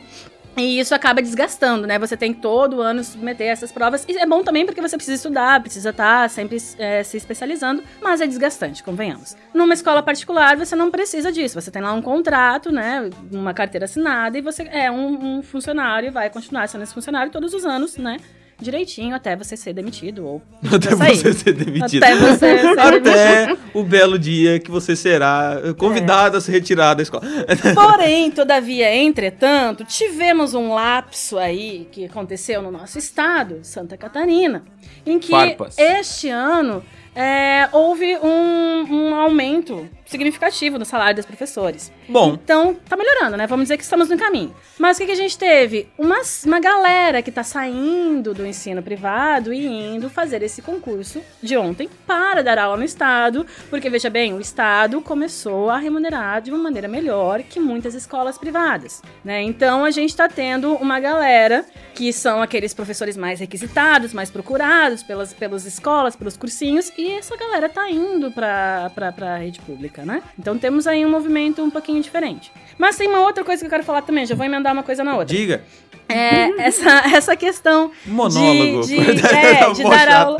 E 0.56 0.78
isso 0.78 0.94
acaba 0.94 1.22
desgastando, 1.22 1.86
né? 1.86 1.98
Você 1.98 2.16
tem 2.16 2.34
que 2.34 2.40
todo 2.40 2.82
ano 2.82 3.02
submeter 3.02 3.48
essas 3.48 3.72
provas. 3.72 4.04
E 4.06 4.18
é 4.18 4.26
bom 4.26 4.42
também 4.42 4.66
porque 4.66 4.82
você 4.82 4.96
precisa 4.96 5.16
estudar, 5.16 5.60
precisa 5.60 5.90
estar 5.90 6.28
sempre 6.28 6.58
é, 6.78 7.02
se 7.02 7.16
especializando, 7.16 7.82
mas 8.02 8.20
é 8.20 8.26
desgastante, 8.26 8.82
convenhamos. 8.82 9.34
Numa 9.54 9.72
escola 9.72 10.02
particular, 10.02 10.56
você 10.56 10.76
não 10.76 10.90
precisa 10.90 11.32
disso. 11.32 11.58
Você 11.58 11.70
tem 11.70 11.80
lá 11.80 11.92
um 11.94 12.02
contrato, 12.02 12.70
né? 12.70 13.08
Uma 13.32 13.54
carteira 13.54 13.86
assinada 13.86 14.36
e 14.36 14.42
você 14.42 14.64
é 14.64 14.90
um, 14.90 15.38
um 15.38 15.42
funcionário 15.42 16.08
e 16.08 16.10
vai 16.10 16.28
continuar 16.28 16.68
sendo 16.68 16.82
esse 16.82 16.92
funcionário 16.92 17.32
todos 17.32 17.54
os 17.54 17.64
anos, 17.64 17.96
né? 17.96 18.18
Direitinho 18.62 19.14
até 19.14 19.36
você 19.36 19.56
ser 19.56 19.72
demitido 19.72 20.26
ou 20.26 20.42
Até 20.72 20.94
você 20.94 21.32
ser 21.32 21.52
demitido. 21.52 22.02
Até 22.02 22.16
você 22.16 22.38
ser 22.38 22.76
demitido. 22.76 23.10
Até 23.10 23.56
o 23.74 23.82
belo 23.82 24.18
dia 24.18 24.58
que 24.58 24.70
você 24.70 24.96
será 24.96 25.56
convidado 25.76 26.36
a 26.36 26.40
se 26.40 26.50
retirar 26.50 26.94
da 26.94 27.02
escola. 27.02 27.24
Porém, 27.74 28.30
todavia, 28.30 28.94
entretanto, 28.94 29.84
tivemos 29.84 30.54
um 30.54 30.72
lapso 30.72 31.38
aí 31.38 31.88
que 31.90 32.04
aconteceu 32.04 32.62
no 32.62 32.70
nosso 32.70 32.98
estado, 32.98 33.60
Santa 33.62 33.96
Catarina, 33.96 34.64
em 35.04 35.18
que 35.18 35.30
Farpas. 35.30 35.76
este 35.78 36.28
ano 36.28 36.82
é, 37.14 37.68
houve 37.72 38.16
um, 38.18 38.86
um 38.90 39.14
aumento 39.14 39.88
significativo 40.12 40.78
no 40.78 40.84
salário 40.84 41.16
dos 41.16 41.26
professores. 41.26 41.90
Bom, 42.08 42.34
Então, 42.34 42.74
tá 42.88 42.96
melhorando, 42.96 43.36
né? 43.36 43.46
Vamos 43.46 43.64
dizer 43.64 43.76
que 43.76 43.82
estamos 43.82 44.08
no 44.08 44.16
caminho. 44.16 44.54
Mas 44.78 44.96
o 44.96 45.00
que, 45.00 45.06
que 45.06 45.12
a 45.12 45.16
gente 45.16 45.36
teve? 45.36 45.88
Uma, 45.98 46.20
uma 46.46 46.60
galera 46.60 47.20
que 47.22 47.32
tá 47.32 47.42
saindo 47.42 48.32
do 48.32 48.46
ensino 48.46 48.82
privado 48.82 49.52
e 49.52 49.66
indo 49.66 50.08
fazer 50.08 50.42
esse 50.42 50.62
concurso 50.62 51.20
de 51.42 51.56
ontem 51.56 51.88
para 52.06 52.42
dar 52.42 52.58
aula 52.58 52.76
no 52.76 52.84
Estado, 52.84 53.46
porque, 53.70 53.90
veja 53.90 54.08
bem, 54.10 54.32
o 54.34 54.40
Estado 54.40 55.00
começou 55.00 55.70
a 55.70 55.78
remunerar 55.78 56.40
de 56.42 56.50
uma 56.50 56.58
maneira 56.58 56.86
melhor 56.86 57.42
que 57.42 57.58
muitas 57.58 57.94
escolas 57.94 58.38
privadas, 58.38 59.02
né? 59.24 59.42
Então, 59.42 59.84
a 59.84 59.90
gente 59.90 60.14
tá 60.14 60.28
tendo 60.28 60.74
uma 60.74 61.00
galera 61.00 61.64
que 61.94 62.12
são 62.12 62.42
aqueles 62.42 62.74
professores 62.74 63.16
mais 63.16 63.40
requisitados, 63.40 64.12
mais 64.12 64.30
procurados 64.30 65.02
pelas, 65.02 65.32
pelas 65.32 65.64
escolas, 65.64 66.14
pelos 66.16 66.36
cursinhos, 66.36 66.92
e 66.98 67.12
essa 67.12 67.36
galera 67.36 67.68
tá 67.68 67.88
indo 67.90 68.30
pra, 68.30 68.90
pra, 68.94 69.12
pra 69.12 69.36
rede 69.36 69.60
pública, 69.60 70.01
né? 70.04 70.22
Então 70.38 70.58
temos 70.58 70.86
aí 70.86 71.04
um 71.04 71.10
movimento 71.10 71.62
um 71.62 71.70
pouquinho 71.70 72.02
diferente. 72.02 72.52
Mas 72.78 72.96
tem 72.96 73.08
uma 73.08 73.20
outra 73.20 73.44
coisa 73.44 73.60
que 73.60 73.66
eu 73.66 73.70
quero 73.70 73.84
falar 73.84 74.02
também, 74.02 74.26
já 74.26 74.34
vou 74.34 74.44
emendar 74.44 74.72
uma 74.72 74.82
coisa 74.82 75.02
na 75.04 75.12
outra. 75.16 75.34
diga. 75.34 75.62
É 76.08 76.66
essa, 76.66 76.90
essa 77.14 77.36
questão 77.36 77.90
Monólogo. 78.06 78.86
de, 78.86 78.96
de, 79.16 79.26
é, 79.26 79.72
de 79.72 79.82
dar 79.82 80.08
aula. 80.08 80.38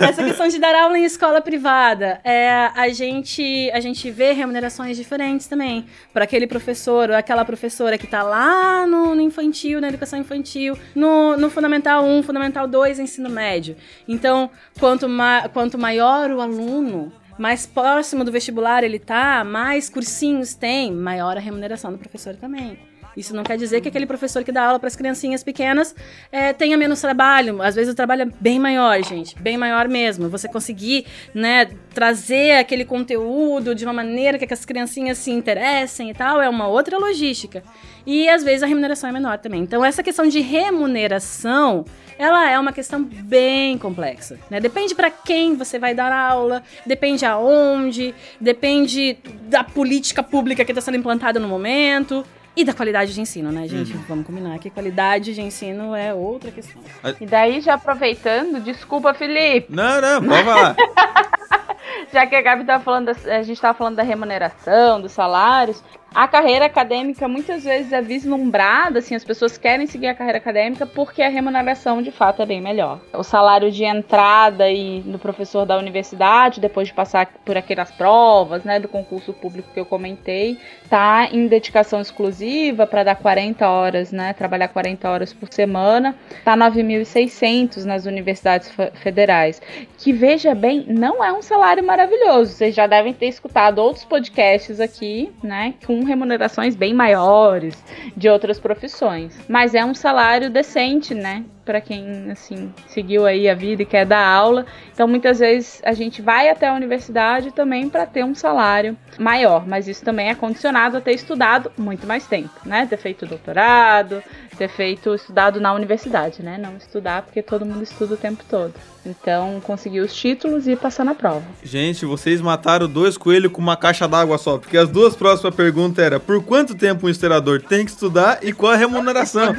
Essa 0.00 0.22
questão 0.22 0.48
de 0.48 0.58
dar 0.58 0.74
aula 0.74 0.98
em 0.98 1.04
escola 1.04 1.40
privada. 1.40 2.20
É, 2.22 2.70
a, 2.74 2.88
gente, 2.90 3.70
a 3.72 3.80
gente 3.80 4.10
vê 4.10 4.32
remunerações 4.32 4.96
diferentes 4.96 5.46
também. 5.46 5.86
Para 6.12 6.24
aquele 6.24 6.46
professor 6.46 7.10
ou 7.10 7.16
aquela 7.16 7.44
professora 7.44 7.98
que 7.98 8.06
tá 8.06 8.22
lá 8.22 8.86
no, 8.86 9.14
no 9.14 9.20
infantil, 9.20 9.80
na 9.80 9.88
educação 9.88 10.18
infantil, 10.18 10.78
no, 10.94 11.36
no 11.36 11.50
Fundamental 11.50 12.04
1, 12.04 12.22
Fundamental 12.22 12.66
2, 12.68 13.00
ensino 13.00 13.28
médio. 13.28 13.76
Então, 14.06 14.50
quanto, 14.78 15.08
ma 15.08 15.48
quanto 15.48 15.76
maior 15.76 16.30
o 16.30 16.40
aluno, 16.40 17.12
mais 17.38 17.66
próximo 17.66 18.24
do 18.24 18.32
vestibular 18.32 18.82
ele 18.82 18.98
tá, 18.98 19.44
mais 19.44 19.88
cursinhos 19.88 20.54
tem, 20.54 20.92
maior 20.92 21.36
a 21.36 21.40
remuneração 21.40 21.92
do 21.92 21.98
professor 21.98 22.34
também. 22.36 22.87
Isso 23.18 23.34
não 23.34 23.42
quer 23.42 23.56
dizer 23.58 23.80
que 23.80 23.88
aquele 23.88 24.06
professor 24.06 24.44
que 24.44 24.52
dá 24.52 24.64
aula 24.64 24.78
para 24.78 24.86
as 24.86 24.94
criancinhas 24.94 25.42
pequenas 25.42 25.94
é, 26.30 26.52
tenha 26.52 26.76
menos 26.76 27.00
trabalho. 27.00 27.60
Às 27.60 27.74
vezes 27.74 27.92
o 27.92 27.96
trabalho 27.96 28.22
é 28.22 28.28
bem 28.40 28.58
maior, 28.58 29.02
gente, 29.02 29.36
bem 29.40 29.56
maior 29.56 29.88
mesmo. 29.88 30.28
Você 30.28 30.48
conseguir, 30.48 31.04
né, 31.34 31.68
trazer 31.92 32.58
aquele 32.58 32.84
conteúdo 32.84 33.74
de 33.74 33.84
uma 33.84 33.92
maneira 33.92 34.38
que 34.38 34.52
as 34.52 34.64
criancinhas 34.64 35.18
se 35.18 35.30
interessem 35.30 36.10
e 36.10 36.14
tal 36.14 36.40
é 36.40 36.48
uma 36.48 36.68
outra 36.68 36.96
logística. 36.96 37.62
E 38.06 38.28
às 38.28 38.44
vezes 38.44 38.62
a 38.62 38.66
remuneração 38.66 39.10
é 39.10 39.12
menor 39.12 39.38
também. 39.38 39.62
Então 39.62 39.84
essa 39.84 40.02
questão 40.02 40.28
de 40.28 40.40
remuneração 40.40 41.84
ela 42.18 42.50
é 42.50 42.58
uma 42.58 42.72
questão 42.72 43.02
bem 43.04 43.78
complexa, 43.78 44.38
né? 44.50 44.58
Depende 44.58 44.92
para 44.94 45.08
quem 45.08 45.54
você 45.54 45.78
vai 45.78 45.94
dar 45.94 46.12
aula, 46.12 46.64
depende 46.84 47.24
aonde, 47.24 48.12
depende 48.40 49.16
da 49.42 49.62
política 49.62 50.20
pública 50.20 50.64
que 50.64 50.72
está 50.72 50.80
sendo 50.80 50.96
implantada 50.96 51.38
no 51.38 51.46
momento 51.46 52.24
e 52.60 52.64
da 52.64 52.74
qualidade 52.74 53.14
de 53.14 53.20
ensino, 53.20 53.52
né, 53.52 53.68
gente? 53.68 53.92
Vamos 54.08 54.26
combinar 54.26 54.58
que 54.58 54.68
qualidade 54.68 55.32
de 55.34 55.40
ensino 55.40 55.94
é 55.94 56.12
outra 56.12 56.50
questão. 56.50 56.82
E 57.20 57.24
daí, 57.26 57.60
já 57.60 57.74
aproveitando, 57.74 58.60
desculpa, 58.60 59.14
Felipe, 59.14 59.68
Não, 59.72 60.00
não, 60.00 60.22
pode 60.24 60.42
falar. 60.44 60.76
já 62.12 62.26
que 62.26 62.34
a 62.34 62.42
Gabi 62.42 62.64
tá 62.64 62.80
falando, 62.80 63.06
da- 63.14 63.36
a 63.36 63.42
gente 63.42 63.60
tava 63.60 63.76
falando 63.76 63.96
da 63.96 64.02
remuneração, 64.02 65.00
dos 65.00 65.12
salários, 65.12 65.82
A 66.14 66.26
carreira 66.26 66.64
acadêmica 66.64 67.28
muitas 67.28 67.64
vezes 67.64 67.92
é 67.92 68.00
vislumbrada, 68.00 68.98
assim, 68.98 69.14
as 69.14 69.22
pessoas 69.22 69.58
querem 69.58 69.86
seguir 69.86 70.06
a 70.06 70.14
carreira 70.14 70.38
acadêmica 70.38 70.86
porque 70.86 71.22
a 71.22 71.28
remuneração 71.28 72.00
de 72.00 72.10
fato 72.10 72.40
é 72.40 72.46
bem 72.46 72.62
melhor. 72.62 72.98
O 73.12 73.22
salário 73.22 73.70
de 73.70 73.84
entrada 73.84 74.70
e 74.70 75.00
do 75.00 75.18
professor 75.18 75.66
da 75.66 75.76
universidade, 75.76 76.60
depois 76.60 76.88
de 76.88 76.94
passar 76.94 77.26
por 77.44 77.56
aquelas 77.58 77.90
provas, 77.90 78.64
né, 78.64 78.80
do 78.80 78.88
concurso 78.88 79.34
público 79.34 79.68
que 79.72 79.78
eu 79.78 79.84
comentei, 79.84 80.58
tá 80.88 81.28
em 81.30 81.46
dedicação 81.46 82.00
exclusiva 82.00 82.86
para 82.86 83.04
dar 83.04 83.16
40 83.16 83.68
horas, 83.68 84.10
né, 84.10 84.32
trabalhar 84.32 84.68
40 84.68 85.08
horas 85.08 85.32
por 85.32 85.52
semana, 85.52 86.16
tá 86.42 86.56
9.600 86.56 87.84
nas 87.84 88.06
universidades 88.06 88.72
federais, 89.02 89.60
que 89.98 90.12
veja 90.12 90.54
bem, 90.54 90.86
não 90.88 91.22
é 91.22 91.32
um 91.32 91.42
salário 91.42 91.84
maravilhoso. 91.84 92.52
Vocês 92.52 92.74
já 92.74 92.86
devem 92.86 93.12
ter 93.12 93.26
escutado 93.26 93.78
outros 93.78 94.04
podcasts 94.04 94.80
aqui, 94.80 95.30
né, 95.42 95.74
com 95.86 96.07
remunerações 96.08 96.74
bem 96.74 96.92
maiores 96.92 97.80
de 98.16 98.28
outras 98.28 98.58
profissões. 98.58 99.38
Mas 99.48 99.74
é 99.74 99.84
um 99.84 99.94
salário 99.94 100.50
decente, 100.50 101.14
né? 101.14 101.44
Para 101.68 101.82
quem 101.82 102.30
assim 102.30 102.72
seguiu 102.86 103.26
aí 103.26 103.46
a 103.46 103.54
vida 103.54 103.82
e 103.82 103.84
quer 103.84 104.06
dar 104.06 104.26
aula. 104.26 104.64
Então 104.90 105.06
muitas 105.06 105.38
vezes 105.38 105.82
a 105.84 105.92
gente 105.92 106.22
vai 106.22 106.48
até 106.48 106.66
a 106.66 106.72
universidade 106.72 107.50
também 107.50 107.90
para 107.90 108.06
ter 108.06 108.24
um 108.24 108.34
salário 108.34 108.96
maior, 109.18 109.68
mas 109.68 109.86
isso 109.86 110.02
também 110.02 110.30
é 110.30 110.34
condicionado 110.34 110.96
a 110.96 111.00
ter 111.02 111.12
estudado 111.12 111.70
muito 111.76 112.06
mais 112.06 112.26
tempo, 112.26 112.48
né? 112.64 112.86
Ter 112.86 112.96
feito 112.96 113.26
doutorado, 113.26 114.22
ter 114.56 114.68
feito 114.68 115.14
estudado 115.14 115.60
na 115.60 115.74
universidade, 115.74 116.42
né? 116.42 116.56
Não 116.56 116.78
estudar 116.78 117.20
porque 117.20 117.42
todo 117.42 117.66
mundo 117.66 117.82
estuda 117.82 118.14
o 118.14 118.16
tempo 118.16 118.42
todo. 118.48 118.72
Então, 119.06 119.60
conseguir 119.62 120.00
os 120.00 120.14
títulos 120.14 120.68
e 120.68 120.76
passar 120.76 121.04
na 121.04 121.14
prova. 121.14 121.42
Gente, 121.62 122.04
vocês 122.04 122.40
mataram 122.40 122.86
dois 122.86 123.16
coelhos 123.16 123.52
com 123.52 123.60
uma 123.60 123.76
caixa 123.76 124.06
d'água 124.06 124.36
só, 124.36 124.58
porque 124.58 124.76
as 124.76 124.88
duas 124.88 125.16
próximas 125.16 125.54
perguntas 125.54 126.04
eram 126.04 126.20
por 126.20 126.42
quanto 126.42 126.74
tempo 126.74 127.06
um 127.06 127.10
historiador 127.10 127.62
tem 127.62 127.84
que 127.84 127.90
estudar 127.90 128.40
e 128.42 128.52
qual 128.52 128.72
a 128.72 128.76
remuneração? 128.76 129.56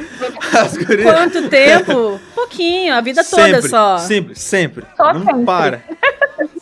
Quanto 1.02 1.48
tempo? 1.48 1.92
Pouquinho, 2.34 2.94
a 2.94 3.00
vida 3.00 3.22
toda 3.24 3.42
sempre, 3.42 3.68
só. 3.68 3.98
Sempre, 3.98 4.34
sempre. 4.38 4.86
Só 4.96 5.12
Não 5.12 5.24
sempre. 5.24 5.44
para. 5.44 5.82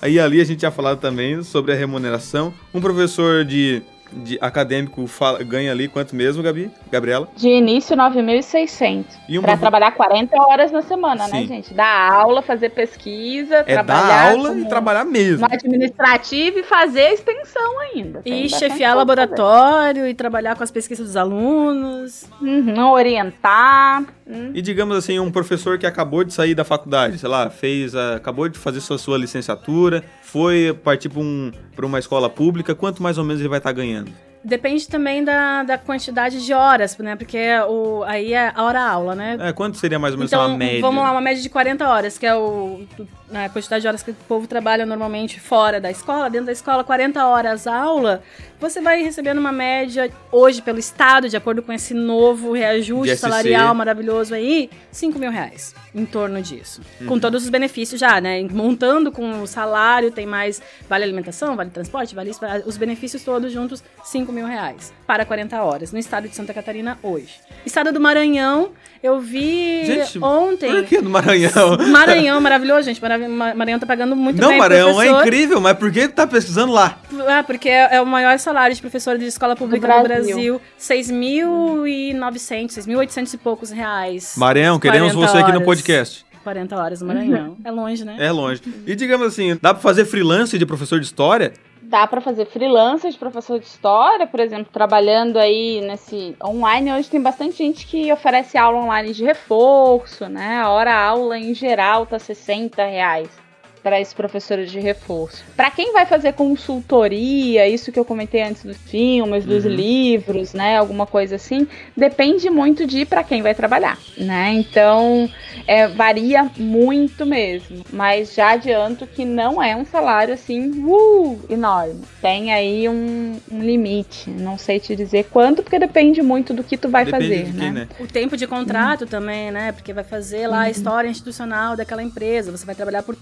Aí 0.02 0.18
ali 0.18 0.40
a 0.40 0.44
gente 0.44 0.58
tinha 0.58 0.70
falado 0.70 0.98
também 1.00 1.42
sobre 1.42 1.72
a 1.72 1.74
remuneração. 1.76 2.52
Um 2.74 2.80
professor 2.80 3.44
de 3.44 3.82
de 4.10 4.38
acadêmico 4.40 5.06
fala, 5.06 5.42
ganha 5.44 5.70
ali 5.70 5.86
quanto 5.86 6.16
mesmo, 6.16 6.42
Gabi? 6.42 6.70
Gabriela? 6.90 7.28
De 7.36 7.46
início, 7.46 7.94
9.600. 7.94 9.04
E 9.28 9.38
um 9.38 9.42
Pra 9.42 9.48
profe- 9.50 9.60
trabalhar 9.60 9.90
40 9.90 10.34
horas 10.44 10.72
na 10.72 10.80
semana, 10.80 11.28
né, 11.28 11.40
Sim. 11.42 11.46
gente? 11.46 11.74
Dar 11.74 12.10
aula, 12.14 12.40
fazer 12.40 12.70
pesquisa, 12.70 13.56
É 13.56 13.74
trabalhar 13.74 14.06
dar 14.06 14.30
aula 14.32 14.58
e 14.58 14.64
trabalhar 14.64 15.04
mesmo. 15.04 15.46
no 15.46 15.52
administrativo 15.54 16.58
e 16.58 16.62
fazer 16.62 17.02
a 17.02 17.12
extensão 17.12 17.80
ainda. 17.80 18.22
E 18.24 18.44
bastante 18.44 18.58
chefiar 18.70 18.94
laboratório 18.96 20.06
e 20.08 20.14
trabalhar 20.14 20.56
com 20.56 20.64
as 20.64 20.70
pesquisas 20.70 21.04
dos 21.08 21.16
alunos. 21.16 22.24
fazer. 22.30 22.50
Uhum, 22.50 22.90
orientar. 22.90 24.04
Hum. 24.28 24.50
E 24.54 24.60
digamos 24.60 24.96
assim, 24.96 25.18
um 25.18 25.30
professor 25.30 25.78
que 25.78 25.86
acabou 25.86 26.22
de 26.22 26.34
sair 26.34 26.54
da 26.54 26.64
faculdade, 26.64 27.18
sei 27.18 27.28
lá, 27.28 27.48
fez, 27.48 27.94
a- 27.94 28.16
acabou 28.16 28.48
de 28.48 28.58
fazer 28.58 28.80
sua, 28.80 28.98
sua 28.98 29.16
licenciatura, 29.16 30.04
foi 30.22 30.78
partir 30.84 31.08
para 31.08 31.20
um, 31.20 31.50
uma 31.82 31.98
escola 31.98 32.28
pública, 32.28 32.74
quanto 32.74 33.02
mais 33.02 33.16
ou 33.16 33.24
menos 33.24 33.40
ele 33.40 33.48
vai 33.48 33.58
estar 33.58 33.72
ganhando? 33.72 34.12
Depende 34.42 34.86
também 34.88 35.24
da, 35.24 35.62
da 35.62 35.76
quantidade 35.78 36.44
de 36.44 36.52
horas, 36.52 36.96
né? 36.98 37.16
Porque 37.16 37.38
o, 37.68 38.02
aí 38.04 38.32
é 38.32 38.52
a 38.54 38.62
hora-aula, 38.62 39.14
né? 39.14 39.36
É, 39.40 39.52
quanto 39.52 39.76
seria 39.76 39.98
mais 39.98 40.14
ou 40.14 40.18
menos 40.18 40.32
Então, 40.32 40.46
uma 40.46 40.56
média? 40.56 40.80
vamos 40.80 41.02
lá, 41.02 41.10
uma 41.12 41.20
média 41.20 41.42
de 41.42 41.48
40 41.48 41.88
horas, 41.88 42.16
que 42.16 42.26
é 42.26 42.34
o, 42.34 42.86
a 43.32 43.48
quantidade 43.48 43.82
de 43.82 43.88
horas 43.88 44.02
que 44.02 44.10
o 44.10 44.14
povo 44.26 44.46
trabalha 44.46 44.86
normalmente 44.86 45.40
fora 45.40 45.80
da 45.80 45.90
escola. 45.90 46.30
Dentro 46.30 46.46
da 46.46 46.52
escola, 46.52 46.84
40 46.84 47.26
horas 47.26 47.66
aula, 47.66 48.22
você 48.60 48.80
vai 48.80 49.02
recebendo 49.02 49.38
uma 49.38 49.52
média, 49.52 50.10
hoje, 50.32 50.62
pelo 50.62 50.78
Estado, 50.78 51.28
de 51.28 51.36
acordo 51.36 51.62
com 51.62 51.72
esse 51.72 51.94
novo 51.94 52.52
reajuste 52.52 53.16
salarial 53.16 53.74
maravilhoso 53.74 54.34
aí, 54.34 54.70
5 54.90 55.18
mil 55.18 55.30
reais, 55.30 55.74
em 55.94 56.04
torno 56.04 56.40
disso. 56.42 56.80
Uhum. 57.00 57.06
Com 57.06 57.18
todos 57.18 57.44
os 57.44 57.50
benefícios 57.50 58.00
já, 58.00 58.20
né? 58.20 58.42
Montando 58.50 59.12
com 59.12 59.42
o 59.42 59.46
salário, 59.46 60.10
tem 60.10 60.26
mais 60.26 60.60
vale 60.88 61.04
alimentação, 61.04 61.54
vale 61.54 61.70
transporte, 61.70 62.14
vale 62.14 62.30
isso, 62.30 62.40
os 62.66 62.76
benefícios 62.76 63.22
todos 63.22 63.52
juntos, 63.52 63.82
5 64.04 64.27
mil 64.32 64.46
reais 64.46 64.92
para 65.06 65.24
40 65.24 65.62
horas, 65.62 65.92
no 65.92 65.98
estado 65.98 66.28
de 66.28 66.34
Santa 66.36 66.52
Catarina 66.54 66.98
hoje. 67.02 67.34
Estado 67.64 67.92
do 67.92 68.00
Maranhão, 68.00 68.70
eu 69.02 69.20
vi 69.20 69.84
Gente, 69.86 70.18
ontem. 70.22 70.70
Por 70.70 70.84
que 70.84 71.00
no 71.00 71.10
Maranhão? 71.10 71.76
Maranhão, 71.88 72.40
maravilhoso, 72.40 72.82
gente. 72.82 73.00
Maranhão 73.00 73.78
tá 73.78 73.86
pagando 73.86 74.14
muito 74.14 74.40
Não, 74.40 74.50
bem. 74.50 74.58
Maranhão 74.58 75.00
é 75.00 75.08
incrível, 75.08 75.60
mas 75.60 75.76
por 75.78 75.90
que 75.90 76.08
tá 76.08 76.26
pesquisando 76.26 76.72
lá? 76.72 76.98
Ah, 77.28 77.42
porque 77.42 77.68
é, 77.68 77.96
é 77.96 78.00
o 78.00 78.06
maior 78.06 78.38
salário 78.38 78.74
de 78.74 78.80
professor 78.80 79.16
de 79.18 79.26
escola 79.26 79.54
pública 79.56 79.86
Do 79.88 79.94
do 79.96 80.02
Brasil. 80.02 80.34
Brasil. 80.34 80.60
6.900, 80.78 82.68
6.800 82.78 83.34
e 83.34 83.36
poucos 83.38 83.70
reais. 83.70 84.34
Maranhão, 84.36 84.78
queremos 84.78 85.12
40 85.14 85.32
você 85.32 85.38
aqui 85.38 85.50
no 85.52 85.56
horas. 85.56 85.64
podcast. 85.66 86.26
40 86.44 86.76
horas 86.76 87.00
no 87.00 87.06
Maranhão. 87.08 87.56
É 87.64 87.70
longe, 87.70 88.04
né? 88.04 88.16
É 88.18 88.30
longe. 88.32 88.62
E 88.86 88.94
digamos 88.94 89.26
assim, 89.26 89.58
dá 89.60 89.74
pra 89.74 89.82
fazer 89.82 90.04
freelance 90.06 90.56
de 90.58 90.64
professor 90.64 90.98
de 90.98 91.04
história? 91.06 91.52
Dá 91.88 92.06
para 92.06 92.20
fazer 92.20 92.44
freelancer 92.44 93.10
de 93.10 93.16
professor 93.16 93.58
de 93.58 93.64
história, 93.64 94.26
por 94.26 94.40
exemplo, 94.40 94.70
trabalhando 94.70 95.38
aí 95.38 95.80
nesse 95.80 96.36
online. 96.44 96.92
Hoje 96.92 97.08
tem 97.08 97.18
bastante 97.18 97.56
gente 97.56 97.86
que 97.86 98.12
oferece 98.12 98.58
aula 98.58 98.78
online 98.78 99.14
de 99.14 99.24
reforço, 99.24 100.28
né? 100.28 100.60
A 100.60 100.68
hora 100.68 100.94
aula 100.94 101.38
em 101.38 101.54
geral 101.54 102.04
tá 102.04 102.18
60 102.18 102.84
reais 102.84 103.47
para 103.82 104.00
esses 104.00 104.14
professores 104.14 104.70
de 104.70 104.80
reforço. 104.80 105.44
Para 105.56 105.70
quem 105.70 105.92
vai 105.92 106.04
fazer 106.06 106.32
consultoria, 106.32 107.66
isso 107.68 107.90
que 107.92 107.98
eu 107.98 108.04
comentei 108.04 108.42
antes 108.42 108.64
dos 108.64 108.76
filmes, 108.76 109.44
dos 109.44 109.64
Uhum. 109.64 109.70
livros, 109.70 110.52
né, 110.54 110.76
alguma 110.76 111.06
coisa 111.06 111.36
assim, 111.36 111.66
depende 111.96 112.48
muito 112.50 112.86
de 112.86 113.04
para 113.04 113.22
quem 113.24 113.42
vai 113.42 113.54
trabalhar, 113.54 113.98
né? 114.16 114.52
Então, 114.54 115.28
é, 115.66 115.86
varia 115.88 116.50
muito 116.56 117.24
mesmo, 117.26 117.84
mas 117.92 118.34
já 118.34 118.52
adianto 118.52 119.06
que 119.06 119.24
não 119.24 119.62
é 119.62 119.74
um 119.76 119.84
salário 119.84 120.34
assim, 120.34 120.70
uh, 120.84 121.40
enorme. 121.48 122.00
Tem 122.20 122.52
aí 122.52 122.88
um, 122.88 123.36
um 123.50 123.60
limite, 123.60 124.30
não 124.30 124.56
sei 124.58 124.78
te 124.80 124.94
dizer 124.96 125.24
quanto, 125.30 125.62
porque 125.62 125.78
depende 125.78 126.22
muito 126.22 126.52
do 126.54 126.62
que 126.64 126.76
tu 126.76 126.88
vai 126.88 127.04
Depende 127.04 127.24
fazer, 127.24 127.54
né? 127.54 127.60
quem, 127.64 127.72
né? 127.72 127.88
O 128.00 128.06
tempo 128.06 128.36
de 128.36 128.46
contrato 128.46 129.06
também, 129.06 129.50
né? 129.50 129.72
Porque 129.72 129.92
vai 129.92 130.04
fazer 130.04 130.46
lá 130.46 130.62
a 130.62 130.70
história 130.70 131.08
institucional 131.08 131.76
daquela 131.76 132.02
empresa. 132.02 132.50
Você 132.50 132.64
vai 132.66 132.74
trabalhar 132.74 133.02
por 133.02 133.14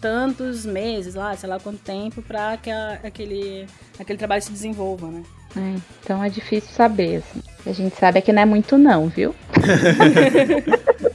tantos 0.47 0.64
meses 0.66 1.14
lá, 1.14 1.36
sei 1.36 1.49
lá 1.49 1.59
quanto 1.59 1.78
tempo, 1.78 2.22
pra 2.22 2.57
que 2.57 2.70
a- 2.70 3.01
aquele, 3.05 3.66
aquele 3.99 4.18
trabalho 4.18 4.42
se 4.42 4.51
desenvolva, 4.53 5.09
né? 5.09 5.22
É, 5.57 5.74
então 6.03 6.22
é 6.22 6.28
difícil 6.28 6.70
saber, 6.70 7.16
assim. 7.16 7.42
A 7.66 7.72
gente 7.72 7.97
sabe 7.97 8.18
é 8.18 8.22
que 8.22 8.32
não 8.32 8.42
é 8.42 8.44
muito 8.44 8.78
não, 8.78 9.09
viu? 9.09 9.34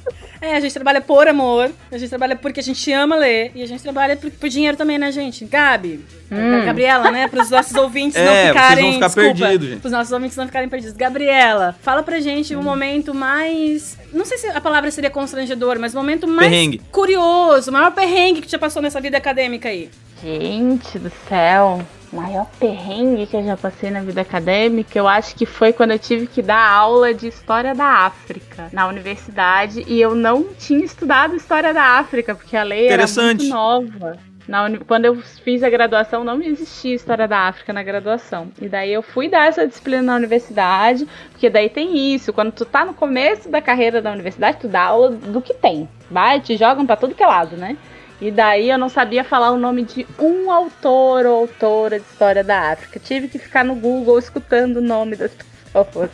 É, 0.42 0.56
a 0.56 0.60
gente 0.60 0.74
trabalha 0.74 1.00
por 1.00 1.28
amor, 1.28 1.72
a 1.92 1.98
gente 2.00 2.10
trabalha 2.10 2.36
porque 2.36 2.60
a 2.60 2.64
gente 2.64 2.92
ama 2.92 3.16
ler, 3.16 3.52
e 3.54 3.62
a 3.62 3.68
gente 3.68 3.84
trabalha 3.84 4.18
por, 4.18 4.32
por 4.32 4.50
dinheiro 4.50 4.76
também, 4.76 4.98
né, 4.98 5.12
gente? 5.12 5.46
Gabi, 5.46 6.04
Hum. 6.34 6.66
Gabriela, 6.66 7.12
né, 7.12 7.28
pros 7.28 7.50
nossos 7.50 7.76
ouvintes 7.76 8.16
É, 8.18 8.24
não 8.26 8.32
vocês 8.34 8.48
ficarem... 8.48 8.84
vão 8.86 8.94
ficar 8.94 9.10
perdidos, 9.10 9.68
gente. 9.70 9.80
Pros 9.82 9.92
nossos 9.92 10.12
ouvintes 10.14 10.38
não 10.38 10.46
ficarem 10.48 10.70
perdidos. 10.70 10.96
Gabriela, 10.96 11.76
fala 11.82 12.02
pra 12.02 12.20
gente 12.22 12.56
Hum. 12.56 12.60
um 12.60 12.64
momento 12.64 13.14
mais... 13.14 13.98
Não 14.14 14.26
sei 14.26 14.38
se 14.38 14.48
a 14.48 14.62
palavra 14.62 14.90
seria 14.92 15.10
constrangedor, 15.12 15.78
mas 15.78 15.94
o 15.94 15.98
momento 15.98 16.28
mais 16.28 16.50
Perrengue. 16.50 16.82
curioso, 16.92 17.70
o 17.70 17.74
maior 17.74 17.92
perrengue 17.92 18.42
que 18.42 18.50
já 18.50 18.58
passou 18.58 18.82
nessa 18.82 19.00
vida 19.02 19.18
acadêmica 19.18 19.70
aí. 19.70 19.90
Gente 20.24 20.98
do 21.00 21.12
céu, 21.30 21.82
maior 22.12 22.48
perrengue 22.60 23.26
que 23.26 23.36
eu 23.36 23.44
já 23.44 23.56
passei 23.56 23.90
na 23.90 24.02
vida 24.02 24.22
acadêmica, 24.22 24.98
eu 24.98 25.08
acho 25.08 25.36
que 25.36 25.46
foi 25.46 25.72
quando 25.72 25.92
eu 25.92 26.00
tive 26.00 26.28
que 26.28 26.42
dar 26.42 26.70
aula 26.70 27.14
de 27.14 27.28
História 27.28 27.74
da 27.74 27.86
África 27.86 28.70
na 28.72 28.88
universidade 28.88 29.84
e 29.88 30.00
eu 30.00 30.14
não 30.14 30.54
tinha 30.54 30.84
estudado 30.84 31.36
História 31.36 31.74
da 31.74 32.00
África, 32.00 32.36
porque 32.36 32.58
a 32.58 32.64
lei 32.64 32.88
era 32.88 33.06
muito 33.08 33.46
nova. 33.46 34.18
Na 34.48 34.68
Quando 34.88 35.06
eu 35.06 35.16
fiz 35.16 35.64
a 35.64 35.70
graduação, 35.70 36.24
não 36.24 36.42
existia 36.42 36.96
História 36.96 37.28
da 37.28 37.48
África 37.48 37.72
na 37.72 37.84
graduação. 37.84 38.50
E 38.60 38.68
daí 38.68 38.92
eu 38.92 39.02
fui 39.02 39.30
dar 39.30 39.48
essa 39.48 39.68
disciplina 39.68 40.02
na 40.02 40.16
universidade, 40.16 41.08
porque 41.32 41.50
daí 41.50 41.70
tem 41.70 42.14
isso. 42.14 42.34
Quando 42.34 42.52
tu 42.52 42.66
tá 42.66 42.84
no 42.84 42.94
começo 42.94 43.50
da 43.50 43.62
carreira 43.62 44.02
da 44.02 44.12
universidade, 44.12 44.58
tu 44.60 44.68
dá 44.68 44.82
aula 44.82 45.12
do 45.12 45.42
que 45.42 45.54
tem. 45.54 45.88
Vai, 46.10 46.42
te 46.42 46.58
jogam 46.58 46.86
pra 46.86 46.98
tudo 46.98 47.16
que 47.16 47.24
é 47.24 47.28
lado, 47.28 47.56
né? 47.56 47.78
E 48.22 48.30
daí 48.30 48.70
eu 48.70 48.78
não 48.78 48.88
sabia 48.88 49.24
falar 49.24 49.52
o 49.52 49.58
nome 49.58 49.84
de 49.84 50.06
um 50.20 50.52
autor 50.52 51.26
ou 51.26 51.40
autora 51.42 52.00
de 52.00 52.06
história 52.06 52.44
da 52.44 52.72
África. 52.72 53.00
Tive 53.00 53.28
que 53.28 53.40
ficar 53.40 53.66
no 53.66 53.74
Google 53.76 54.20
escutando 54.20 54.78
o 54.78 54.82
nome 54.82 55.16
das 55.16 55.32
pessoas, 55.74 56.12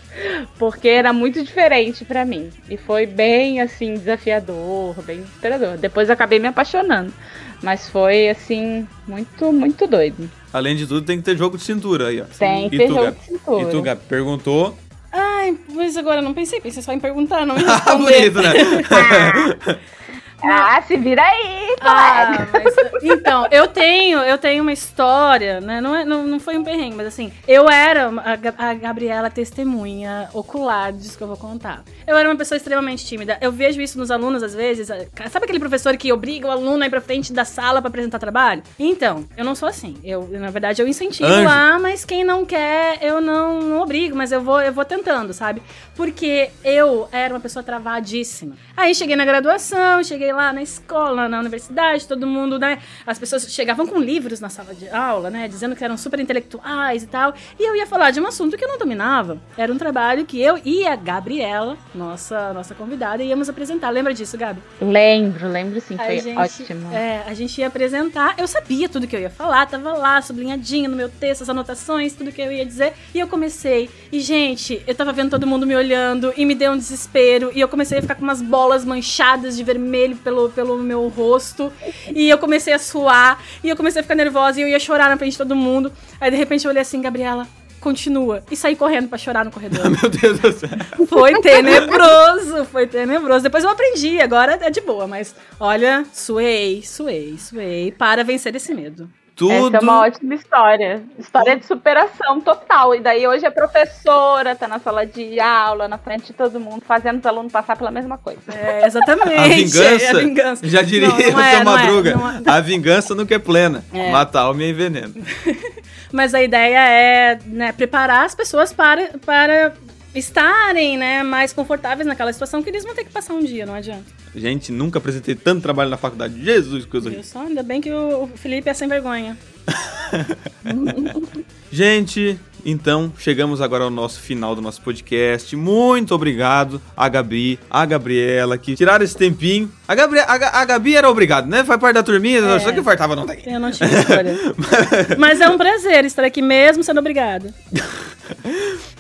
porque 0.58 0.88
era 0.88 1.12
muito 1.12 1.44
diferente 1.44 2.06
pra 2.06 2.24
mim. 2.24 2.50
E 2.70 2.78
foi 2.78 3.06
bem 3.06 3.60
assim 3.60 3.96
desafiador, 3.96 4.96
bem 5.04 5.20
inspirador. 5.20 5.78
Depois 5.78 6.08
eu 6.08 6.14
acabei 6.14 6.40
me 6.40 6.48
apaixonando, 6.48 7.14
mas 7.62 7.90
foi 7.90 8.30
assim 8.30 8.88
muito 9.06 9.52
muito 9.52 9.86
doido. 9.86 10.30
Além 10.54 10.78
de 10.78 10.88
tudo, 10.88 11.06
tem 11.06 11.18
que 11.18 11.24
ter 11.24 11.36
jogo 11.36 11.58
de 11.58 11.64
cintura 11.66 12.08
aí, 12.08 12.22
ó. 12.22 12.26
Tem 12.40 12.70
que 12.70 12.78
ter 12.78 12.88
tu, 12.88 12.94
jogo 12.94 13.04
Gabi? 13.06 13.18
de 13.20 13.26
cintura. 13.26 13.62
E 13.64 13.66
tu, 13.72 13.82
Gabi, 13.82 14.02
perguntou. 14.08 14.78
Ai, 15.12 15.58
mas 15.74 15.98
agora 15.98 16.20
eu 16.20 16.24
não 16.24 16.34
pensei, 16.34 16.62
pensei 16.62 16.82
só 16.82 16.94
em 16.94 17.00
perguntar, 17.02 17.46
não 17.46 17.58
em 17.58 17.64
Ah, 17.68 17.76
responder. 17.76 18.30
bonito, 18.32 18.42
né? 18.42 18.54
Ah, 20.44 20.82
se 20.84 20.96
vira 20.98 21.22
aí, 21.24 21.76
Ah, 21.82 22.26
colega. 22.28 22.50
mas, 22.54 23.04
então, 23.04 23.48
eu 23.52 23.68
tenho, 23.68 24.20
eu 24.20 24.38
tenho 24.38 24.62
uma 24.62 24.72
história, 24.72 25.60
né? 25.60 25.82
Não, 25.82 25.96
é, 25.96 26.06
não, 26.06 26.24
não 26.28 26.40
foi 26.40 26.58
um 26.58 26.64
perrengue, 26.64 26.96
mas 26.96 27.08
assim, 27.08 27.32
eu 27.48 27.70
era 27.70 28.10
a, 28.10 28.70
a 28.70 28.74
Gabriela 28.76 29.30
testemunha 29.30 30.30
ocular 30.34 30.94
disso 30.94 31.18
que 31.18 31.24
eu 31.24 31.28
vou 31.28 31.38
contar. 31.38 31.84
Eu 32.06 32.16
era 32.16 32.30
uma 32.30 32.36
pessoa 32.36 32.56
extremamente 32.58 33.06
tímida. 33.06 33.38
Eu 33.42 33.52
vejo 33.52 33.82
isso 33.82 33.98
nos 33.98 34.12
alunos 34.12 34.44
às 34.44 34.54
vezes. 34.54 34.88
Sabe 34.88 35.46
aquele 35.46 35.60
professor 35.60 35.96
que 35.98 36.12
obriga 36.14 36.48
o 36.48 36.52
aluno 36.52 36.84
a 36.84 36.88
ir 36.88 36.90
pra 36.90 37.02
frente 37.02 37.34
da 37.34 37.44
sala 37.44 37.82
pra 37.82 37.90
apresentar 37.90 38.20
trabalho? 38.20 38.62
Então, 38.80 39.26
eu 39.36 39.44
não 39.44 39.56
sou 39.56 39.68
assim. 39.68 39.98
Eu, 40.04 40.28
na 40.32 40.50
verdade, 40.52 40.82
eu 40.82 40.88
incentivo 40.88 41.28
Anjo. 41.28 41.46
lá, 41.46 41.80
mas 41.80 42.06
quem 42.06 42.24
não 42.24 42.46
quer, 42.46 43.00
eu 43.02 43.20
não, 43.20 43.60
não 43.60 43.82
obrigo, 43.82 44.16
mas 44.16 44.32
eu 44.32 44.42
vou, 44.42 44.62
eu 44.62 44.72
vou 44.72 44.86
tentando, 44.86 45.34
sabe? 45.34 45.62
Porque 45.96 46.50
eu 46.64 47.10
era 47.12 47.34
uma 47.34 47.40
pessoa 47.40 47.64
travadíssima. 47.64 48.56
Aí 48.76 48.94
cheguei 48.94 49.16
na 49.16 49.26
graduação, 49.26 50.04
cheguei 50.04 50.27
lá 50.34 50.52
na 50.54 50.62
escola, 50.62 51.28
na 51.30 51.40
universidade, 51.40 52.08
todo 52.08 52.26
mundo, 52.28 52.58
né? 52.60 52.80
As 53.06 53.18
pessoas 53.20 53.52
chegavam 53.52 53.86
com 53.88 54.00
livros 54.00 54.40
na 54.40 54.50
sala 54.50 54.74
de 54.74 54.88
aula, 54.90 55.30
né? 55.30 55.48
Dizendo 55.48 55.76
que 55.76 55.84
eram 55.84 55.98
super 55.98 56.20
intelectuais 56.20 57.04
e 57.04 57.08
tal. 57.08 57.34
E 57.60 57.64
eu 57.64 57.76
ia 57.76 57.88
falar 57.88 58.12
de 58.12 58.20
um 58.20 58.28
assunto 58.28 58.58
que 58.58 58.64
eu 58.64 58.70
não 58.70 58.78
dominava. 58.78 59.40
Era 59.58 59.72
um 59.72 59.78
trabalho 59.78 60.26
que 60.26 60.42
eu 60.42 60.60
e 60.64 60.86
a 60.88 60.96
Gabriela, 60.96 61.78
nossa, 61.94 62.54
nossa 62.54 62.74
convidada, 62.76 63.24
íamos 63.24 63.50
apresentar. 63.50 63.90
Lembra 63.90 64.14
disso, 64.14 64.38
Gabi? 64.38 64.62
Lembro, 64.82 65.48
lembro 65.48 65.80
sim, 65.82 65.96
A 65.96 66.06
foi 66.06 66.20
gente- 66.20 66.38
ótimo. 66.38 66.94
É, 66.94 67.24
a 67.28 67.34
gente 67.34 67.60
ia 67.60 67.68
apresentar. 67.68 68.36
Eu 68.38 68.48
sabia 68.48 68.90
tudo 68.90 69.08
que 69.08 69.16
eu 69.16 69.20
ia 69.20 69.30
falar, 69.30 69.66
tava 69.68 69.94
lá, 69.94 70.22
sublinhadinho 70.22 70.90
no 70.90 70.96
meu 70.96 71.10
texto, 71.10 71.42
as 71.44 71.50
anotações, 71.50 72.14
tudo 72.14 72.32
que 72.32 72.42
eu 72.42 72.52
ia 72.52 72.66
dizer. 72.66 72.94
E 73.14 73.20
eu 73.20 73.28
comecei. 73.28 73.90
E, 74.12 74.20
gente, 74.20 74.82
eu 74.88 74.96
tava 74.96 75.14
vendo 75.14 75.30
todo 75.30 75.46
mundo 75.48 75.66
me 75.66 75.76
olhando 75.76 76.34
e 76.36 76.46
me 76.46 76.56
deu 76.56 76.72
um 76.72 76.78
desespero. 76.78 77.52
E 77.54 77.60
eu 77.62 77.68
comecei 77.68 78.00
a 78.00 78.02
ficar 78.02 78.16
com 78.16 78.24
umas 78.24 78.42
bolas 78.42 78.84
manchadas 78.84 79.56
de 79.56 79.64
vermelho 79.64 80.17
pelo, 80.18 80.50
pelo 80.50 80.78
meu 80.78 81.08
rosto. 81.08 81.72
E 82.14 82.30
eu 82.30 82.38
comecei 82.38 82.74
a 82.74 82.80
suar. 82.80 83.42
E 83.64 83.70
eu 83.70 83.76
comecei 83.76 84.00
a 84.00 84.04
ficar 84.04 84.16
nervosa 84.16 84.60
e 84.60 84.64
eu 84.64 84.68
ia 84.68 84.80
chorar 84.80 85.10
na 85.10 85.18
frente 85.18 85.34
de 85.34 85.38
todo 85.38 85.56
mundo. 85.56 85.92
Aí, 86.20 86.32
de 86.32 86.38
repente, 86.38 86.66
eu 86.66 86.72
olhei 86.72 86.82
assim, 86.82 87.02
Gabriela. 87.02 87.48
Continua. 87.80 88.44
E 88.50 88.56
saí 88.56 88.76
correndo 88.76 89.08
pra 89.08 89.18
chorar 89.18 89.46
no 89.46 89.52
corredor. 89.52 89.86
Meu 89.90 90.10
Deus 90.10 90.40
do 90.40 90.52
céu. 90.52 90.70
Foi 91.08 91.40
tenebroso, 91.42 92.66
foi 92.66 92.88
tenebroso. 92.88 93.44
Depois 93.44 93.64
eu 93.64 93.70
aprendi, 93.70 94.20
agora 94.20 94.58
é 94.62 94.70
de 94.70 94.82
boa, 94.82 95.08
mas 95.08 95.36
olha, 95.60 96.04
suei, 96.12 96.82
suei, 96.84 97.38
suei 97.38 97.92
para 97.92 98.24
vencer 98.24 98.56
esse 98.56 98.74
medo. 98.74 99.10
Tudo. 99.38 99.68
Essa 99.68 99.78
é 99.78 99.80
uma 99.82 100.02
ótima 100.02 100.34
história. 100.34 101.04
História 101.20 101.56
de 101.56 101.64
superação 101.64 102.42
total. 102.42 102.96
E 102.96 103.00
daí 103.00 103.28
hoje 103.28 103.46
é 103.46 103.52
professora, 103.52 104.56
tá 104.56 104.68
na 104.68 104.80
sala 104.80 105.06
de 105.06 105.40
aula, 105.40 105.88
na 105.88 106.00
frente 106.00 106.26
de 106.26 106.34
todo 106.34 106.60
mundo, 106.60 106.82
fazendo 106.88 107.20
os 107.20 107.26
alunos 107.26 107.52
passar 107.52 107.78
pela 107.78 107.92
mesma 107.92 108.18
coisa. 108.18 108.40
É, 108.52 108.88
exatamente. 108.88 109.36
A 109.36 109.48
vingança, 109.48 110.04
é 110.04 110.10
a 110.10 110.14
vingança. 110.16 110.68
já 110.68 110.82
diria 110.82 111.08
Não, 111.08 111.18
não 111.20 111.24
o 111.24 111.30
seu 111.32 111.40
é, 111.40 111.54
é, 111.54 111.64
Madruga, 111.64 112.10
é. 112.46 112.50
a 112.50 112.60
vingança 112.60 113.14
nunca 113.14 113.36
é 113.36 113.40
plena, 113.40 113.86
É. 113.94 114.12
mata 114.12 114.40
a 114.40 114.42
alma 114.44 114.64
e 114.64 114.72
envenena. 114.72 115.14
Mas 116.12 116.34
a 116.34 116.42
ideia 116.42 116.80
é 116.90 117.40
né, 117.46 117.72
preparar 117.74 118.26
as 118.26 118.34
pessoas 118.34 118.74
para, 118.74 119.12
para 119.24 119.74
estarem 120.18 120.98
né, 120.98 121.24
mais 121.24 121.54
confortáveis 121.54 122.08
naquela 122.08 122.32
situação 122.34 122.64
que 122.64 122.70
eles 122.70 122.84
vão 122.84 122.96
ter 122.96 123.04
que 123.04 123.12
passar 123.12 123.34
um 123.34 123.44
dia, 123.44 123.66
não 123.66 123.74
adianta. 123.74 124.06
Gente, 124.36 124.72
nunca 124.72 125.00
apresentei 125.00 125.36
tanto 125.36 125.62
trabalho 125.62 125.90
na 125.90 125.98
faculdade. 125.98 126.44
Jesus, 126.44 126.86
que 126.86 126.92
coisa 126.92 127.08
horrível. 127.08 127.24
só? 127.24 127.42
Ainda 127.42 127.64
bem 127.64 127.82
que 127.82 127.92
o 127.92 128.28
Felipe 128.36 128.70
é 128.70 128.74
sem 128.74 128.88
vergonha. 128.88 129.38
Gente, 131.72 132.40
então 132.66 133.12
chegamos 133.18 133.62
agora 133.62 133.84
ao 133.86 133.90
nosso 133.90 134.20
final 134.20 134.56
do 134.56 134.62
nosso 134.62 134.82
podcast. 134.82 135.56
Muito 135.56 136.14
obrigado 136.14 136.82
a 136.96 137.08
Gabi, 137.10 137.60
a 137.70 137.86
Gabriela, 137.86 138.58
que 138.58 138.76
tiraram 138.76 139.04
esse 139.06 139.16
tempinho. 139.16 139.72
A, 139.88 139.96
Gabri 139.96 140.20
a, 140.20 140.26
a 140.62 140.66
Gabi 140.66 140.96
era 140.96 141.10
obrigada, 141.10 141.48
né? 141.48 141.64
Faz 141.64 141.80
parte 141.80 141.96
da 141.96 142.04
turminha, 142.04 142.40
É. 142.40 142.60
só 142.60 142.72
que 142.72 142.82
fartava 142.84 143.16
não 143.16 143.26
daqui. 143.26 143.50
Eu 143.50 143.60
não 143.60 143.72
tive 143.72 143.94
escolha. 143.96 144.36
Mas 145.18 145.40
é 145.42 145.50
um 145.50 145.58
prazer 145.58 146.04
estar 146.06 146.24
aqui 146.24 146.42
mesmo 146.42 146.84
sendo 146.84 147.00
obrigada. 147.00 147.54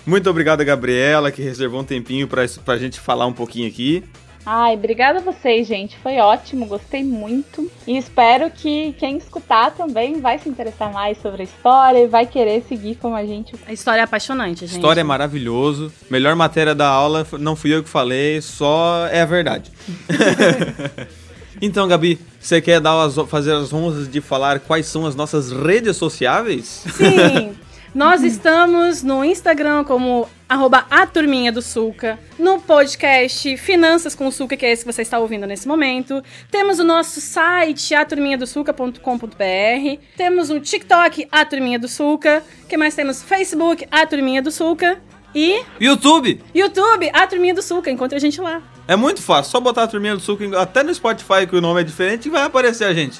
Muito 0.05 0.29
obrigado 0.29 0.61
a 0.61 0.63
Gabriela, 0.63 1.31
que 1.31 1.41
reservou 1.41 1.81
um 1.81 1.83
tempinho 1.83 2.27
pra, 2.27 2.45
isso- 2.45 2.61
pra 2.61 2.77
gente 2.77 2.99
falar 2.99 3.25
um 3.25 3.33
pouquinho 3.33 3.67
aqui. 3.67 4.03
Ai, 4.49 4.75
obrigada 4.75 5.19
a 5.19 5.21
vocês, 5.21 5.67
gente. 5.67 5.97
Foi 5.97 6.19
ótimo, 6.19 6.65
gostei 6.67 7.03
muito. 7.03 7.69
E 7.85 7.97
espero 7.97 8.49
que 8.49 8.93
quem 8.97 9.17
escutar 9.17 9.71
também 9.71 10.21
vai 10.21 10.39
se 10.39 10.47
interessar 10.47 10.89
mais 10.93 11.17
sobre 11.21 11.41
a 11.41 11.43
história 11.43 11.99
e 11.99 12.07
vai 12.07 12.25
querer 12.25 12.63
seguir 12.65 12.95
como 12.95 13.13
a 13.13 13.25
gente. 13.25 13.53
A 13.67 13.73
história 13.73 13.99
é 13.99 14.03
apaixonante, 14.05 14.61
gente. 14.61 14.75
História 14.77 15.01
é 15.01 15.03
maravilhoso. 15.03 15.91
Melhor 16.09 16.33
matéria 16.33 16.73
da 16.73 16.87
aula, 16.87 17.27
não 17.37 17.57
fui 17.57 17.73
eu 17.75 17.83
que 17.83 17.89
falei, 17.89 18.39
só 18.39 19.05
é 19.11 19.19
a 19.19 19.25
verdade. 19.25 19.69
então, 21.61 21.85
Gabi, 21.85 22.17
você 22.39 22.61
quer 22.61 22.79
dar 22.79 23.01
as- 23.03 23.15
fazer 23.27 23.53
as 23.53 23.73
honras 23.73 24.09
de 24.09 24.21
falar 24.21 24.61
quais 24.61 24.85
são 24.85 25.05
as 25.05 25.13
nossas 25.13 25.51
redes 25.51 25.97
sociáveis? 25.97 26.85
Sim. 26.95 27.53
Nós 27.97 28.21
estamos 28.21 29.01
no 29.01 29.25
Instagram 29.25 29.83
como 29.83 30.29
arroba 30.47 30.85
a 30.87 31.07
turminha 31.07 31.51
do 31.51 31.63
Sulca, 31.63 32.19
no 32.37 32.61
podcast 32.61 33.57
Finanças 33.57 34.13
com 34.13 34.27
o 34.27 34.31
Sulca, 34.31 34.55
que 34.55 34.67
é 34.67 34.71
esse 34.71 34.85
que 34.85 34.93
você 34.93 35.01
está 35.01 35.17
ouvindo 35.17 35.47
nesse 35.47 35.67
momento. 35.67 36.23
Temos 36.51 36.77
o 36.77 36.83
nosso 36.83 37.19
site, 37.19 37.95
aturminhadosulca.com.br. 37.95 40.03
Temos 40.15 40.51
o 40.51 40.59
TikTok, 40.59 41.27
a 41.31 41.43
turminha 41.43 41.79
do 41.79 41.87
Sulca. 41.87 42.43
O 42.65 42.67
que 42.67 42.77
mais 42.77 42.93
temos? 42.93 43.23
Facebook, 43.23 43.87
a 43.89 44.05
turminha 44.05 44.43
do 44.43 44.51
Sulca. 44.51 45.01
E 45.33 45.63
YouTube! 45.79 46.39
YouTube, 46.53 47.09
a 47.11 47.25
turminha 47.25 47.55
do 47.55 47.63
Sulca. 47.63 47.89
Encontre 47.89 48.15
a 48.15 48.21
gente 48.21 48.39
lá. 48.39 48.61
É 48.87 48.95
muito 48.95 49.23
fácil, 49.23 49.51
só 49.51 49.59
botar 49.59 49.81
a 49.81 49.87
turminha 49.87 50.13
do 50.13 50.21
suco, 50.21 50.55
até 50.55 50.83
no 50.83 50.93
Spotify 50.93 51.47
que 51.49 51.55
o 51.55 51.61
nome 51.61 51.81
é 51.81 51.83
diferente, 51.83 52.29
vai 52.29 52.43
aparecer 52.43 52.83
a 52.83 52.93
gente. 52.93 53.19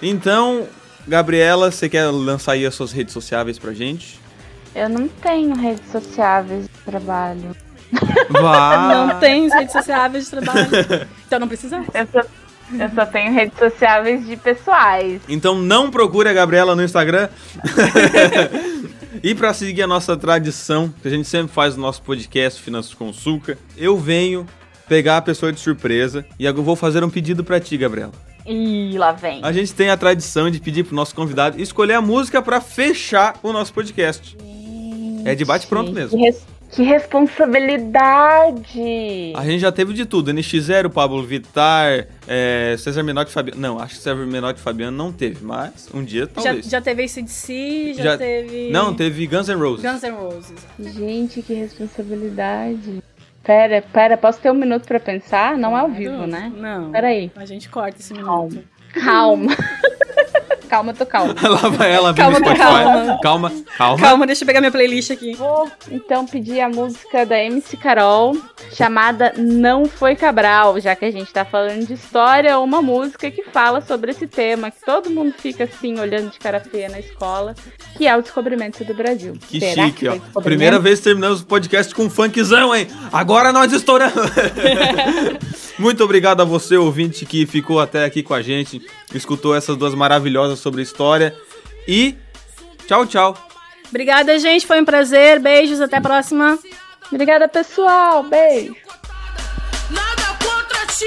Então, 0.00 0.68
Gabriela, 1.06 1.70
você 1.70 1.88
quer 1.88 2.06
lançar 2.06 2.52
aí 2.52 2.64
as 2.64 2.74
suas 2.74 2.92
redes 2.92 3.12
sociáveis 3.12 3.58
pra 3.58 3.72
gente? 3.72 4.20
Eu 4.74 4.88
não 4.88 5.08
tenho 5.08 5.54
redes 5.54 5.90
sociais 5.90 6.46
de 6.48 6.68
trabalho. 6.84 7.54
Vá! 8.30 9.06
Não 9.12 9.20
tem 9.20 9.50
redes 9.50 9.72
sociais 9.72 10.24
de 10.24 10.30
trabalho. 10.30 10.68
Então 11.26 11.40
não 11.40 11.48
precisa. 11.48 11.82
Eu 11.94 12.06
só, 12.12 12.20
eu 12.78 12.90
só 12.94 13.06
tenho 13.06 13.32
redes 13.32 13.58
sociais 13.58 14.26
de 14.26 14.36
pessoais. 14.36 15.22
Então 15.26 15.54
não 15.54 15.90
procure 15.90 16.28
a 16.28 16.32
Gabriela 16.32 16.76
no 16.76 16.82
Instagram. 16.82 17.30
e 19.22 19.34
pra 19.34 19.54
seguir 19.54 19.82
a 19.82 19.86
nossa 19.86 20.14
tradição, 20.14 20.92
que 21.00 21.08
a 21.08 21.10
gente 21.10 21.26
sempre 21.26 21.50
faz 21.50 21.74
no 21.74 21.80
nosso 21.80 22.02
podcast 22.02 22.60
Finanças 22.60 22.92
com 22.92 23.10
Suca, 23.14 23.56
eu 23.78 23.96
venho 23.96 24.46
pegar 24.86 25.16
a 25.16 25.22
pessoa 25.22 25.50
de 25.50 25.58
surpresa 25.58 26.26
e 26.38 26.44
eu 26.44 26.54
vou 26.62 26.76
fazer 26.76 27.02
um 27.02 27.08
pedido 27.08 27.42
pra 27.42 27.58
ti, 27.58 27.78
Gabriela. 27.78 28.12
Ih, 28.46 28.96
lá 28.98 29.12
vem. 29.12 29.40
A 29.42 29.52
gente 29.52 29.72
tem 29.72 29.90
a 29.90 29.96
tradição 29.96 30.50
de 30.50 30.60
pedir 30.60 30.84
pro 30.84 30.94
nosso 30.94 31.14
convidado 31.14 31.60
escolher 31.60 31.94
a 31.94 32.00
música 32.02 32.42
pra 32.42 32.60
fechar 32.60 33.38
o 33.42 33.52
nosso 33.52 33.72
podcast. 33.72 34.36
É 35.24 35.34
de 35.34 35.44
bate 35.44 35.66
pronto 35.66 35.86
Gente, 35.88 35.94
mesmo. 35.94 36.18
Que, 36.18 36.24
res- 36.24 36.46
que 36.72 36.82
responsabilidade! 36.82 39.32
A 39.36 39.44
gente 39.44 39.60
já 39.60 39.70
teve 39.70 39.92
de 39.92 40.04
tudo. 40.04 40.32
NX0, 40.32 40.90
Pablo 40.90 41.22
Vittar, 41.22 42.08
é, 42.26 42.74
César 42.78 43.02
Menotti 43.02 43.30
e 43.30 43.34
Fabiano. 43.34 43.60
Não, 43.60 43.78
acho 43.78 43.94
que 43.96 44.00
César 44.00 44.26
Menotti 44.26 44.58
e 44.58 44.62
Fabiano 44.62 44.96
não 44.96 45.12
teve, 45.12 45.44
mas 45.44 45.88
um 45.94 46.02
dia 46.02 46.22
Já, 46.22 46.26
talvez. 46.42 46.66
já 46.66 46.80
teve 46.80 47.02
ACDC, 47.04 47.94
já, 47.94 48.02
Já- 48.02 48.18
teve. 48.18 48.70
Não, 48.70 48.94
teve 48.94 49.26
Guns 49.26 49.48
N' 49.48 49.54
Roses. 49.60 49.84
Guns 49.84 50.02
N' 50.02 50.10
Roses. 50.10 50.54
Gente, 50.78 51.42
que 51.42 51.54
responsabilidade. 51.54 53.02
Pera, 53.42 53.82
pera, 53.92 54.16
posso 54.16 54.40
ter 54.40 54.50
um 54.50 54.54
minuto 54.54 54.86
pra 54.86 55.00
pensar? 55.00 55.58
Não 55.58 55.76
é 55.76 55.80
ao 55.80 55.88
vivo, 55.88 56.26
né? 56.26 56.52
Não. 56.54 56.92
Peraí. 56.92 57.30
A 57.34 57.44
gente 57.44 57.68
corta 57.68 57.98
esse 57.98 58.12
minuto. 58.12 58.62
Calma. 58.94 59.50
calma, 59.50 59.56
tô 60.96 61.04
calma. 61.06 61.34
Lá 61.42 61.68
vai 61.68 61.92
ela 61.92 62.14
Calma, 62.14 62.38
no 62.38 62.44
Spotify. 62.44 62.62
calma. 62.64 63.18
calma, 63.22 63.52
calma. 63.76 63.98
Calma, 63.98 64.26
deixa 64.26 64.42
eu 64.42 64.46
pegar 64.46 64.60
minha 64.60 64.72
playlist 64.72 65.10
aqui. 65.10 65.34
Vou 65.34 65.70
então 65.90 66.26
pedir 66.26 66.60
a 66.60 66.68
música 66.68 67.26
da 67.26 67.38
MC 67.38 67.76
Carol, 67.76 68.36
chamada 68.72 69.34
Não 69.36 69.84
Foi 69.86 70.16
Cabral, 70.16 70.80
já 70.80 70.96
que 70.96 71.04
a 71.04 71.10
gente 71.10 71.32
tá 71.32 71.44
falando 71.44 71.86
de 71.86 71.92
história, 71.94 72.58
uma 72.58 72.80
música 72.80 73.30
que 73.30 73.42
fala 73.44 73.80
sobre 73.80 74.12
esse 74.12 74.26
tema, 74.26 74.70
que 74.70 74.84
todo 74.84 75.10
mundo 75.10 75.34
fica 75.36 75.64
assim, 75.64 75.98
olhando 76.00 76.30
de 76.30 76.38
cara 76.38 76.60
feia 76.60 76.88
na 76.88 76.98
escola, 76.98 77.54
que 77.96 78.06
é 78.06 78.16
o 78.16 78.22
descobrimento 78.22 78.82
do 78.84 78.94
Brasil. 78.94 79.34
Que 79.48 79.60
Será 79.60 79.84
chique, 79.84 80.06
foi 80.06 80.22
ó. 80.34 80.40
Primeira 80.40 80.78
vez 80.78 80.98
que 81.00 81.04
terminamos 81.04 81.42
o 81.42 81.46
podcast 81.46 81.94
com 81.94 82.04
um 82.04 82.10
funkzão, 82.10 82.74
hein? 82.74 82.86
Agora 83.12 83.52
nós 83.52 83.72
estouramos. 83.72 84.14
Muito 85.78 86.04
obrigado 86.04 86.40
a 86.40 86.44
você, 86.44 86.76
ouvinte, 86.76 87.24
que 87.26 87.44
ficou 87.46 87.80
até 87.80 88.04
aqui 88.04 88.22
com 88.22 88.34
a 88.34 88.42
gente, 88.42 88.80
escutou 89.14 89.54
essas 89.54 89.76
duas 89.76 89.94
maravilhosas 89.94 90.60
sobre 90.62 90.82
história. 90.82 91.36
E 91.86 92.16
tchau, 92.86 93.06
tchau. 93.06 93.48
Obrigada, 93.88 94.38
gente. 94.38 94.66
Foi 94.66 94.80
um 94.80 94.84
prazer. 94.84 95.38
Beijos. 95.38 95.80
Até 95.80 95.96
a 95.96 96.00
próxima. 96.00 96.58
Obrigada, 97.10 97.46
pessoal. 97.48 98.22
Beijo. 98.22 98.74
Nada 99.90 100.38
contra 100.42 100.86
ti, 100.86 101.04